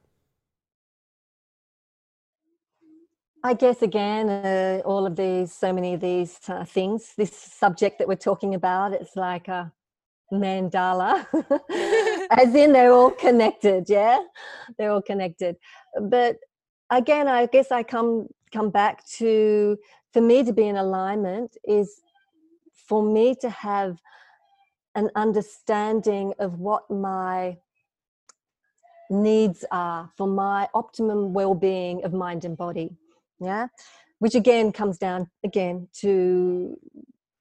I 3.46 3.54
guess 3.56 3.82
again, 3.82 4.30
uh, 4.30 4.82
all 4.86 5.06
of 5.06 5.16
these, 5.18 5.52
so 5.52 5.74
many 5.74 5.96
of 5.96 6.00
these 6.00 6.40
uh, 6.48 6.64
things, 6.64 7.14
this 7.18 7.36
subject 7.36 7.98
that 8.00 8.08
we're 8.08 8.16
talking 8.16 8.56
about, 8.56 8.94
it's 8.94 9.18
like 9.18 9.50
a 9.50 9.74
mandala, 10.32 11.26
as 12.38 12.54
in 12.56 12.74
they're 12.74 12.92
all 12.92 13.12
connected. 13.12 13.90
Yeah, 13.90 14.20
they're 14.78 14.92
all 14.92 15.02
connected. 15.02 15.56
But 16.02 16.38
again, 16.90 17.28
I 17.28 17.46
guess 17.46 17.72
I 17.72 17.84
come 17.84 18.28
come 18.52 18.70
back 18.70 19.06
to 19.18 19.78
for 20.12 20.22
me 20.22 20.44
to 20.44 20.54
be 20.54 20.68
in 20.68 20.78
alignment 20.78 21.58
is 21.64 22.02
for 22.88 23.02
me 23.02 23.36
to 23.42 23.50
have 23.50 23.98
an 24.96 25.10
understanding 25.16 26.34
of 26.40 26.60
what 26.60 26.90
my 26.90 27.58
needs 29.10 29.66
are 29.72 30.10
for 30.16 30.28
my 30.28 30.68
optimum 30.74 31.34
well-being 31.34 32.04
of 32.04 32.14
mind 32.14 32.46
and 32.46 32.58
body 32.58 32.90
yeah 33.40 33.68
which 34.20 34.34
again 34.34 34.72
comes 34.72 34.98
down 34.98 35.30
again 35.44 35.88
to 35.94 36.76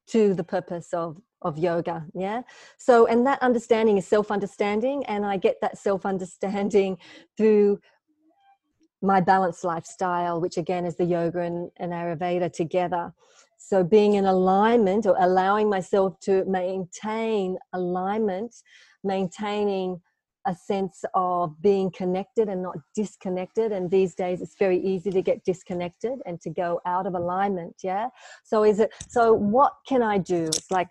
to 0.06 0.34
the 0.34 0.44
purpose 0.44 0.92
of 0.92 1.18
of 1.44 1.58
yoga 1.58 2.04
yeah? 2.14 2.42
So 2.78 3.06
and 3.06 3.26
that 3.26 3.42
understanding 3.42 3.98
is 3.98 4.06
self 4.06 4.30
understanding 4.30 5.04
and 5.06 5.24
i 5.24 5.36
get 5.36 5.56
that 5.60 5.78
self 5.78 6.06
understanding 6.06 6.98
through 7.36 7.80
my 9.02 9.20
balanced 9.20 9.64
lifestyle 9.64 10.40
which 10.40 10.56
again 10.56 10.86
is 10.86 10.96
the 10.96 11.04
yoga 11.04 11.40
and, 11.40 11.70
and 11.76 11.92
ayurveda 11.92 12.52
together. 12.52 13.12
So 13.58 13.84
being 13.84 14.14
in 14.14 14.24
alignment 14.24 15.06
or 15.06 15.16
allowing 15.18 15.68
myself 15.68 16.18
to 16.20 16.44
maintain 16.44 17.58
alignment 17.72 18.54
maintaining 19.04 20.00
a 20.46 20.54
sense 20.54 21.04
of 21.14 21.60
being 21.62 21.90
connected 21.90 22.48
and 22.48 22.62
not 22.62 22.76
disconnected 22.94 23.70
and 23.70 23.90
these 23.90 24.14
days 24.14 24.40
it's 24.40 24.56
very 24.58 24.78
easy 24.80 25.10
to 25.10 25.22
get 25.22 25.44
disconnected 25.44 26.18
and 26.26 26.40
to 26.40 26.50
go 26.50 26.80
out 26.86 27.06
of 27.06 27.14
alignment 27.14 27.74
yeah? 27.82 28.08
So 28.44 28.64
is 28.64 28.80
it 28.80 28.92
so 29.08 29.32
what 29.32 29.72
can 29.86 30.02
i 30.02 30.18
do? 30.18 30.44
It's 30.44 30.70
like 30.70 30.88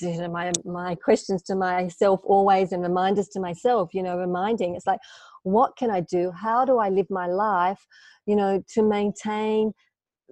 you 0.00 0.18
know, 0.18 0.28
my 0.28 0.52
my 0.64 0.94
questions 0.94 1.42
to 1.42 1.54
myself 1.54 2.20
always 2.24 2.72
and 2.72 2.82
reminders 2.82 3.28
to 3.28 3.40
myself 3.40 3.94
you 3.94 4.02
know 4.02 4.18
reminding 4.18 4.74
it's 4.74 4.86
like 4.86 5.00
what 5.44 5.76
can 5.76 5.90
i 5.90 6.00
do 6.00 6.32
how 6.32 6.64
do 6.64 6.78
i 6.78 6.88
live 6.88 7.06
my 7.08 7.26
life 7.26 7.86
you 8.26 8.34
know 8.34 8.62
to 8.68 8.82
maintain 8.82 9.72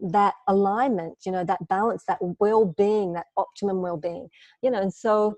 that 0.02 0.34
alignment 0.48 1.16
you 1.24 1.30
know 1.30 1.44
that 1.44 1.66
balance 1.68 2.02
that 2.08 2.18
well-being 2.40 3.12
that 3.12 3.26
optimum 3.36 3.80
well-being 3.80 4.28
you 4.60 4.70
know 4.70 4.80
and 4.80 4.92
so 4.92 5.36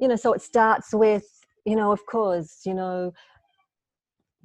you 0.00 0.08
know 0.08 0.16
so 0.16 0.32
it 0.32 0.42
starts 0.42 0.92
with 0.92 1.24
you 1.64 1.76
know, 1.76 1.92
of 1.92 2.04
course, 2.06 2.60
you 2.64 2.74
know, 2.74 3.12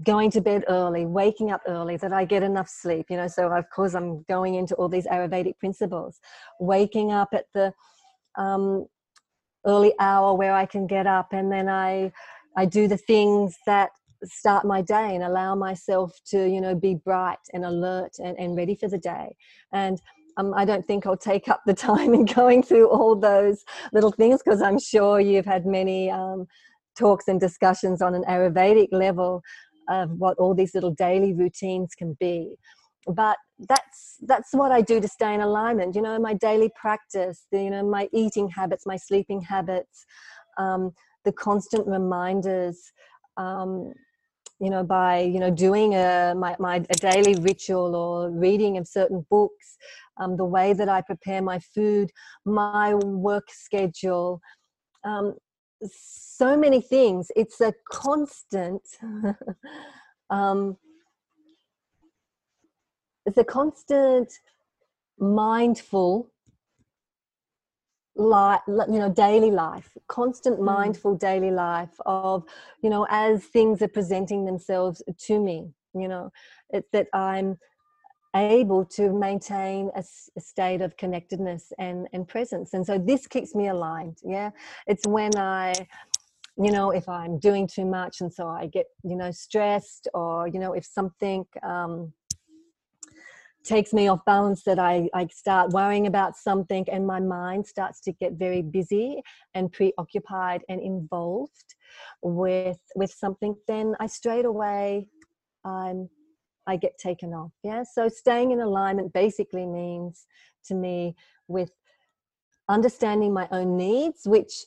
going 0.04 0.30
to 0.32 0.42
bed 0.42 0.64
early, 0.68 1.06
waking 1.06 1.52
up 1.52 1.62
early, 1.68 1.98
that 1.98 2.14
I 2.14 2.26
get 2.26 2.44
enough 2.44 2.70
sleep, 2.70 3.08
you 3.10 3.18
know. 3.18 3.28
So, 3.28 3.52
of 3.52 3.66
course, 3.74 3.96
I'm 3.96 4.24
going 4.24 4.56
into 4.56 4.76
all 4.76 4.90
these 4.90 5.08
Ayurvedic 5.08 5.58
principles. 5.60 6.20
Waking 6.60 7.12
up 7.12 7.30
at 7.34 7.46
the 7.54 7.74
um, 8.38 8.86
early 9.68 9.94
hour 10.00 10.34
where 10.34 10.54
I 10.54 10.66
can 10.66 10.88
get 10.88 11.06
up, 11.08 11.34
and 11.34 11.52
then 11.52 11.70
I 11.70 12.12
I 12.58 12.66
do 12.66 12.88
the 12.88 12.98
things 12.98 13.56
that 13.68 13.92
start 14.24 14.66
my 14.66 14.82
day 14.82 15.14
and 15.14 15.24
allow 15.24 15.56
myself 15.56 16.20
to, 16.26 16.50
you 16.50 16.60
know, 16.60 16.74
be 16.74 16.96
bright 16.96 17.38
and 17.54 17.64
alert 17.64 18.14
and, 18.18 18.38
and 18.40 18.58
ready 18.58 18.76
for 18.76 18.88
the 18.90 18.98
day. 18.98 19.36
And 19.72 20.02
um, 20.38 20.54
I 20.56 20.66
don't 20.66 20.86
think 20.86 21.06
I'll 21.06 21.18
take 21.18 21.48
up 21.48 21.62
the 21.66 21.74
time 21.90 22.14
in 22.14 22.26
going 22.26 22.64
through 22.64 22.90
all 22.90 23.16
those 23.16 23.64
little 23.94 24.12
things 24.12 24.42
because 24.44 24.62
I'm 24.62 24.80
sure 24.80 25.20
you've 25.20 25.46
had 25.46 25.66
many 25.66 26.10
um, 26.10 26.48
talks 26.98 27.28
and 27.28 27.40
discussions 27.40 28.02
on 28.02 28.16
an 28.16 28.24
Ayurvedic 28.24 28.90
level 28.92 29.44
of 29.90 30.12
what 30.12 30.38
all 30.38 30.54
these 30.54 30.76
little 30.76 30.92
daily 30.94 31.34
routines 31.34 31.94
can 31.96 32.18
be. 32.20 32.56
But 33.08 33.38
that's 33.60 34.18
that's 34.22 34.54
what 34.54 34.72
I 34.72 34.82
do 34.82 35.00
to 35.00 35.08
stay 35.08 35.34
in 35.34 35.42
alignment. 35.42 35.96
You 35.96 36.02
know, 36.02 36.20
my 36.20 36.34
daily 36.34 36.70
practice, 36.80 37.48
the, 37.52 37.64
you 37.64 37.70
know, 37.70 37.86
my 37.86 38.10
eating 38.12 38.50
habits, 38.50 38.86
my 38.86 38.98
sleeping 38.98 39.42
habits, 39.42 40.06
um, 40.58 40.92
the 41.26 41.32
constant 41.32 41.88
reminders. 41.88 42.92
Um, 43.38 43.94
you 44.60 44.72
know, 44.72 44.84
by 44.84 45.20
you 45.20 45.40
know 45.40 45.52
doing 45.52 45.94
a 45.94 46.34
my, 46.36 46.56
my 46.60 46.78
a 46.90 46.96
daily 46.96 47.36
ritual 47.36 47.96
or 47.96 48.32
reading 48.32 48.78
of 48.78 48.88
certain 48.88 49.26
books, 49.30 49.78
um, 50.20 50.36
the 50.36 50.46
way 50.46 50.74
that 50.74 50.90
I 50.90 51.02
prepare 51.02 51.42
my 51.42 51.60
food, 51.60 52.12
my 52.46 52.96
work 52.96 53.50
schedule, 53.52 54.42
um, 55.04 55.36
so 55.86 56.58
many 56.58 56.82
things. 56.82 57.32
It's 57.36 57.62
a 57.62 57.74
constant. 57.92 58.82
it's 63.28 63.38
a 63.38 63.44
constant 63.44 64.32
mindful 65.20 66.32
life 68.16 68.62
you 68.68 68.98
know 68.98 69.12
daily 69.12 69.52
life 69.52 69.96
constant 70.08 70.60
mm. 70.60 70.64
mindful 70.64 71.16
daily 71.16 71.52
life 71.52 72.00
of 72.06 72.44
you 72.82 72.90
know 72.90 73.06
as 73.12 73.44
things 73.44 73.82
are 73.84 73.88
presenting 73.88 74.46
themselves 74.46 75.04
to 75.20 75.40
me 75.40 75.70
you 75.94 76.08
know 76.08 76.32
it's 76.72 76.90
that 76.92 77.08
i'm 77.14 77.58
able 78.36 78.86
to 78.86 79.12
maintain 79.14 79.90
a, 79.96 80.04
a, 80.36 80.42
state 80.42 80.82
of 80.82 80.96
connectedness 80.98 81.72
and, 81.80 82.08
and 82.14 82.28
presence. 82.28 82.74
And 82.74 82.86
so 82.86 82.98
this 82.98 83.26
keeps 83.26 83.56
me 83.56 83.68
aligned. 83.68 84.18
Yeah. 84.24 84.52
It's 84.86 85.08
when 85.08 85.36
I, 85.36 85.74
you 86.58 86.72
know, 86.72 86.92
if 86.92 87.08
I'm 87.08 87.40
doing 87.40 87.68
too 87.68 87.86
much 87.86 88.22
and 88.22 88.32
so 88.32 88.48
I 88.48 88.68
get, 88.68 88.88
you 89.04 89.16
know, 89.16 89.32
stressed 89.32 90.08
or, 90.14 90.48
you 90.48 90.60
know, 90.60 90.74
if 90.74 90.86
something, 90.86 91.46
um, 91.64 92.14
takes 93.68 93.94
me 93.94 94.08
off 94.08 94.24
balance 94.26 94.64
that 94.64 94.80
I, 94.80 95.10
I 95.14 95.28
start 95.28 95.72
worrying 95.72 96.08
about 96.08 96.38
something 96.38 96.86
and 96.92 97.06
my 97.06 97.20
mind 97.20 97.68
starts 97.68 98.02
to 98.02 98.12
get 98.14 98.34
very 98.34 98.62
busy 98.62 99.22
and 99.54 99.72
preoccupied 99.72 100.64
and 100.70 100.82
involved 100.82 101.76
with 102.22 102.80
with 102.96 103.12
something 103.12 103.56
then 103.68 103.96
i 104.00 104.08
straight 104.08 104.46
away 104.46 105.10
i'm 105.66 106.10
I 106.68 106.76
get 106.76 106.98
taken 106.98 107.34
off. 107.34 107.52
Yeah. 107.64 107.84
So 107.84 108.10
staying 108.10 108.52
in 108.52 108.60
alignment 108.60 109.14
basically 109.14 109.66
means 109.66 110.28
to 110.66 110.76
me 110.76 111.16
with 111.48 111.72
understanding 112.70 113.34
my 113.34 113.48
own 113.52 113.78
needs, 113.78 114.22
which 114.26 114.66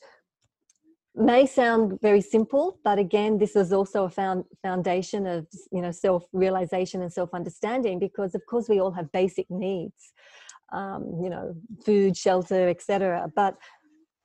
may 1.14 1.46
sound 1.46 2.00
very 2.00 2.20
simple, 2.20 2.78
but 2.84 2.98
again, 2.98 3.38
this 3.38 3.56
is 3.56 3.72
also 3.72 4.04
a 4.04 4.10
found 4.10 4.44
foundation 4.62 5.26
of 5.26 5.46
you 5.72 5.82
know 5.82 5.90
self-realization 5.90 7.02
and 7.02 7.12
self-understanding 7.12 7.98
because 7.98 8.34
of 8.34 8.42
course 8.46 8.68
we 8.68 8.80
all 8.80 8.92
have 8.92 9.10
basic 9.12 9.50
needs, 9.50 10.12
um, 10.72 11.20
you 11.22 11.30
know, 11.30 11.54
food, 11.84 12.16
shelter, 12.16 12.68
etc. 12.68 13.30
But 13.34 13.56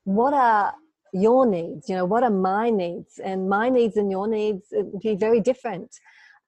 what 0.04 0.34
are 0.34 0.74
your 1.14 1.46
needs? 1.46 1.90
You 1.90 1.96
know, 1.96 2.06
what 2.06 2.24
are 2.24 2.30
my 2.30 2.70
needs? 2.70 3.20
And 3.24 3.50
my 3.50 3.70
needs 3.70 3.98
and 3.98 4.12
your 4.12 4.28
needs 4.28 4.74
be 5.02 5.16
very 5.16 5.42
different 5.42 5.96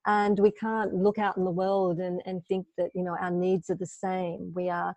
and 0.08 0.40
we 0.40 0.52
can't 0.52 0.94
look 0.94 1.20
out 1.20 1.38
in 1.38 1.44
the 1.44 1.52
world 1.52 2.00
and, 2.00 2.22
and 2.26 2.44
think 2.46 2.66
that 2.78 2.90
you 2.96 3.04
know 3.04 3.16
our 3.20 3.30
needs 3.30 3.70
are 3.70 3.76
the 3.76 3.86
same 3.86 4.52
we 4.56 4.70
are 4.70 4.96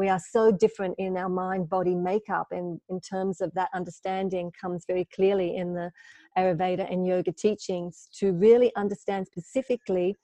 we 0.00 0.08
are 0.08 0.18
so 0.18 0.50
different 0.50 0.94
in 0.96 1.18
our 1.18 1.28
mind 1.28 1.68
body 1.68 1.94
makeup 1.94 2.46
and 2.52 2.80
in 2.88 2.98
terms 3.02 3.42
of 3.42 3.52
that 3.52 3.68
understanding 3.74 4.50
comes 4.58 4.86
very 4.86 5.06
clearly 5.14 5.56
in 5.56 5.74
the 5.74 5.90
ayurveda 6.38 6.90
and 6.90 7.06
yoga 7.06 7.30
teachings 7.30 8.08
to 8.18 8.32
really 8.32 8.74
understand 8.76 9.26
specifically 9.26 10.16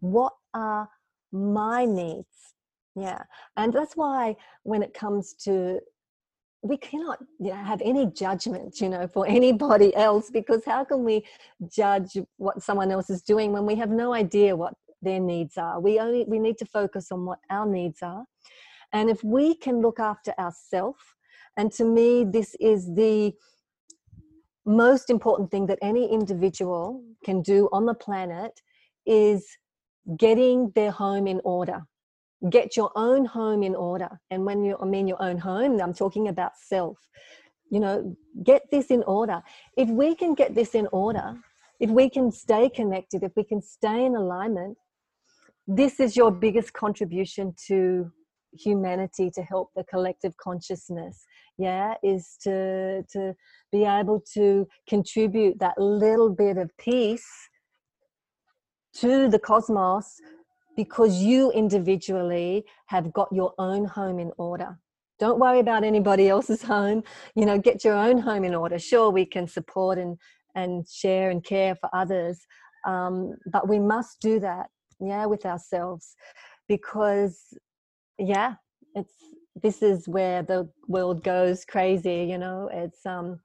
what 0.00 0.34
are 0.52 0.86
my 1.32 1.86
needs. 1.86 2.36
Yeah. 2.94 3.22
And 3.56 3.72
that's 3.72 3.96
why 3.96 4.36
when 4.64 4.82
it 4.82 4.92
comes 4.92 5.32
to 5.44 5.80
we 6.60 6.76
cannot 6.76 7.18
have 7.50 7.80
any 7.82 8.06
judgment 8.06 8.80
you 8.82 8.88
know 8.90 9.06
for 9.06 9.26
anybody 9.40 9.96
else 9.96 10.28
because 10.30 10.62
how 10.66 10.84
can 10.84 11.04
we 11.04 11.24
judge 11.74 12.18
what 12.36 12.62
someone 12.62 12.90
else 12.92 13.08
is 13.08 13.22
doing 13.22 13.50
when 13.50 13.64
we 13.64 13.76
have 13.76 13.88
no 13.88 14.12
idea 14.12 14.54
what 14.54 14.74
their 15.00 15.20
needs 15.20 15.56
are? 15.56 15.80
We 15.80 15.98
only 16.00 16.26
we 16.28 16.38
need 16.38 16.58
to 16.58 16.66
focus 16.66 17.10
on 17.10 17.24
what 17.24 17.38
our 17.48 17.64
needs 17.64 18.02
are 18.02 18.26
and 18.92 19.10
if 19.10 19.22
we 19.24 19.54
can 19.54 19.80
look 19.80 19.98
after 19.98 20.32
ourselves 20.38 21.02
and 21.56 21.72
to 21.72 21.84
me 21.84 22.24
this 22.24 22.54
is 22.60 22.94
the 22.94 23.32
most 24.64 25.10
important 25.10 25.50
thing 25.50 25.66
that 25.66 25.78
any 25.82 26.10
individual 26.10 27.02
can 27.24 27.42
do 27.42 27.68
on 27.72 27.86
the 27.86 27.94
planet 27.94 28.60
is 29.06 29.46
getting 30.16 30.70
their 30.76 30.92
home 30.92 31.26
in 31.26 31.40
order. 31.44 31.82
Get 32.48 32.76
your 32.76 32.90
own 32.94 33.24
home 33.24 33.62
in 33.64 33.74
order. 33.74 34.20
And 34.30 34.44
when 34.44 34.64
you 34.64 34.76
i 34.80 34.84
mean 34.84 35.08
your 35.08 35.20
own 35.22 35.38
home 35.38 35.80
i'm 35.80 35.94
talking 35.94 36.28
about 36.28 36.52
self. 36.56 36.98
You 37.70 37.80
know 37.80 38.16
get 38.44 38.62
this 38.70 38.86
in 38.90 39.02
order. 39.04 39.42
If 39.76 39.88
we 39.88 40.14
can 40.14 40.34
get 40.34 40.54
this 40.54 40.74
in 40.74 40.86
order 40.92 41.34
if 41.82 41.90
we 41.90 42.08
can 42.08 42.30
stay 42.30 42.70
connected 42.70 43.22
if 43.24 43.32
we 43.36 43.44
can 43.44 43.60
stay 43.60 44.04
in 44.06 44.14
alignment 44.14 44.78
this 45.66 45.98
is 46.00 46.16
your 46.16 46.30
biggest 46.30 46.72
contribution 46.72 47.54
to 47.66 48.10
humanity 48.52 49.30
to 49.30 49.42
help 49.42 49.70
the 49.74 49.84
collective 49.84 50.36
consciousness 50.36 51.24
yeah 51.58 51.94
is 52.02 52.36
to 52.42 53.02
to 53.10 53.34
be 53.70 53.84
able 53.84 54.22
to 54.34 54.66
contribute 54.88 55.58
that 55.58 55.78
little 55.78 56.30
bit 56.30 56.58
of 56.58 56.70
peace 56.78 57.26
to 58.94 59.28
the 59.28 59.38
cosmos 59.38 60.20
because 60.76 61.22
you 61.22 61.50
individually 61.52 62.64
have 62.86 63.12
got 63.12 63.28
your 63.32 63.52
own 63.58 63.84
home 63.84 64.18
in 64.18 64.32
order. 64.38 64.78
Don't 65.18 65.38
worry 65.38 65.60
about 65.60 65.84
anybody 65.84 66.28
else's 66.28 66.62
home 66.74 67.02
you 67.34 67.46
know 67.46 67.58
get 67.58 67.84
your 67.84 67.94
own 67.94 68.18
home 68.18 68.44
in 68.44 68.54
order. 68.54 68.78
Sure 68.78 69.10
we 69.10 69.24
can 69.24 69.46
support 69.46 69.98
and 69.98 70.18
and 70.54 70.86
share 70.86 71.30
and 71.30 71.42
care 71.42 71.74
for 71.74 71.88
others 71.94 72.46
um, 72.86 73.34
but 73.46 73.68
we 73.68 73.78
must 73.78 74.20
do 74.20 74.38
that 74.40 74.66
yeah 75.00 75.24
with 75.24 75.46
ourselves 75.46 76.14
because 76.68 77.38
yeah 78.22 78.54
it's 78.94 79.12
this 79.60 79.82
is 79.82 80.08
where 80.08 80.42
the 80.42 80.68
world 80.88 81.22
goes 81.22 81.64
crazy 81.64 82.26
you 82.30 82.38
know 82.38 82.70
it's 82.72 83.04
um 83.04 83.38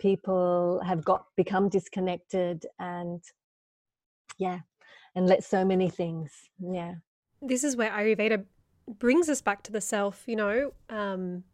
people 0.00 0.80
have 0.84 1.04
got 1.04 1.24
become 1.36 1.68
disconnected 1.68 2.66
and 2.78 3.22
yeah 4.38 4.60
and 5.14 5.26
let 5.26 5.42
so 5.44 5.64
many 5.64 5.88
things 5.88 6.30
yeah. 6.60 6.94
This 7.40 7.62
is 7.62 7.76
where 7.76 7.90
ayurveda 7.90 8.44
brings 8.98 9.28
us 9.28 9.40
back 9.42 9.62
to 9.64 9.72
the 9.72 9.80
self 9.80 10.24
you 10.26 10.36
know 10.36 10.72
um 10.90 11.44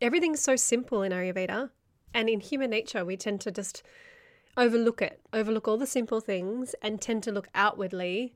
everything's 0.00 0.40
so 0.40 0.56
simple 0.56 1.02
in 1.02 1.12
ayurveda 1.12 1.70
and 2.12 2.28
in 2.28 2.40
human 2.40 2.70
nature 2.70 3.04
we 3.04 3.16
tend 3.16 3.40
to 3.40 3.50
just 3.50 3.82
overlook 4.56 5.02
it 5.02 5.20
overlook 5.32 5.66
all 5.66 5.76
the 5.76 5.86
simple 5.86 6.20
things 6.20 6.74
and 6.82 7.00
tend 7.00 7.22
to 7.22 7.32
look 7.32 7.48
outwardly 7.54 8.34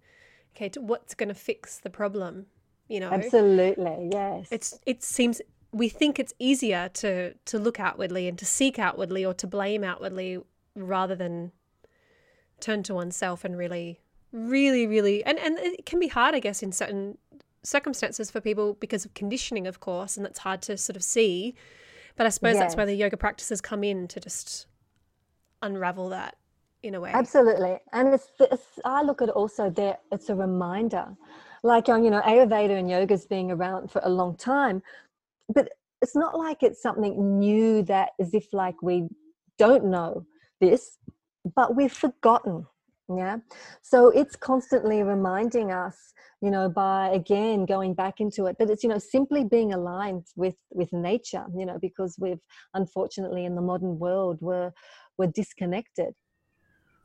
okay 0.54 0.68
to 0.68 0.80
what's 0.80 1.14
going 1.14 1.28
to 1.28 1.34
fix 1.34 1.78
the 1.78 1.90
problem 1.90 2.46
you 2.88 3.00
know? 3.00 3.10
Absolutely 3.10 4.08
yes. 4.10 4.48
It's 4.50 4.80
it 4.86 5.02
seems 5.02 5.40
we 5.72 5.88
think 5.88 6.18
it's 6.18 6.32
easier 6.38 6.88
to 6.94 7.34
to 7.34 7.58
look 7.58 7.78
outwardly 7.78 8.26
and 8.26 8.38
to 8.38 8.46
seek 8.46 8.78
outwardly 8.78 9.24
or 9.24 9.34
to 9.34 9.46
blame 9.46 9.84
outwardly 9.84 10.38
rather 10.74 11.14
than 11.14 11.52
turn 12.60 12.82
to 12.82 12.94
oneself 12.94 13.44
and 13.44 13.56
really 13.56 14.00
really 14.32 14.86
really 14.86 15.22
and 15.24 15.38
and 15.38 15.58
it 15.58 15.86
can 15.86 16.00
be 16.00 16.08
hard 16.08 16.34
i 16.34 16.40
guess 16.40 16.62
in 16.62 16.72
certain 16.72 17.16
circumstances 17.62 18.30
for 18.30 18.40
people 18.40 18.74
because 18.74 19.04
of 19.04 19.14
conditioning 19.14 19.66
of 19.66 19.80
course 19.80 20.16
and 20.16 20.24
that's 20.24 20.40
hard 20.40 20.62
to 20.62 20.76
sort 20.76 20.96
of 20.96 21.02
see. 21.02 21.54
But 22.16 22.26
i 22.26 22.30
suppose 22.30 22.54
yes. 22.54 22.62
that's 22.62 22.76
where 22.76 22.86
the 22.86 22.94
yoga 22.94 23.16
practices 23.16 23.60
come 23.60 23.84
in 23.84 24.08
to 24.08 24.18
just 24.18 24.66
unravel 25.62 26.08
that 26.08 26.36
in 26.82 26.94
a 26.94 27.00
way. 27.00 27.10
Absolutely. 27.12 27.78
And 27.92 28.14
it's, 28.14 28.30
it's 28.40 28.78
i 28.84 29.02
look 29.02 29.22
at 29.22 29.28
it 29.28 29.34
also 29.34 29.70
there 29.70 29.98
it's 30.12 30.28
a 30.28 30.34
reminder. 30.34 31.06
Like 31.62 31.88
um, 31.88 32.04
you 32.04 32.10
know 32.10 32.20
ayurveda 32.20 32.78
and 32.78 32.88
yoga's 32.88 33.26
being 33.26 33.50
around 33.50 33.90
for 33.90 34.00
a 34.04 34.08
long 34.08 34.36
time 34.36 34.82
but 35.52 35.70
it's 36.00 36.14
not 36.14 36.38
like 36.38 36.62
it's 36.62 36.80
something 36.80 37.38
new 37.38 37.82
that 37.82 38.10
as 38.20 38.32
if 38.34 38.52
like 38.52 38.80
we 38.82 39.08
don't 39.58 39.84
know 39.84 40.24
this 40.60 40.98
but 41.56 41.74
we've 41.74 41.92
forgotten 41.92 42.66
yeah? 43.16 43.38
So 43.80 44.10
it's 44.10 44.36
constantly 44.36 45.02
reminding 45.02 45.72
us 45.72 46.12
you 46.40 46.50
know 46.50 46.68
by 46.68 47.08
again 47.08 47.64
going 47.64 47.94
back 47.94 48.20
into 48.20 48.46
it 48.46 48.56
but 48.58 48.70
it's 48.70 48.84
you 48.84 48.88
know 48.88 48.98
simply 48.98 49.42
being 49.44 49.72
aligned 49.72 50.24
with 50.36 50.54
with 50.70 50.92
nature 50.92 51.44
you 51.56 51.66
know 51.66 51.78
because 51.80 52.14
we've 52.16 52.38
unfortunately 52.74 53.44
in 53.44 53.56
the 53.56 53.60
modern 53.60 53.98
world 53.98 54.38
we're 54.40 54.70
we're 55.16 55.26
disconnected 55.26 56.14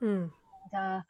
mm. 0.04 0.30
uh, 0.78 1.02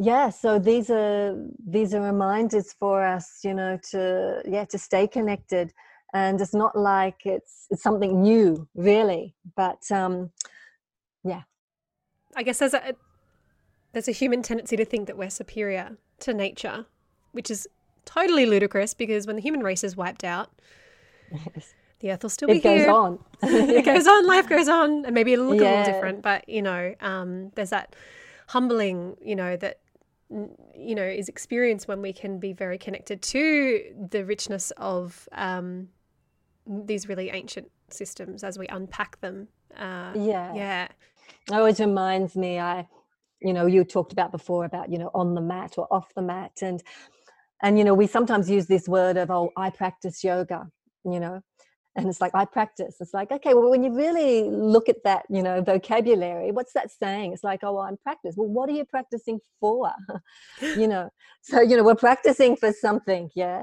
yeah 0.00 0.30
so 0.30 0.58
these 0.58 0.90
are 0.90 1.36
these 1.66 1.92
are 1.94 2.00
reminders 2.00 2.72
for 2.72 3.04
us 3.04 3.40
you 3.44 3.52
know 3.52 3.78
to 3.90 4.42
yeah 4.46 4.64
to 4.64 4.78
stay 4.78 5.06
connected 5.06 5.72
and 6.12 6.40
it's 6.40 6.54
not 6.54 6.76
like 6.76 7.20
it's, 7.24 7.66
it's 7.70 7.82
something 7.82 8.22
new 8.22 8.66
really 8.74 9.34
but 9.56 9.82
um 9.90 10.30
yeah 11.22 11.42
i 12.34 12.42
guess 12.42 12.58
there's 12.58 12.74
a 12.74 12.94
there's 13.92 14.08
a 14.08 14.12
human 14.12 14.42
tendency 14.42 14.76
to 14.76 14.84
think 14.84 15.06
that 15.06 15.18
we're 15.18 15.30
superior 15.30 15.98
to 16.18 16.32
nature 16.32 16.86
which 17.32 17.50
is 17.50 17.68
totally 18.06 18.46
ludicrous 18.46 18.94
because 18.94 19.26
when 19.26 19.36
the 19.36 19.42
human 19.42 19.62
race 19.62 19.84
is 19.84 19.96
wiped 19.96 20.24
out 20.24 20.50
yes. 21.54 21.74
The 22.00 22.10
earth 22.10 22.22
will 22.22 22.30
still 22.30 22.48
be 22.48 22.56
it 22.58 22.62
goes 22.62 22.86
on 22.86 23.18
it 23.42 23.84
goes 23.84 24.06
on 24.06 24.26
life 24.26 24.48
goes 24.48 24.68
on 24.68 25.04
and 25.04 25.14
maybe 25.14 25.32
it'll 25.32 25.46
look 25.46 25.60
yeah. 25.60 25.68
a 25.68 25.78
little 25.78 25.92
different 25.92 26.22
but 26.22 26.48
you 26.48 26.62
know 26.62 26.94
um, 27.00 27.50
there's 27.54 27.70
that 27.70 27.94
humbling 28.48 29.16
you 29.22 29.36
know 29.36 29.56
that 29.56 29.80
you 30.30 30.94
know 30.94 31.04
is 31.04 31.28
experienced 31.28 31.88
when 31.88 32.00
we 32.00 32.12
can 32.12 32.38
be 32.38 32.52
very 32.52 32.78
connected 32.78 33.20
to 33.20 33.82
the 34.10 34.24
richness 34.24 34.70
of 34.76 35.28
um, 35.32 35.88
these 36.66 37.08
really 37.08 37.30
ancient 37.30 37.70
systems 37.88 38.44
as 38.44 38.58
we 38.58 38.66
unpack 38.68 39.20
them. 39.20 39.48
Uh, 39.76 40.12
yeah, 40.14 40.54
yeah. 40.54 40.88
It 41.48 41.54
always 41.54 41.80
reminds 41.80 42.36
me. 42.36 42.58
I, 42.58 42.88
you 43.40 43.52
know, 43.52 43.66
you 43.66 43.84
talked 43.84 44.12
about 44.12 44.30
before 44.30 44.64
about 44.64 44.90
you 44.90 44.98
know 44.98 45.10
on 45.14 45.34
the 45.34 45.40
mat 45.40 45.74
or 45.78 45.92
off 45.92 46.14
the 46.14 46.22
mat, 46.22 46.52
and 46.62 46.82
and 47.62 47.78
you 47.78 47.84
know 47.84 47.94
we 47.94 48.06
sometimes 48.06 48.48
use 48.48 48.66
this 48.66 48.88
word 48.88 49.16
of 49.16 49.30
oh 49.30 49.50
I 49.56 49.70
practice 49.70 50.22
yoga, 50.22 50.68
you 51.04 51.18
know, 51.18 51.42
and 51.96 52.08
it's 52.08 52.20
like 52.20 52.34
i 52.34 52.44
practice. 52.44 52.96
It's 53.00 53.14
like 53.14 53.30
okay 53.32 53.54
well 53.54 53.70
when 53.70 53.82
you 53.82 53.94
really 53.94 54.44
look 54.44 54.88
at 54.88 55.02
that 55.04 55.24
you 55.28 55.42
know 55.42 55.62
vocabulary 55.62 56.52
what's 56.52 56.72
that 56.74 56.90
saying? 56.90 57.32
It's 57.32 57.44
like 57.44 57.60
oh 57.62 57.74
well, 57.74 57.82
i'm 57.82 57.96
practice. 57.96 58.34
Well 58.36 58.48
what 58.48 58.68
are 58.68 58.72
you 58.72 58.84
practicing 58.84 59.40
for? 59.60 59.92
You 60.60 60.88
know 60.88 61.10
so 61.42 61.60
you 61.60 61.76
know 61.76 61.84
we're 61.84 61.94
practicing 61.94 62.56
for 62.56 62.72
something 62.72 63.30
yeah? 63.34 63.62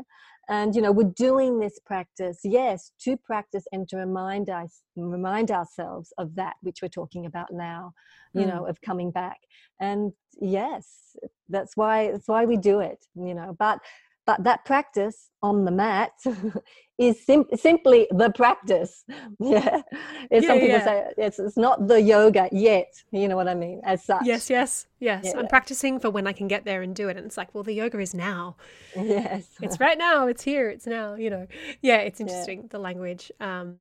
And 0.49 0.75
you 0.75 0.81
know 0.81 0.91
we're 0.91 1.13
doing 1.15 1.59
this 1.59 1.79
practice 1.85 2.39
yes 2.43 2.91
to 3.01 3.17
practice 3.17 3.65
and 3.71 3.87
to 3.89 3.97
remind 3.97 4.49
us 4.49 4.81
remind 4.95 5.51
ourselves 5.51 6.13
of 6.17 6.35
that 6.35 6.55
which 6.61 6.81
we're 6.81 6.87
talking 6.89 7.25
about 7.25 7.47
now 7.51 7.93
you 8.33 8.41
mm. 8.41 8.47
know 8.47 8.65
of 8.65 8.81
coming 8.81 9.11
back. 9.11 9.39
And 9.79 10.13
yes 10.39 11.15
that's 11.49 11.75
why 11.75 12.11
that's 12.11 12.27
why 12.27 12.45
we 12.45 12.57
do 12.57 12.79
it 12.79 13.05
you 13.15 13.33
know 13.33 13.55
but 13.57 13.79
but 14.27 14.43
that 14.43 14.65
practice 14.65 15.29
on 15.41 15.63
the 15.63 15.71
mat 15.71 16.11
is 16.99 17.25
sim- 17.25 17.45
simply 17.55 18.07
the 18.11 18.29
practice. 18.29 19.03
Yeah. 19.39 19.81
It's 20.29 20.43
yeah, 20.43 20.49
some 20.49 20.59
people 20.59 20.77
yeah. 20.79 20.85
say 20.85 21.05
it's, 21.17 21.39
it's 21.39 21.57
not 21.57 21.87
the 21.87 22.01
yoga 22.01 22.49
yet 22.51 22.91
you 23.11 23.27
know 23.27 23.35
what 23.35 23.47
i 23.47 23.53
mean 23.53 23.81
as 23.83 24.03
such. 24.03 24.25
yes 24.25 24.49
yes. 24.49 24.87
Yes 24.99 25.25
yeah. 25.25 25.39
i'm 25.39 25.47
practicing 25.47 25.99
for 25.99 26.09
when 26.09 26.25
i 26.27 26.33
can 26.33 26.47
get 26.47 26.65
there 26.65 26.81
and 26.81 26.95
do 26.95 27.07
it 27.07 27.15
and 27.15 27.25
it's 27.25 27.37
like 27.37 27.53
well 27.53 27.63
the 27.63 27.73
yoga 27.73 27.99
is 27.99 28.13
now. 28.13 28.57
Yes. 28.95 29.45
It's 29.61 29.79
right 29.79 29.97
now 29.97 30.27
it's 30.27 30.43
here 30.43 30.69
it's 30.69 30.87
now 30.87 31.13
you 31.15 31.29
know. 31.29 31.47
Yeah 31.81 31.97
it's 31.97 32.19
interesting 32.19 32.67
the 32.69 32.79
language. 32.79 33.31
Um 33.39 33.79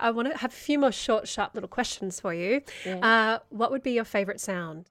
i 0.00 0.10
want 0.10 0.30
to 0.30 0.36
have 0.38 0.52
a 0.52 0.62
few 0.68 0.78
more 0.78 0.92
short 0.92 1.28
sharp 1.28 1.54
little 1.54 1.68
questions 1.68 2.20
for 2.20 2.32
you. 2.32 2.62
Uh 2.86 3.38
what 3.50 3.70
would 3.72 3.82
be 3.82 3.92
your 3.92 4.04
favorite 4.04 4.40
sound? 4.40 4.88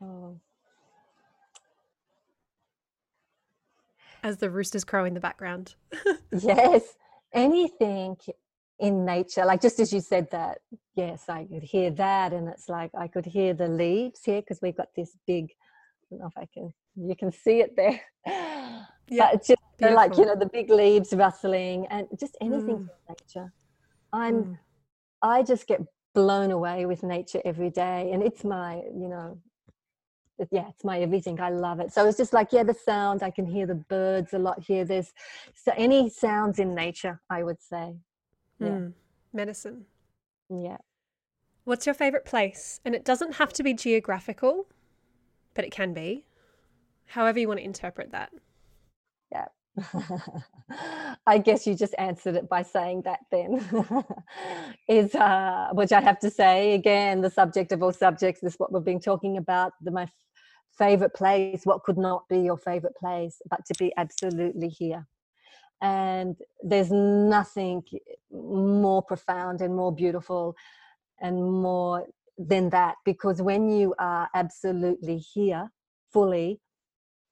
Oh 0.00 0.38
as 4.22 4.38
the 4.38 4.50
roosters 4.50 4.84
crow 4.84 5.04
in 5.04 5.14
the 5.14 5.20
background. 5.20 5.74
yes, 6.32 6.82
anything 7.32 8.16
in 8.78 9.04
nature, 9.04 9.44
like 9.44 9.60
just 9.60 9.80
as 9.80 9.92
you 9.92 10.00
said 10.00 10.30
that, 10.30 10.58
yes, 10.94 11.28
I 11.28 11.44
could 11.44 11.62
hear 11.62 11.90
that, 11.92 12.32
and 12.32 12.48
it's 12.48 12.68
like 12.68 12.90
I 12.98 13.08
could 13.08 13.26
hear 13.26 13.54
the 13.54 13.68
leaves 13.68 14.20
here 14.24 14.40
because 14.40 14.60
we've 14.62 14.76
got 14.76 14.88
this 14.96 15.16
big. 15.26 15.50
I 15.50 16.04
don't 16.10 16.20
know 16.20 16.26
if 16.26 16.38
I 16.38 16.48
can. 16.52 16.72
You 16.96 17.16
can 17.16 17.32
see 17.32 17.60
it 17.60 17.76
there. 17.76 18.00
Yeah, 19.08 19.26
but 19.26 19.34
it's 19.34 19.48
just 19.48 19.60
beautiful. 19.78 19.96
like 19.96 20.16
you 20.16 20.24
know 20.24 20.36
the 20.36 20.48
big 20.52 20.70
leaves 20.70 21.12
rustling 21.12 21.86
and 21.90 22.06
just 22.18 22.36
anything 22.40 22.78
mm. 22.78 22.88
from 22.88 22.90
nature. 23.08 23.52
I'm, 24.12 24.34
mm. 24.34 24.58
I 25.20 25.42
just 25.42 25.66
get 25.66 25.80
blown 26.14 26.50
away 26.50 26.86
with 26.86 27.02
nature 27.02 27.42
every 27.44 27.70
day, 27.70 28.10
and 28.12 28.22
it's 28.22 28.44
my 28.44 28.76
you 28.76 29.08
know 29.08 29.38
yeah 30.50 30.68
it's 30.68 30.84
my 30.84 31.00
everything. 31.00 31.40
I 31.40 31.50
love 31.50 31.80
it. 31.80 31.92
So 31.92 32.06
it's 32.06 32.16
just 32.16 32.32
like 32.32 32.52
yeah 32.52 32.62
the 32.62 32.74
sound 32.74 33.22
i 33.22 33.30
can 33.30 33.46
hear 33.46 33.66
the 33.66 33.74
birds 33.74 34.34
a 34.34 34.38
lot 34.38 34.62
here 34.62 34.84
there's 34.84 35.12
so 35.54 35.72
any 35.76 36.08
sounds 36.08 36.58
in 36.58 36.74
nature 36.74 37.20
i 37.30 37.42
would 37.42 37.60
say. 37.60 37.94
Yeah. 38.58 38.68
Mm, 38.68 38.92
medicine. 39.32 39.86
Yeah. 40.48 40.78
What's 41.64 41.86
your 41.86 41.94
favorite 41.94 42.24
place? 42.24 42.80
And 42.84 42.94
it 42.94 43.04
doesn't 43.04 43.34
have 43.36 43.52
to 43.54 43.62
be 43.62 43.74
geographical 43.74 44.66
but 45.54 45.64
it 45.64 45.70
can 45.70 45.92
be. 45.92 46.24
However 47.06 47.38
you 47.38 47.48
want 47.48 47.60
to 47.60 47.64
interpret 47.64 48.12
that. 48.12 48.30
Yeah. 49.30 49.46
I 51.26 51.38
guess 51.38 51.66
you 51.66 51.74
just 51.74 51.94
answered 51.98 52.36
it 52.36 52.48
by 52.48 52.62
saying 52.62 53.02
that 53.02 53.20
then. 53.30 53.64
Is 54.88 55.14
uh, 55.14 55.68
which 55.72 55.92
I 55.92 56.00
have 56.00 56.18
to 56.20 56.30
say 56.30 56.74
again 56.74 57.20
the 57.20 57.30
subject 57.30 57.72
of 57.72 57.82
all 57.82 57.92
subjects 57.92 58.42
is 58.42 58.54
what 58.56 58.72
we've 58.72 58.84
been 58.84 59.00
talking 59.00 59.36
about 59.36 59.72
the 59.80 59.90
my 59.90 60.06
favorite 60.78 61.14
place 61.14 61.64
what 61.64 61.82
could 61.82 61.98
not 61.98 62.28
be 62.28 62.38
your 62.40 62.56
favorite 62.56 62.96
place 62.96 63.40
but 63.50 63.64
to 63.66 63.74
be 63.78 63.92
absolutely 63.96 64.68
here. 64.68 65.06
And 65.80 66.36
there's 66.62 66.90
nothing 66.90 67.82
more 68.30 69.02
profound 69.02 69.60
and 69.60 69.74
more 69.74 69.92
beautiful 69.92 70.56
and 71.20 71.36
more 71.36 72.06
than 72.38 72.70
that 72.70 72.96
because 73.04 73.42
when 73.42 73.68
you 73.68 73.94
are 73.98 74.28
absolutely 74.34 75.18
here 75.18 75.70
fully 76.12 76.60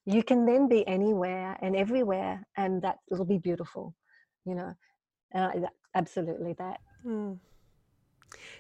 you 0.05 0.22
can 0.22 0.47
then 0.47 0.68
be 0.68 0.86
anywhere 0.86 1.57
and 1.62 1.74
everywhere 1.76 2.47
and 2.57 2.82
that 2.82 2.99
will 3.11 3.24
be 3.24 3.38
beautiful 3.38 3.95
you 4.45 4.55
know? 4.55 4.74
Absolutely 5.95 6.53
that. 6.55 6.80
Mm. 7.05 7.38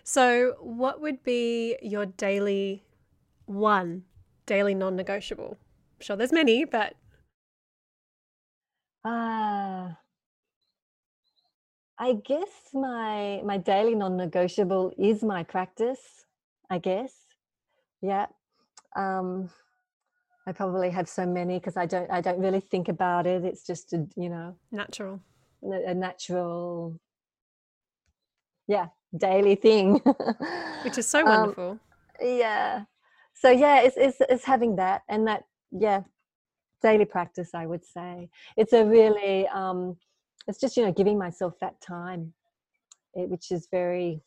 so 0.02 0.56
what 0.60 1.00
would 1.00 1.22
be 1.22 1.76
your 1.82 2.06
daily 2.06 2.82
one 3.46 4.04
daily 4.50 4.74
non-negotiable? 4.74 5.56
I'm 5.56 6.02
sure 6.04 6.16
there's 6.16 6.32
many, 6.32 6.64
but 6.64 6.94
uh, 9.04 9.94
I 12.06 12.08
guess 12.24 12.52
my 12.74 13.42
my 13.44 13.58
daily 13.58 13.94
non-negotiable 13.94 14.92
is 14.98 15.22
my 15.22 15.44
practice. 15.44 16.02
I 16.68 16.78
guess, 16.78 17.12
yeah. 18.02 18.26
Um, 18.96 19.50
I 20.48 20.52
probably 20.52 20.90
have 20.90 21.08
so 21.08 21.24
many 21.26 21.58
because 21.60 21.76
I 21.76 21.86
don't 21.86 22.10
I 22.10 22.20
don't 22.20 22.40
really 22.40 22.60
think 22.72 22.88
about 22.88 23.28
it. 23.28 23.44
It's 23.44 23.64
just 23.64 23.92
a 23.92 23.98
you 24.16 24.30
know 24.34 24.56
natural, 24.72 25.20
a 25.62 25.94
natural 25.94 26.98
yeah 28.66 28.86
daily 29.16 29.56
thing 29.56 30.00
which 30.84 30.96
is 30.96 31.06
so 31.06 31.20
um, 31.26 31.40
wonderful 31.40 31.70
um, 31.70 31.80
yeah 32.22 32.84
so 33.40 33.50
yeah 33.50 33.80
it's, 33.80 33.96
it's 33.96 34.18
it's 34.28 34.44
having 34.44 34.76
that 34.76 35.02
and 35.08 35.26
that 35.26 35.44
yeah 35.72 36.02
daily 36.82 37.04
practice 37.04 37.50
i 37.54 37.66
would 37.66 37.84
say. 37.84 38.28
It's 38.56 38.72
a 38.72 38.84
really 38.84 39.48
um 39.48 39.96
it's 40.46 40.60
just 40.60 40.76
you 40.76 40.84
know 40.84 40.92
giving 40.92 41.18
myself 41.18 41.54
that 41.60 41.80
time 41.80 42.32
it, 43.14 43.28
which 43.28 43.50
is 43.50 43.68
very 43.70 44.22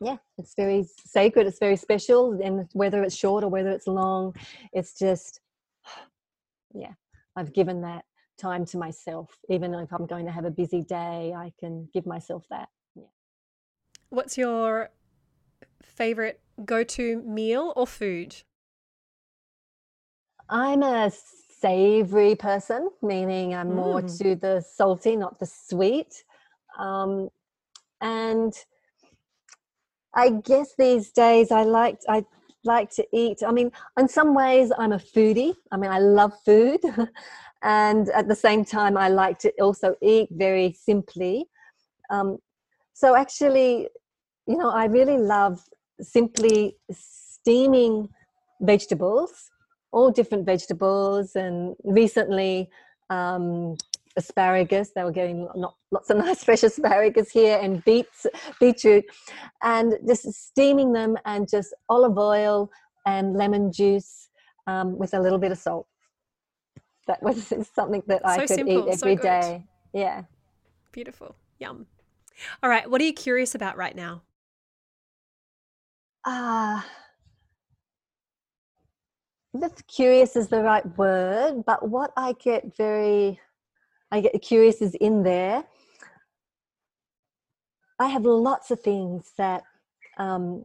yeah 0.00 0.16
it's 0.38 0.54
very 0.54 0.84
sacred 1.06 1.46
it's 1.46 1.58
very 1.58 1.76
special 1.76 2.38
and 2.42 2.68
whether 2.72 3.02
it's 3.02 3.16
short 3.16 3.44
or 3.44 3.48
whether 3.48 3.70
it's 3.70 3.86
long 3.86 4.34
it's 4.72 4.98
just 4.98 5.40
yeah 6.74 6.92
i've 7.36 7.52
given 7.52 7.82
that 7.82 8.04
time 8.36 8.64
to 8.66 8.76
myself. 8.76 9.30
Even 9.48 9.72
if 9.74 9.92
i'm 9.92 10.06
going 10.06 10.26
to 10.26 10.32
have 10.32 10.44
a 10.44 10.50
busy 10.50 10.82
day 10.82 11.32
i 11.36 11.52
can 11.60 11.88
give 11.94 12.06
myself 12.06 12.44
that 12.50 12.68
yeah. 12.94 13.12
What's 14.10 14.36
your 14.36 14.90
favorite 15.82 16.40
go-to 16.64 17.22
meal 17.22 17.72
or 17.76 17.86
food 17.86 18.36
i'm 20.48 20.82
a 20.82 21.10
savory 21.60 22.34
person 22.34 22.90
meaning 23.02 23.54
i'm 23.54 23.74
more 23.74 24.02
mm. 24.02 24.18
to 24.18 24.34
the 24.36 24.60
salty 24.60 25.16
not 25.16 25.38
the 25.38 25.46
sweet 25.46 26.24
um, 26.78 27.28
and 28.00 28.52
I 30.14 30.30
guess 30.30 30.74
these 30.78 31.10
days 31.10 31.50
I 31.50 31.64
like 31.64 31.98
I 32.08 32.24
like 32.64 32.90
to 32.90 33.06
eat. 33.12 33.42
I 33.46 33.52
mean, 33.52 33.72
in 33.98 34.08
some 34.08 34.34
ways 34.34 34.72
I'm 34.78 34.92
a 34.92 34.98
foodie. 34.98 35.54
I 35.72 35.76
mean, 35.76 35.90
I 35.90 35.98
love 35.98 36.32
food, 36.44 36.80
and 37.62 38.08
at 38.10 38.28
the 38.28 38.34
same 38.34 38.64
time 38.64 38.96
I 38.96 39.08
like 39.08 39.38
to 39.40 39.50
also 39.60 39.96
eat 40.00 40.28
very 40.30 40.72
simply. 40.72 41.46
Um, 42.10 42.38
so 42.92 43.16
actually, 43.16 43.88
you 44.46 44.56
know, 44.56 44.70
I 44.70 44.86
really 44.86 45.18
love 45.18 45.62
simply 46.00 46.76
steaming 46.90 48.08
vegetables, 48.60 49.50
all 49.92 50.10
different 50.10 50.44
vegetables, 50.44 51.36
and 51.36 51.76
recently 51.84 52.68
um, 53.10 53.76
asparagus. 54.16 54.90
They 54.94 55.04
were 55.04 55.12
getting 55.12 55.48
lots 55.90 56.10
of 56.10 56.16
nice 56.24 56.44
fresh 56.44 56.62
asparagus 56.62 57.30
here 57.30 57.58
and 57.60 57.84
beets, 57.84 58.26
beetroot, 58.60 59.04
and 59.62 59.94
just 60.06 60.30
steaming 60.32 60.92
them 60.92 61.16
and 61.24 61.48
just 61.48 61.74
olive 61.88 62.18
oil 62.18 62.70
and 63.06 63.34
lemon 63.34 63.72
juice 63.72 64.28
um, 64.66 64.98
with 64.98 65.14
a 65.14 65.20
little 65.20 65.38
bit 65.38 65.52
of 65.52 65.58
salt. 65.58 65.86
That 67.06 67.22
was 67.22 67.52
something 67.74 68.02
that 68.06 68.22
so 68.22 68.28
I 68.28 68.38
could 68.38 68.48
simple, 68.48 68.88
eat 68.88 68.92
every 68.92 69.16
so 69.16 69.22
day. 69.22 69.66
Yeah. 69.92 70.22
Beautiful. 70.92 71.34
Yum. 71.58 71.86
All 72.62 72.70
right. 72.70 72.90
What 72.90 73.00
are 73.00 73.04
you 73.04 73.12
curious 73.12 73.54
about 73.54 73.76
right 73.76 73.94
now? 73.94 74.22
Ah. 76.26 76.86
Uh, 79.54 79.68
curious 79.86 80.36
is 80.36 80.48
the 80.48 80.62
right 80.62 80.86
word, 80.98 81.64
but 81.64 81.88
what 81.88 82.12
I 82.16 82.32
get 82.32 82.76
very 82.76 83.40
I 84.10 84.20
get 84.20 84.40
curious 84.42 84.80
is 84.80 84.94
in 84.94 85.22
there. 85.22 85.64
I 87.98 88.08
have 88.08 88.24
lots 88.24 88.70
of 88.70 88.80
things 88.80 89.32
that 89.38 89.62
um, 90.18 90.64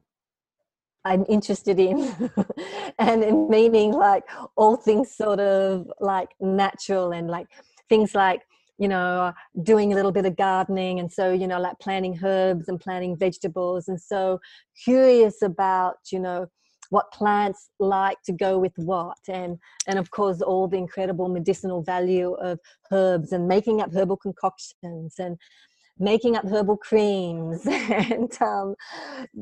I'm 1.05 1.25
interested 1.27 1.79
in, 1.79 2.13
and 2.99 3.23
in 3.23 3.49
meaning 3.49 3.91
like 3.91 4.23
all 4.55 4.75
things 4.75 5.11
sort 5.15 5.39
of 5.39 5.91
like 5.99 6.29
natural 6.39 7.11
and 7.11 7.27
like 7.27 7.47
things 7.87 8.13
like 8.13 8.41
you 8.79 8.87
know 8.87 9.33
doing 9.63 9.91
a 9.91 9.95
little 9.95 10.11
bit 10.11 10.25
of 10.25 10.35
gardening 10.35 10.99
and 10.99 11.11
so 11.11 11.31
you 11.31 11.47
know 11.47 11.59
like 11.59 11.77
planting 11.79 12.17
herbs 12.23 12.69
and 12.69 12.79
planting 12.79 13.15
vegetables 13.17 13.87
and 13.87 14.01
so 14.01 14.39
curious 14.83 15.41
about 15.41 15.97
you 16.11 16.19
know 16.19 16.47
what 16.89 17.11
plants 17.11 17.69
like 17.79 18.17
to 18.23 18.31
go 18.31 18.57
with 18.57 18.73
what 18.77 19.17
and 19.27 19.57
and 19.87 19.99
of 19.99 20.09
course 20.09 20.41
all 20.41 20.67
the 20.67 20.77
incredible 20.77 21.27
medicinal 21.27 21.83
value 21.83 22.33
of 22.35 22.57
herbs 22.91 23.31
and 23.31 23.47
making 23.47 23.81
up 23.81 23.93
herbal 23.93 24.17
concoctions 24.17 25.15
and 25.19 25.37
making 25.99 26.35
up 26.35 26.45
herbal 26.45 26.77
creams 26.77 27.65
and 27.67 28.41
um, 28.41 28.73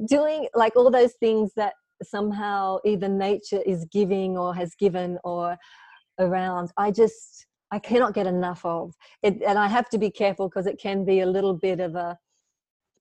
doing 0.07 0.47
like 0.55 0.75
all 0.75 0.89
those 0.89 1.13
things 1.19 1.51
that 1.55 1.73
somehow 2.03 2.77
either 2.85 3.07
nature 3.07 3.61
is 3.65 3.85
giving 3.91 4.37
or 4.37 4.53
has 4.53 4.75
given 4.75 5.17
or 5.23 5.57
around. 6.19 6.71
I 6.77 6.91
just 6.91 7.45
i 7.71 7.79
cannot 7.79 8.13
get 8.13 8.27
enough 8.27 8.63
of 8.65 8.95
it 9.23 9.41
and 9.45 9.57
i 9.57 9.67
have 9.67 9.89
to 9.89 9.97
be 9.97 10.09
careful 10.09 10.47
because 10.47 10.67
it 10.67 10.79
can 10.79 11.05
be 11.05 11.21
a 11.21 11.25
little 11.25 11.53
bit 11.53 11.79
of 11.79 11.95
a 11.95 12.17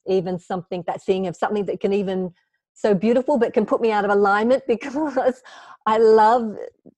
even 0.08 0.38
something 0.38 0.84
that 0.86 1.02
thing 1.02 1.26
of 1.26 1.36
something 1.36 1.64
that 1.64 1.80
can 1.80 1.92
even 1.92 2.32
so 2.74 2.94
beautiful 2.94 3.38
but 3.38 3.54
can 3.54 3.66
put 3.66 3.80
me 3.80 3.90
out 3.90 4.04
of 4.04 4.10
alignment 4.10 4.62
because 4.68 5.42
I 5.86 5.98
love, 5.98 6.56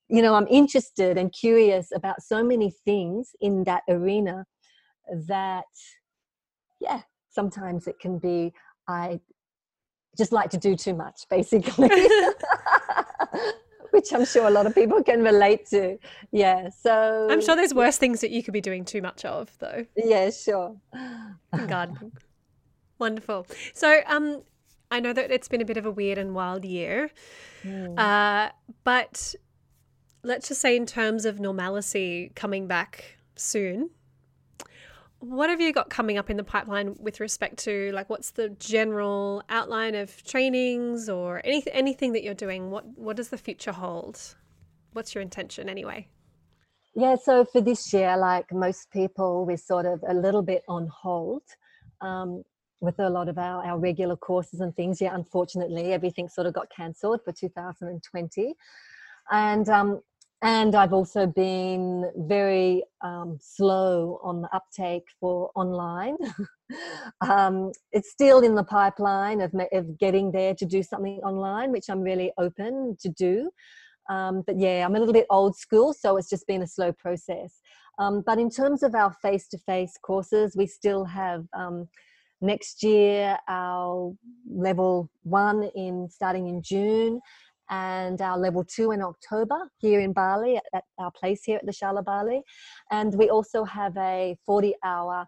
you 0.08 0.22
know, 0.22 0.34
I'm 0.34 0.46
interested 0.48 1.18
and 1.18 1.32
curious 1.32 1.92
about 1.94 2.22
so 2.22 2.42
many 2.42 2.70
things 2.84 3.30
in 3.40 3.64
that 3.64 3.82
arena 3.88 4.46
that, 5.28 5.64
yeah, 6.80 7.02
sometimes 7.28 7.86
it 7.86 8.00
can 8.00 8.18
be, 8.18 8.52
I 8.88 9.20
just 10.16 10.32
like 10.32 10.50
to 10.50 10.58
do 10.58 10.74
too 10.74 10.94
much, 10.94 11.26
basically. 11.30 11.90
Which 13.98 14.12
I'm 14.12 14.24
sure 14.24 14.46
a 14.46 14.50
lot 14.50 14.64
of 14.64 14.76
people 14.76 15.02
can 15.02 15.24
relate 15.24 15.66
to. 15.70 15.98
Yeah. 16.30 16.68
So 16.68 17.26
I'm 17.28 17.40
sure 17.40 17.56
there's 17.56 17.74
worse 17.74 17.98
things 17.98 18.20
that 18.20 18.30
you 18.30 18.44
could 18.44 18.54
be 18.54 18.60
doing 18.60 18.84
too 18.84 19.02
much 19.02 19.24
of, 19.24 19.50
though. 19.58 19.86
Yeah, 19.96 20.30
sure. 20.30 20.76
Gardening. 21.66 22.12
Wonderful. 23.00 23.48
So, 23.74 24.00
um, 24.06 24.42
I 24.92 25.00
know 25.00 25.12
that 25.12 25.32
it's 25.32 25.48
been 25.48 25.60
a 25.60 25.64
bit 25.64 25.78
of 25.78 25.84
a 25.84 25.90
weird 25.90 26.16
and 26.16 26.32
wild 26.32 26.64
year, 26.64 27.10
mm. 27.64 27.98
uh, 27.98 28.52
but 28.84 29.34
let's 30.22 30.46
just 30.46 30.60
say, 30.60 30.76
in 30.76 30.86
terms 30.86 31.24
of 31.24 31.40
normalcy 31.40 32.30
coming 32.36 32.68
back 32.68 33.18
soon, 33.34 33.90
what 35.20 35.50
have 35.50 35.60
you 35.60 35.72
got 35.72 35.90
coming 35.90 36.16
up 36.16 36.30
in 36.30 36.36
the 36.36 36.44
pipeline 36.44 36.96
with 36.98 37.20
respect 37.20 37.58
to 37.58 37.90
like 37.92 38.08
what's 38.08 38.30
the 38.32 38.50
general 38.50 39.42
outline 39.48 39.94
of 39.94 40.22
trainings 40.24 41.08
or 41.08 41.40
anything 41.44 41.72
anything 41.72 42.12
that 42.12 42.22
you're 42.22 42.34
doing? 42.34 42.70
What 42.70 42.86
what 42.96 43.16
does 43.16 43.28
the 43.28 43.38
future 43.38 43.72
hold? 43.72 44.36
What's 44.92 45.14
your 45.14 45.22
intention 45.22 45.68
anyway? 45.68 46.08
Yeah, 46.94 47.16
so 47.22 47.44
for 47.44 47.60
this 47.60 47.92
year, 47.92 48.16
like 48.16 48.52
most 48.52 48.90
people, 48.90 49.44
we're 49.46 49.56
sort 49.56 49.86
of 49.86 50.02
a 50.08 50.14
little 50.14 50.42
bit 50.42 50.62
on 50.68 50.88
hold. 50.88 51.42
Um, 52.00 52.44
with 52.80 52.98
a 53.00 53.10
lot 53.10 53.28
of 53.28 53.38
our, 53.38 53.64
our 53.64 53.78
regular 53.78 54.16
courses 54.16 54.60
and 54.60 54.74
things. 54.76 55.00
Yeah, 55.00 55.14
unfortunately, 55.14 55.92
everything 55.92 56.28
sort 56.28 56.46
of 56.46 56.54
got 56.54 56.68
cancelled 56.70 57.20
for 57.24 57.32
2020. 57.32 58.54
And 59.30 59.68
um, 59.68 60.00
and 60.42 60.76
I've 60.76 60.92
also 60.92 61.26
been 61.26 62.10
very 62.16 62.84
um, 63.02 63.38
slow 63.40 64.20
on 64.22 64.42
the 64.42 64.48
uptake 64.54 65.06
for 65.18 65.50
online. 65.56 66.16
um, 67.20 67.72
it's 67.90 68.12
still 68.12 68.40
in 68.40 68.54
the 68.54 68.62
pipeline 68.62 69.40
of, 69.40 69.52
of 69.72 69.98
getting 69.98 70.30
there 70.30 70.54
to 70.54 70.64
do 70.64 70.82
something 70.82 71.18
online, 71.24 71.72
which 71.72 71.88
I'm 71.88 72.02
really 72.02 72.32
open 72.38 72.96
to 73.00 73.08
do. 73.08 73.50
Um, 74.08 74.44
but 74.46 74.58
yeah, 74.60 74.84
I'm 74.84 74.94
a 74.94 74.98
little 75.00 75.12
bit 75.12 75.26
old 75.28 75.56
school, 75.56 75.92
so 75.92 76.16
it's 76.16 76.30
just 76.30 76.46
been 76.46 76.62
a 76.62 76.68
slow 76.68 76.92
process. 76.92 77.60
Um, 77.98 78.22
but 78.24 78.38
in 78.38 78.48
terms 78.48 78.84
of 78.84 78.94
our 78.94 79.12
face 79.20 79.48
to 79.48 79.58
face 79.58 79.94
courses, 80.00 80.54
we 80.56 80.66
still 80.68 81.04
have 81.04 81.46
um, 81.52 81.88
next 82.40 82.84
year 82.84 83.36
our 83.48 84.14
level 84.48 85.10
one 85.24 85.64
in 85.74 86.08
starting 86.08 86.46
in 86.46 86.62
June 86.62 87.20
and 87.70 88.20
our 88.20 88.38
level 88.38 88.64
two 88.64 88.92
in 88.92 89.02
October 89.02 89.58
here 89.78 90.00
in 90.00 90.12
Bali 90.12 90.58
at, 90.74 90.84
our 90.98 91.10
place 91.10 91.42
here 91.44 91.56
at 91.56 91.66
the 91.66 91.72
Shala 91.72 92.04
Bali. 92.04 92.42
And 92.90 93.14
we 93.14 93.30
also 93.30 93.64
have 93.64 93.96
a 93.96 94.36
40 94.46 94.74
hour 94.84 95.26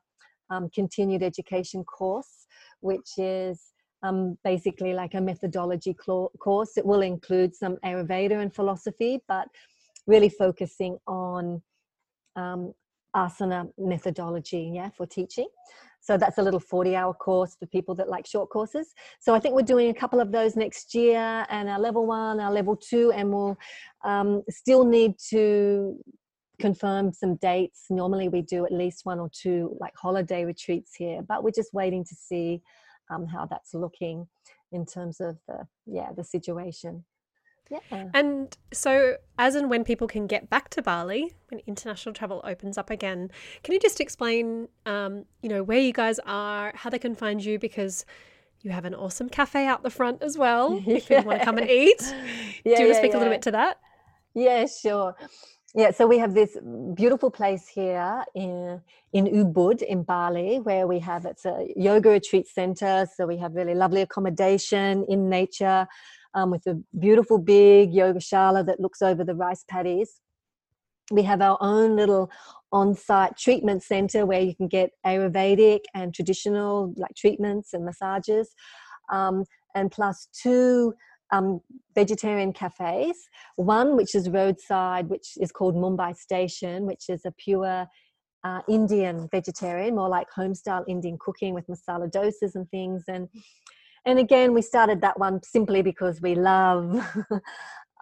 um, 0.51 0.68
continued 0.74 1.22
education 1.22 1.84
course, 1.84 2.47
which 2.80 3.18
is 3.18 3.72
um, 4.03 4.38
basically 4.45 4.95
like 4.95 5.14
a 5.14 5.20
methodology 5.20 5.95
course. 5.95 6.76
It 6.76 6.86
will 6.86 7.03
include 7.03 7.55
some 7.55 7.76
Ayurveda 7.84 8.41
and 8.41 8.55
philosophy, 8.55 9.20
but 9.28 9.49
really 10.07 10.28
focusing 10.28 10.99
on 11.07 11.62
um, 12.36 12.72
asana 13.14 13.68
methodology, 13.78 14.72
yeah, 14.74 14.91
for 14.97 15.07
teaching. 15.07 15.49
So 16.01 16.17
that's 16.17 16.39
a 16.39 16.43
little 16.43 16.61
40 16.61 16.97
hour 16.97 17.15
course 17.15 17.57
for 17.59 17.67
people 17.67 17.95
that 17.97 18.09
like 18.09 18.27
short 18.27 18.51
courses. 18.51 18.95
So 19.21 19.35
I 19.35 19.39
think 19.39 19.55
we're 19.55 19.63
doing 19.63 19.91
a 19.91 19.95
couple 19.95 20.21
of 20.21 20.33
those 20.33 20.57
next 20.57 20.95
year 20.95 21.47
and 21.49 21.69
our 21.69 21.79
level 21.79 22.07
one, 22.07 22.41
our 22.41 22.53
level 22.53 22.77
two, 22.77 23.13
and 23.13 23.31
we'll 23.31 23.59
um, 24.05 24.43
still 24.49 24.85
need 24.85 25.15
to 25.31 25.97
confirm 26.61 27.13
some 27.13 27.37
dates. 27.37 27.87
Normally 27.91 28.29
we 28.29 28.43
do 28.43 28.65
at 28.65 28.73
least 28.73 29.05
one 29.05 29.19
or 29.19 29.31
two 29.33 29.77
like 29.81 29.95
holiday 29.97 30.45
retreats 30.45 30.95
here, 30.97 31.23
but 31.23 31.43
we're 31.45 31.51
just 31.51 31.73
waiting 31.73 32.05
to 32.05 32.15
see 32.15 32.63
um, 33.11 33.27
how 33.27 33.47
that's 33.47 33.75
looking 33.75 34.27
in 34.73 34.87
terms 34.87 35.21
of 35.21 35.39
the, 35.49 35.67
yeah, 35.87 36.11
the 36.17 36.25
situation. 36.25 37.05
Yeah. 37.71 38.09
And 38.12 38.57
so, 38.73 39.16
as 39.39 39.55
and 39.55 39.71
when 39.71 39.85
people 39.85 40.09
can 40.09 40.27
get 40.27 40.51
back 40.51 40.71
to 40.71 40.83
Bali, 40.83 41.35
when 41.49 41.61
international 41.66 42.12
travel 42.14 42.41
opens 42.45 42.77
up 42.77 42.91
again, 42.91 43.31
can 43.62 43.75
you 43.75 43.81
just 43.81 44.01
explain, 44.01 44.68
um, 44.87 45.25
you 45.43 45.49
know, 45.49 45.62
where 45.62 45.79
you 45.79 45.93
guys 45.93 46.18
are, 46.27 46.73
how 46.75 46.91
they 46.91 46.99
can 46.99 47.14
find 47.14 47.45
you? 47.45 47.59
Because 47.59 48.05
you 48.62 48.71
have 48.73 48.85
an 48.85 48.95
awesome 48.95 49.29
cafe 49.29 49.66
out 49.66 49.83
the 49.83 49.91
front 49.91 50.23
as 50.23 50.37
well. 50.37 50.83
If 50.87 51.09
you 51.11 51.23
want 51.23 51.39
to 51.41 51.45
come 51.45 51.59
and 51.59 51.71
eat, 51.71 52.01
Yeah, 52.64 52.77
do 52.77 52.83
you 52.83 52.89
want 52.89 52.91
to 52.91 52.95
yeah, 52.95 52.99
speak 52.99 53.14
a 53.14 53.18
little 53.18 53.33
bit 53.33 53.43
to 53.43 53.53
that? 53.53 53.79
Yeah, 54.35 54.66
sure. 54.66 55.14
Yeah, 55.75 55.93
so 55.93 56.07
we 56.07 56.18
have 56.18 56.35
this 56.35 56.57
beautiful 56.95 57.31
place 57.31 57.68
here 57.68 58.25
in 58.35 58.81
in 59.12 59.27
Ubud 59.27 59.83
in 59.83 60.03
Bali 60.03 60.59
where 60.59 60.87
we 60.87 60.99
have 60.99 61.25
it's 61.25 61.45
a 61.47 61.68
yoga 61.77 62.11
retreat 62.11 62.49
center. 62.49 63.07
So 63.14 63.27
we 63.27 63.39
have 63.39 63.55
really 63.55 63.75
lovely 63.75 64.01
accommodation 64.03 65.05
in 65.09 65.29
nature 65.29 65.87
um, 66.35 66.51
with 66.51 66.66
a 66.66 66.78
beautiful 66.99 67.39
big 67.39 67.93
yoga 67.93 68.20
shala 68.20 68.64
that 68.66 68.81
looks 68.81 69.03
over 69.03 69.24
the 69.24 69.35
rice 69.35 69.64
paddies. 69.68 70.20
We 71.11 71.22
have 71.24 71.43
our 71.43 71.59
own 71.61 71.97
little 71.97 72.31
on-site 72.72 73.37
treatment 73.37 73.83
center 73.83 74.24
where 74.24 74.41
you 74.41 74.55
can 74.55 74.68
get 74.68 74.91
Ayurvedic 75.05 75.81
and 75.95 76.14
traditional 76.14 76.95
like 76.97 77.14
treatments 77.16 77.72
and 77.74 77.85
massages, 77.85 78.55
um, 79.12 79.45
and 79.74 79.91
plus 79.91 80.28
two 80.33 80.95
um, 81.33 81.61
vegetarian 81.95 82.53
cafes. 82.53 83.16
One 83.57 83.97
which 83.97 84.14
is 84.14 84.28
roadside, 84.28 85.09
which 85.09 85.33
is 85.41 85.51
called 85.51 85.74
Mumbai 85.74 86.16
Station, 86.16 86.87
which 86.87 87.09
is 87.09 87.22
a 87.24 87.33
pure 87.33 87.87
uh, 88.45 88.61
Indian 88.68 89.28
vegetarian, 89.31 89.95
more 89.97 90.09
like 90.09 90.31
home-style 90.31 90.85
Indian 90.89 91.18
cooking 91.20 91.55
with 91.55 91.66
masala 91.66 92.11
dosas 92.11 92.55
and 92.55 92.68
things. 92.70 93.05
And 93.09 93.28
and 94.07 94.19
again, 94.19 94.55
we 94.55 94.63
started 94.63 95.01
that 95.03 95.19
one 95.19 95.43
simply 95.43 95.83
because 95.83 96.21
we 96.21 96.35
love. 96.35 97.05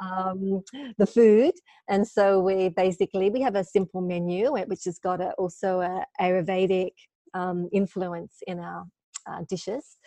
um, 0.00 0.62
the 0.98 1.06
food 1.06 1.52
and 1.88 2.06
so 2.06 2.40
we 2.40 2.68
basically 2.68 3.30
we 3.30 3.40
have 3.40 3.56
a 3.56 3.64
simple 3.64 4.00
menu 4.00 4.56
eh, 4.56 4.64
which 4.66 4.84
has 4.84 4.98
got 4.98 5.20
a, 5.20 5.30
also 5.32 5.80
a 5.80 6.04
ayurvedic 6.20 6.92
um, 7.34 7.68
influence 7.72 8.36
in 8.46 8.60
our 8.60 8.84
uh, 9.28 9.40
dishes 9.48 9.98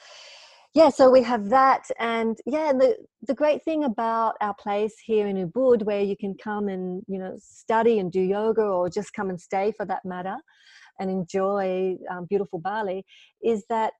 yeah 0.73 0.89
so 0.89 1.09
we 1.09 1.21
have 1.21 1.49
that 1.49 1.83
and 1.99 2.37
yeah 2.45 2.71
the 2.71 2.95
the 3.27 3.33
great 3.33 3.61
thing 3.63 3.83
about 3.83 4.35
our 4.41 4.55
place 4.55 4.95
here 5.05 5.27
in 5.27 5.35
ubud 5.49 5.83
where 5.83 6.01
you 6.01 6.15
can 6.15 6.35
come 6.41 6.69
and 6.69 7.03
you 7.07 7.19
know 7.19 7.35
study 7.39 7.99
and 7.99 8.11
do 8.11 8.21
yoga 8.21 8.61
or 8.63 8.89
just 8.89 9.13
come 9.13 9.29
and 9.29 9.39
stay 9.39 9.73
for 9.75 9.85
that 9.85 10.03
matter 10.05 10.37
and 10.99 11.09
enjoy 11.09 11.95
um, 12.09 12.25
beautiful 12.29 12.59
bali 12.59 13.03
is 13.43 13.65
that 13.69 13.93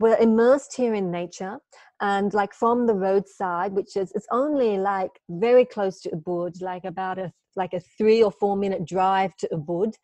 we're 0.00 0.16
immersed 0.18 0.74
here 0.76 0.94
in 0.94 1.10
nature 1.10 1.58
and 2.00 2.34
like 2.34 2.52
from 2.52 2.86
the 2.86 2.94
roadside 2.94 3.72
which 3.72 3.96
is 3.96 4.12
it's 4.14 4.26
only 4.30 4.78
like 4.78 5.10
very 5.28 5.64
close 5.64 6.00
to 6.00 6.10
ubud 6.10 6.60
like 6.60 6.84
about 6.84 7.18
a 7.18 7.32
like 7.56 7.72
a 7.72 7.80
three 7.80 8.22
or 8.22 8.32
four 8.32 8.56
minute 8.56 8.84
drive 8.84 9.34
to 9.36 9.48
ubud. 9.52 9.94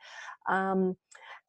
Um, 0.49 0.97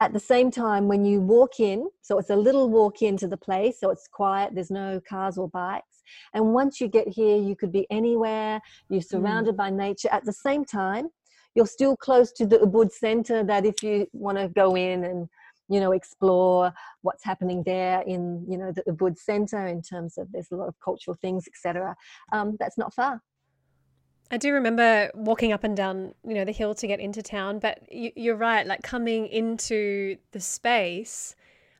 at 0.01 0.13
the 0.13 0.19
same 0.19 0.49
time 0.49 0.87
when 0.87 1.05
you 1.05 1.21
walk 1.21 1.59
in 1.59 1.87
so 2.01 2.17
it's 2.17 2.31
a 2.31 2.35
little 2.35 2.69
walk 2.69 3.03
into 3.03 3.27
the 3.27 3.37
place 3.37 3.79
so 3.79 3.91
it's 3.91 4.07
quiet 4.07 4.51
there's 4.55 4.71
no 4.71 4.99
cars 5.07 5.37
or 5.37 5.47
bikes 5.49 6.01
and 6.33 6.53
once 6.53 6.81
you 6.81 6.87
get 6.87 7.07
here 7.07 7.37
you 7.37 7.55
could 7.55 7.71
be 7.71 7.85
anywhere 7.91 8.59
you're 8.89 9.01
surrounded 9.01 9.55
by 9.55 9.69
nature. 9.69 10.09
At 10.11 10.25
the 10.25 10.33
same 10.33 10.65
time 10.65 11.09
you're 11.53 11.67
still 11.67 11.95
close 11.97 12.31
to 12.33 12.45
the 12.47 12.57
ubud 12.57 12.91
center 12.91 13.43
that 13.43 13.65
if 13.65 13.83
you 13.83 14.07
want 14.11 14.39
to 14.39 14.47
go 14.47 14.75
in 14.75 15.03
and 15.03 15.29
you 15.71 15.79
know 15.79 15.93
explore 15.93 16.73
what's 17.01 17.23
happening 17.23 17.63
there 17.63 18.01
in 18.01 18.45
you 18.47 18.57
know 18.57 18.71
the 18.71 18.83
ubud 18.91 19.17
center 19.17 19.65
in 19.67 19.81
terms 19.81 20.17
of 20.17 20.31
there's 20.31 20.51
a 20.51 20.55
lot 20.55 20.67
of 20.67 20.75
cultural 20.83 21.17
things 21.21 21.47
etc 21.47 21.95
um, 22.33 22.57
that's 22.59 22.77
not 22.77 22.93
far 22.93 23.21
I 24.33 24.37
do 24.37 24.53
remember 24.53 25.11
walking 25.13 25.51
up 25.51 25.65
and 25.65 25.75
down, 25.75 26.15
you 26.25 26.33
know, 26.33 26.45
the 26.45 26.53
hill 26.53 26.73
to 26.75 26.87
get 26.87 27.01
into 27.01 27.21
town. 27.21 27.59
But 27.59 27.79
you, 27.91 28.13
you're 28.15 28.37
right, 28.37 28.65
like 28.65 28.81
coming 28.81 29.27
into 29.27 30.15
the 30.31 30.39
space. 30.39 31.35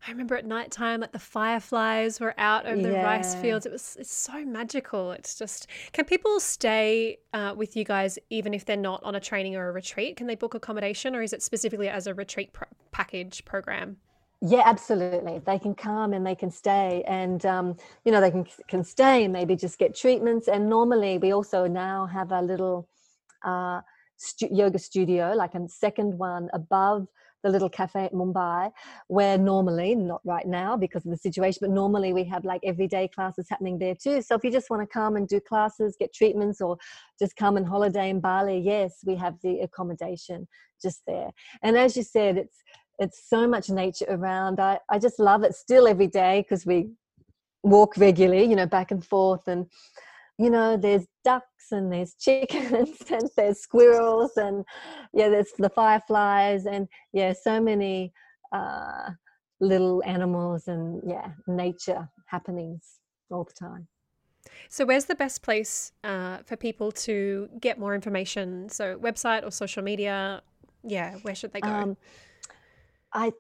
I 0.08 0.10
remember 0.10 0.36
at 0.36 0.46
night 0.46 0.72
time, 0.72 1.02
like 1.02 1.12
the 1.12 1.20
fireflies 1.20 2.20
were 2.20 2.34
out 2.40 2.66
over 2.66 2.82
the 2.82 2.94
rice 2.94 3.36
fields. 3.36 3.68
It 3.68 3.72
was 3.72 3.98
it's 4.00 4.12
so 4.12 4.44
magical. 4.44 5.12
It's 5.12 5.38
just, 5.38 5.68
can 5.94 6.06
people 6.06 6.40
stay 6.40 7.20
uh, 7.34 7.54
with 7.56 7.76
you 7.76 7.84
guys 7.84 8.18
even 8.32 8.54
if 8.54 8.66
they're 8.66 8.78
not 8.78 9.04
on 9.04 9.14
a 9.14 9.20
training 9.20 9.56
or 9.56 9.70
a 9.70 9.72
retreat? 9.72 10.18
Can 10.18 10.26
they 10.26 10.34
book 10.34 10.56
accommodation, 10.56 11.16
or 11.16 11.22
is 11.22 11.34
it 11.34 11.44
specifically 11.44 11.88
as 11.88 12.08
a 12.08 12.16
retreat 12.16 12.52
pro- 12.52 12.68
package 12.92 13.46
program? 13.46 13.98
Yeah, 14.42 14.64
absolutely. 14.66 15.40
They 15.46 15.60
can 15.60 15.76
come 15.76 16.14
and 16.14 16.26
they 16.26 16.34
can 16.34 16.50
stay, 16.50 17.04
and 17.08 17.46
um, 17.46 17.78
you 18.04 18.12
know 18.12 18.22
they 18.22 18.32
can 18.32 18.48
can 18.68 18.84
stay 18.84 19.26
and 19.26 19.34
maybe 19.34 19.56
just 19.56 19.78
get 19.78 19.96
treatments. 19.96 20.48
And 20.48 20.68
normally, 20.68 21.20
we 21.20 21.32
also 21.32 21.68
now 21.68 22.08
have 22.08 22.32
a 22.32 22.42
little 22.42 22.90
uh, 23.44 23.82
stu- 24.18 24.50
yoga 24.52 24.80
studio, 24.80 25.34
like 25.36 25.54
a 25.54 25.70
second 25.70 26.18
one 26.18 26.50
above 26.54 27.08
the 27.44 27.50
little 27.50 27.70
cafe 27.70 28.06
at 28.06 28.14
Mumbai, 28.14 28.72
where 29.08 29.38
normally, 29.38 29.96
not 29.96 30.22
right 30.24 30.46
now 30.46 30.78
because 30.78 31.06
of 31.06 31.12
the 31.12 31.18
situation, 31.18 31.60
but 31.62 31.70
normally 31.70 32.14
we 32.14 32.24
have 32.26 32.46
like 32.46 32.62
everyday 32.64 33.08
classes 33.08 33.48
happening 33.50 33.80
there 33.80 33.96
too. 33.96 34.22
So 34.22 34.36
if 34.36 34.44
you 34.44 34.52
just 34.52 34.70
want 34.70 34.82
to 34.82 34.88
come 34.88 35.16
and 35.16 35.28
do 35.28 35.40
classes, 35.40 35.96
get 36.00 36.14
treatments, 36.14 36.62
or 36.62 36.78
just 37.20 37.36
come 37.36 37.58
and 37.58 37.68
holiday 37.68 38.10
in 38.10 38.20
Bali, 38.20 38.60
yes, 38.60 39.00
we 39.06 39.16
have 39.16 39.36
the 39.44 39.60
accommodation 39.60 40.48
just 40.82 41.02
there. 41.08 41.30
And 41.64 41.78
as 41.78 41.96
you 41.96 42.04
said, 42.04 42.38
it's 42.38 42.58
it's 43.00 43.28
so 43.28 43.48
much 43.48 43.70
nature 43.70 44.06
around. 44.10 44.60
I, 44.60 44.78
I 44.90 45.00
just 45.00 45.20
love 45.20 45.44
it 45.44 45.56
still 45.56 45.88
every 45.88 46.08
day 46.08 46.42
because 46.42 46.68
we 46.68 46.92
walk 47.64 47.98
regularly, 47.98 48.46
you 48.46 48.56
know, 48.56 48.68
back 48.68 48.92
and 48.92 49.04
forth. 49.04 49.48
And, 49.48 49.66
you 50.38 50.50
know, 50.52 50.78
there's 50.78 51.06
ducks 51.24 51.72
and 51.72 51.92
there's 51.92 52.16
chickens 52.16 52.98
and 53.10 53.30
there's 53.36 53.60
squirrels 53.60 54.32
and, 54.38 54.66
yeah, 55.14 55.30
there's 55.30 55.52
the 55.58 55.70
fireflies 55.70 56.66
and, 56.66 56.88
yeah, 57.14 57.34
so 57.34 57.62
many 57.62 58.14
uh, 58.52 59.10
little 59.60 60.04
animals 60.06 60.68
and, 60.68 61.02
yeah, 61.06 61.32
nature 61.48 62.10
happenings 62.26 63.00
all 63.30 63.44
the 63.44 63.54
time. 63.54 63.88
So, 64.70 64.86
where's 64.86 65.06
the 65.06 65.16
best 65.16 65.44
place 65.44 65.92
uh, 66.04 66.38
for 66.46 66.56
people 66.56 66.92
to 66.92 67.50
get 67.60 67.78
more 67.78 67.94
information? 67.94 68.70
So, 68.70 68.98
website 68.98 69.46
or 69.46 69.52
social 69.52 69.84
media? 69.84 70.42
Yeah, 70.84 71.16
where 71.22 71.36
should 71.36 71.54
they 71.54 71.62
go? 71.62 71.70
Um, 71.70 71.98
I 73.14 73.34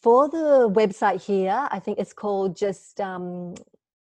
for 0.00 0.28
the 0.28 0.70
website 0.70 1.22
here, 1.22 1.68
I 1.70 1.80
think 1.80 1.98
it's 1.98 2.12
called 2.12 2.56
just 2.56 3.00
um, 3.00 3.54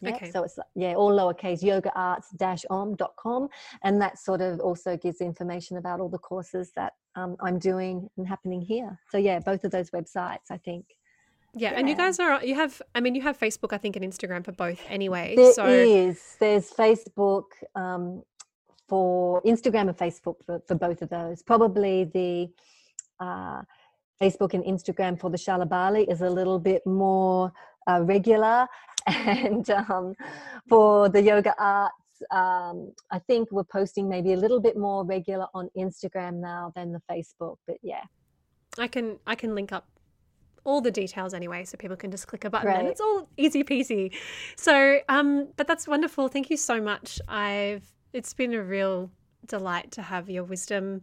Yeah, 0.00 0.14
Okay. 0.16 0.30
so 0.32 0.42
it's 0.42 0.58
yeah, 0.74 0.94
all 0.94 1.12
lowercase 1.12 1.62
yogaarts-om.com, 1.62 3.48
and 3.84 4.02
that 4.02 4.18
sort 4.18 4.40
of 4.40 4.58
also 4.58 4.96
gives 4.96 5.20
information 5.20 5.76
about 5.76 6.00
all 6.00 6.08
the 6.08 6.18
courses 6.18 6.72
that 6.74 6.94
um, 7.14 7.36
I'm 7.40 7.58
doing 7.58 8.08
and 8.16 8.26
happening 8.26 8.60
here. 8.60 8.98
So 9.10 9.18
yeah, 9.18 9.38
both 9.38 9.64
of 9.64 9.70
those 9.70 9.90
websites, 9.90 10.50
I 10.50 10.56
think. 10.58 10.86
yeah, 11.54 11.72
and 11.76 11.88
you 11.88 11.94
guys 11.94 12.18
are, 12.18 12.42
you 12.44 12.54
have, 12.54 12.80
I 12.94 13.00
mean, 13.00 13.14
you 13.14 13.22
have 13.22 13.38
Facebook, 13.38 13.72
I 13.72 13.78
think, 13.78 13.96
and 13.96 14.04
Instagram 14.04 14.44
for 14.44 14.52
both 14.52 14.80
anyway. 14.88 15.34
There 15.36 15.84
is. 15.84 16.20
so, 16.20 16.36
There's 16.40 16.70
Facebook 16.70 17.44
um, 17.74 18.22
for 18.88 19.42
Instagram 19.42 19.88
and 19.88 19.96
Facebook 19.96 20.36
for, 20.46 20.62
for 20.66 20.74
both 20.74 21.02
of 21.02 21.10
those. 21.10 21.42
Probably 21.42 22.04
the 22.04 22.48
uh, 23.20 23.62
Facebook 24.20 24.54
and 24.54 24.64
Instagram 24.64 25.18
for 25.18 25.30
the 25.30 25.36
Shalabali 25.36 26.10
is 26.10 26.20
a 26.22 26.30
little 26.30 26.58
bit 26.58 26.86
more 26.86 27.52
uh, 27.86 28.00
regular, 28.02 28.66
and 29.06 29.68
um, 29.70 30.14
for 30.68 31.08
the 31.08 31.20
yoga 31.20 31.54
arts. 31.58 31.94
Um, 32.30 32.92
I 33.10 33.18
think 33.18 33.50
we're 33.50 33.64
posting 33.64 34.08
maybe 34.08 34.32
a 34.32 34.36
little 34.36 34.60
bit 34.60 34.76
more 34.76 35.04
regular 35.04 35.46
on 35.54 35.68
Instagram 35.76 36.34
now 36.34 36.72
than 36.74 36.92
the 36.92 37.02
Facebook, 37.10 37.56
but 37.66 37.76
yeah, 37.82 38.02
I 38.78 38.88
can, 38.88 39.18
I 39.26 39.34
can 39.34 39.54
link 39.54 39.72
up 39.72 39.86
all 40.64 40.80
the 40.80 40.90
details 40.90 41.34
anyway, 41.34 41.64
so 41.64 41.76
people 41.76 41.96
can 41.96 42.10
just 42.10 42.26
click 42.26 42.44
a 42.44 42.50
button 42.50 42.70
and 42.70 42.88
it's 42.88 43.00
all 43.00 43.28
easy 43.36 43.64
peasy. 43.64 44.14
So, 44.56 44.98
um, 45.08 45.48
but 45.56 45.66
that's 45.66 45.88
wonderful. 45.88 46.28
Thank 46.28 46.50
you 46.50 46.56
so 46.56 46.80
much. 46.80 47.20
I've, 47.28 47.84
it's 48.12 48.32
been 48.32 48.54
a 48.54 48.62
real 48.62 49.10
delight 49.46 49.90
to 49.92 50.02
have 50.02 50.30
your 50.30 50.44
wisdom 50.44 51.02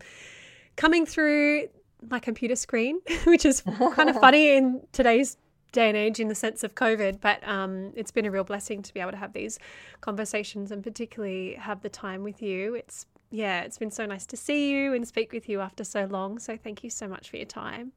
coming 0.75 1.05
through 1.05 1.67
my 2.09 2.19
computer 2.19 2.55
screen, 2.55 2.99
which 3.25 3.45
is 3.45 3.61
kind 3.61 4.09
of 4.09 4.15
funny 4.21 4.55
in 4.55 4.81
today's 4.91 5.37
day 5.71 5.87
and 5.87 5.97
age 5.97 6.19
in 6.19 6.27
the 6.27 6.35
sense 6.35 6.63
of 6.63 6.75
COVID, 6.75 7.19
but 7.21 7.45
um, 7.47 7.91
it's 7.95 8.11
been 8.11 8.25
a 8.25 8.31
real 8.31 8.43
blessing 8.43 8.81
to 8.81 8.93
be 8.93 8.99
able 8.99 9.11
to 9.11 9.17
have 9.17 9.33
these 9.33 9.59
conversations 10.01 10.71
and 10.71 10.83
particularly 10.83 11.55
have 11.55 11.81
the 11.81 11.89
time 11.89 12.23
with 12.23 12.41
you. 12.41 12.75
It's 12.75 13.05
yeah, 13.31 13.61
it's 13.61 13.77
been 13.77 13.91
so 13.91 14.07
nice 14.07 14.25
to 14.27 14.37
see 14.37 14.71
you 14.71 14.93
and 14.93 15.07
speak 15.07 15.31
with 15.31 15.47
you 15.47 15.61
after 15.61 15.83
so 15.83 16.05
long. 16.05 16.39
So 16.39 16.57
thank 16.57 16.83
you 16.83 16.89
so 16.89 17.07
much 17.07 17.29
for 17.29 17.37
your 17.37 17.45
time. 17.45 17.91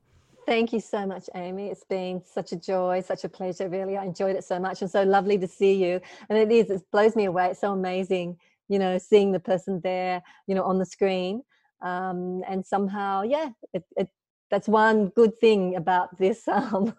Thank 0.46 0.72
you 0.72 0.80
so 0.80 1.06
much, 1.06 1.30
Amy. 1.34 1.68
It's 1.68 1.84
been 1.84 2.20
such 2.22 2.52
a 2.52 2.56
joy, 2.56 3.02
such 3.06 3.24
a 3.24 3.28
pleasure, 3.28 3.68
really. 3.68 3.96
I 3.96 4.04
enjoyed 4.04 4.36
it 4.36 4.44
so 4.44 4.58
much 4.58 4.82
and 4.82 4.90
so 4.90 5.04
lovely 5.04 5.38
to 5.38 5.48
see 5.48 5.72
you. 5.82 6.00
And 6.28 6.38
it 6.38 6.50
is, 6.50 6.68
it 6.68 6.82
blows 6.90 7.14
me 7.14 7.26
away. 7.26 7.46
It's 7.46 7.60
so 7.60 7.72
amazing, 7.72 8.36
you 8.68 8.78
know, 8.78 8.98
seeing 8.98 9.32
the 9.32 9.40
person 9.40 9.80
there, 9.82 10.22
you 10.46 10.54
know, 10.54 10.64
on 10.64 10.78
the 10.78 10.84
screen. 10.84 11.42
Um, 11.80 12.42
and 12.46 12.66
somehow, 12.66 13.22
yeah, 13.22 13.50
it, 13.72 13.84
it 13.96 14.08
that's 14.52 14.68
one 14.68 15.08
good 15.08 15.36
thing 15.38 15.76
about 15.76 16.16
this 16.18 16.46
um, 16.48 16.94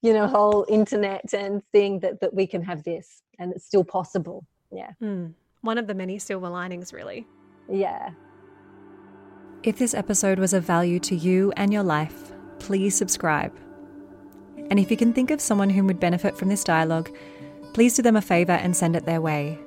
you 0.00 0.14
know 0.14 0.26
whole 0.26 0.64
internet 0.68 1.32
and 1.34 1.62
thing 1.72 2.00
that 2.00 2.20
that 2.20 2.32
we 2.32 2.46
can 2.46 2.62
have 2.62 2.82
this 2.82 3.22
and 3.38 3.52
it's 3.52 3.64
still 3.64 3.84
possible. 3.84 4.44
Yeah. 4.72 4.92
Mm. 5.00 5.34
one 5.60 5.78
of 5.78 5.86
the 5.86 5.94
many 5.94 6.18
silver 6.18 6.48
linings 6.48 6.92
really. 6.92 7.26
Yeah. 7.68 8.10
If 9.62 9.78
this 9.78 9.94
episode 9.94 10.38
was 10.38 10.52
of 10.52 10.64
value 10.64 10.98
to 11.00 11.14
you 11.14 11.52
and 11.56 11.72
your 11.72 11.84
life 11.84 12.32
please 12.58 12.96
subscribe. 12.96 13.54
And 14.70 14.78
if 14.78 14.90
you 14.90 14.96
can 14.96 15.12
think 15.12 15.30
of 15.30 15.40
someone 15.40 15.70
who 15.70 15.84
would 15.84 16.00
benefit 16.00 16.36
from 16.36 16.48
this 16.48 16.64
dialogue 16.64 17.14
please 17.74 17.94
do 17.94 18.02
them 18.02 18.16
a 18.16 18.22
favor 18.22 18.52
and 18.52 18.74
send 18.74 18.96
it 18.96 19.04
their 19.04 19.20
way 19.20 19.58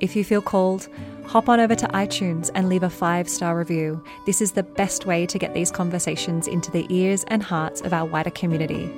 if 0.00 0.16
you 0.16 0.24
feel 0.24 0.42
called 0.42 0.88
hop 1.28 1.48
on 1.50 1.60
over 1.60 1.74
to 1.74 1.86
iTunes 1.88 2.50
and 2.54 2.70
leave 2.70 2.82
a 2.82 2.90
five 2.90 3.28
star 3.28 3.56
review. 3.56 4.02
This 4.24 4.40
is 4.40 4.52
the 4.52 4.62
best 4.62 5.04
way 5.04 5.26
to 5.26 5.38
get 5.38 5.52
these 5.52 5.70
conversations 5.70 6.48
into 6.48 6.70
the 6.70 6.86
ears 6.88 7.24
and 7.28 7.42
hearts 7.42 7.82
of 7.82 7.92
our 7.92 8.06
wider 8.06 8.30
community, 8.30 8.90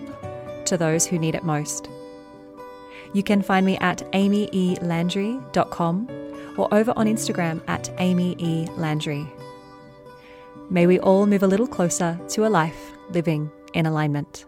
to 0.66 0.76
those 0.76 1.05
who 1.07 1.18
need 1.18 1.34
it 1.34 1.42
most. 1.42 1.90
You 3.12 3.24
can 3.24 3.42
find 3.42 3.66
me 3.66 3.76
at 3.78 3.98
amyelandry.com 4.12 6.09
or 6.57 6.72
over 6.72 6.92
on 6.94 7.07
Instagram 7.07 7.61
at 7.66 7.90
amyelandry. 7.96 9.28
May 10.70 10.86
we 10.86 11.01
all 11.01 11.26
move 11.26 11.42
a 11.42 11.48
little 11.48 11.66
closer 11.66 12.16
to 12.28 12.46
a 12.46 12.48
life 12.48 12.92
living 13.11 13.51
in 13.74 13.86
alignment. 13.86 14.44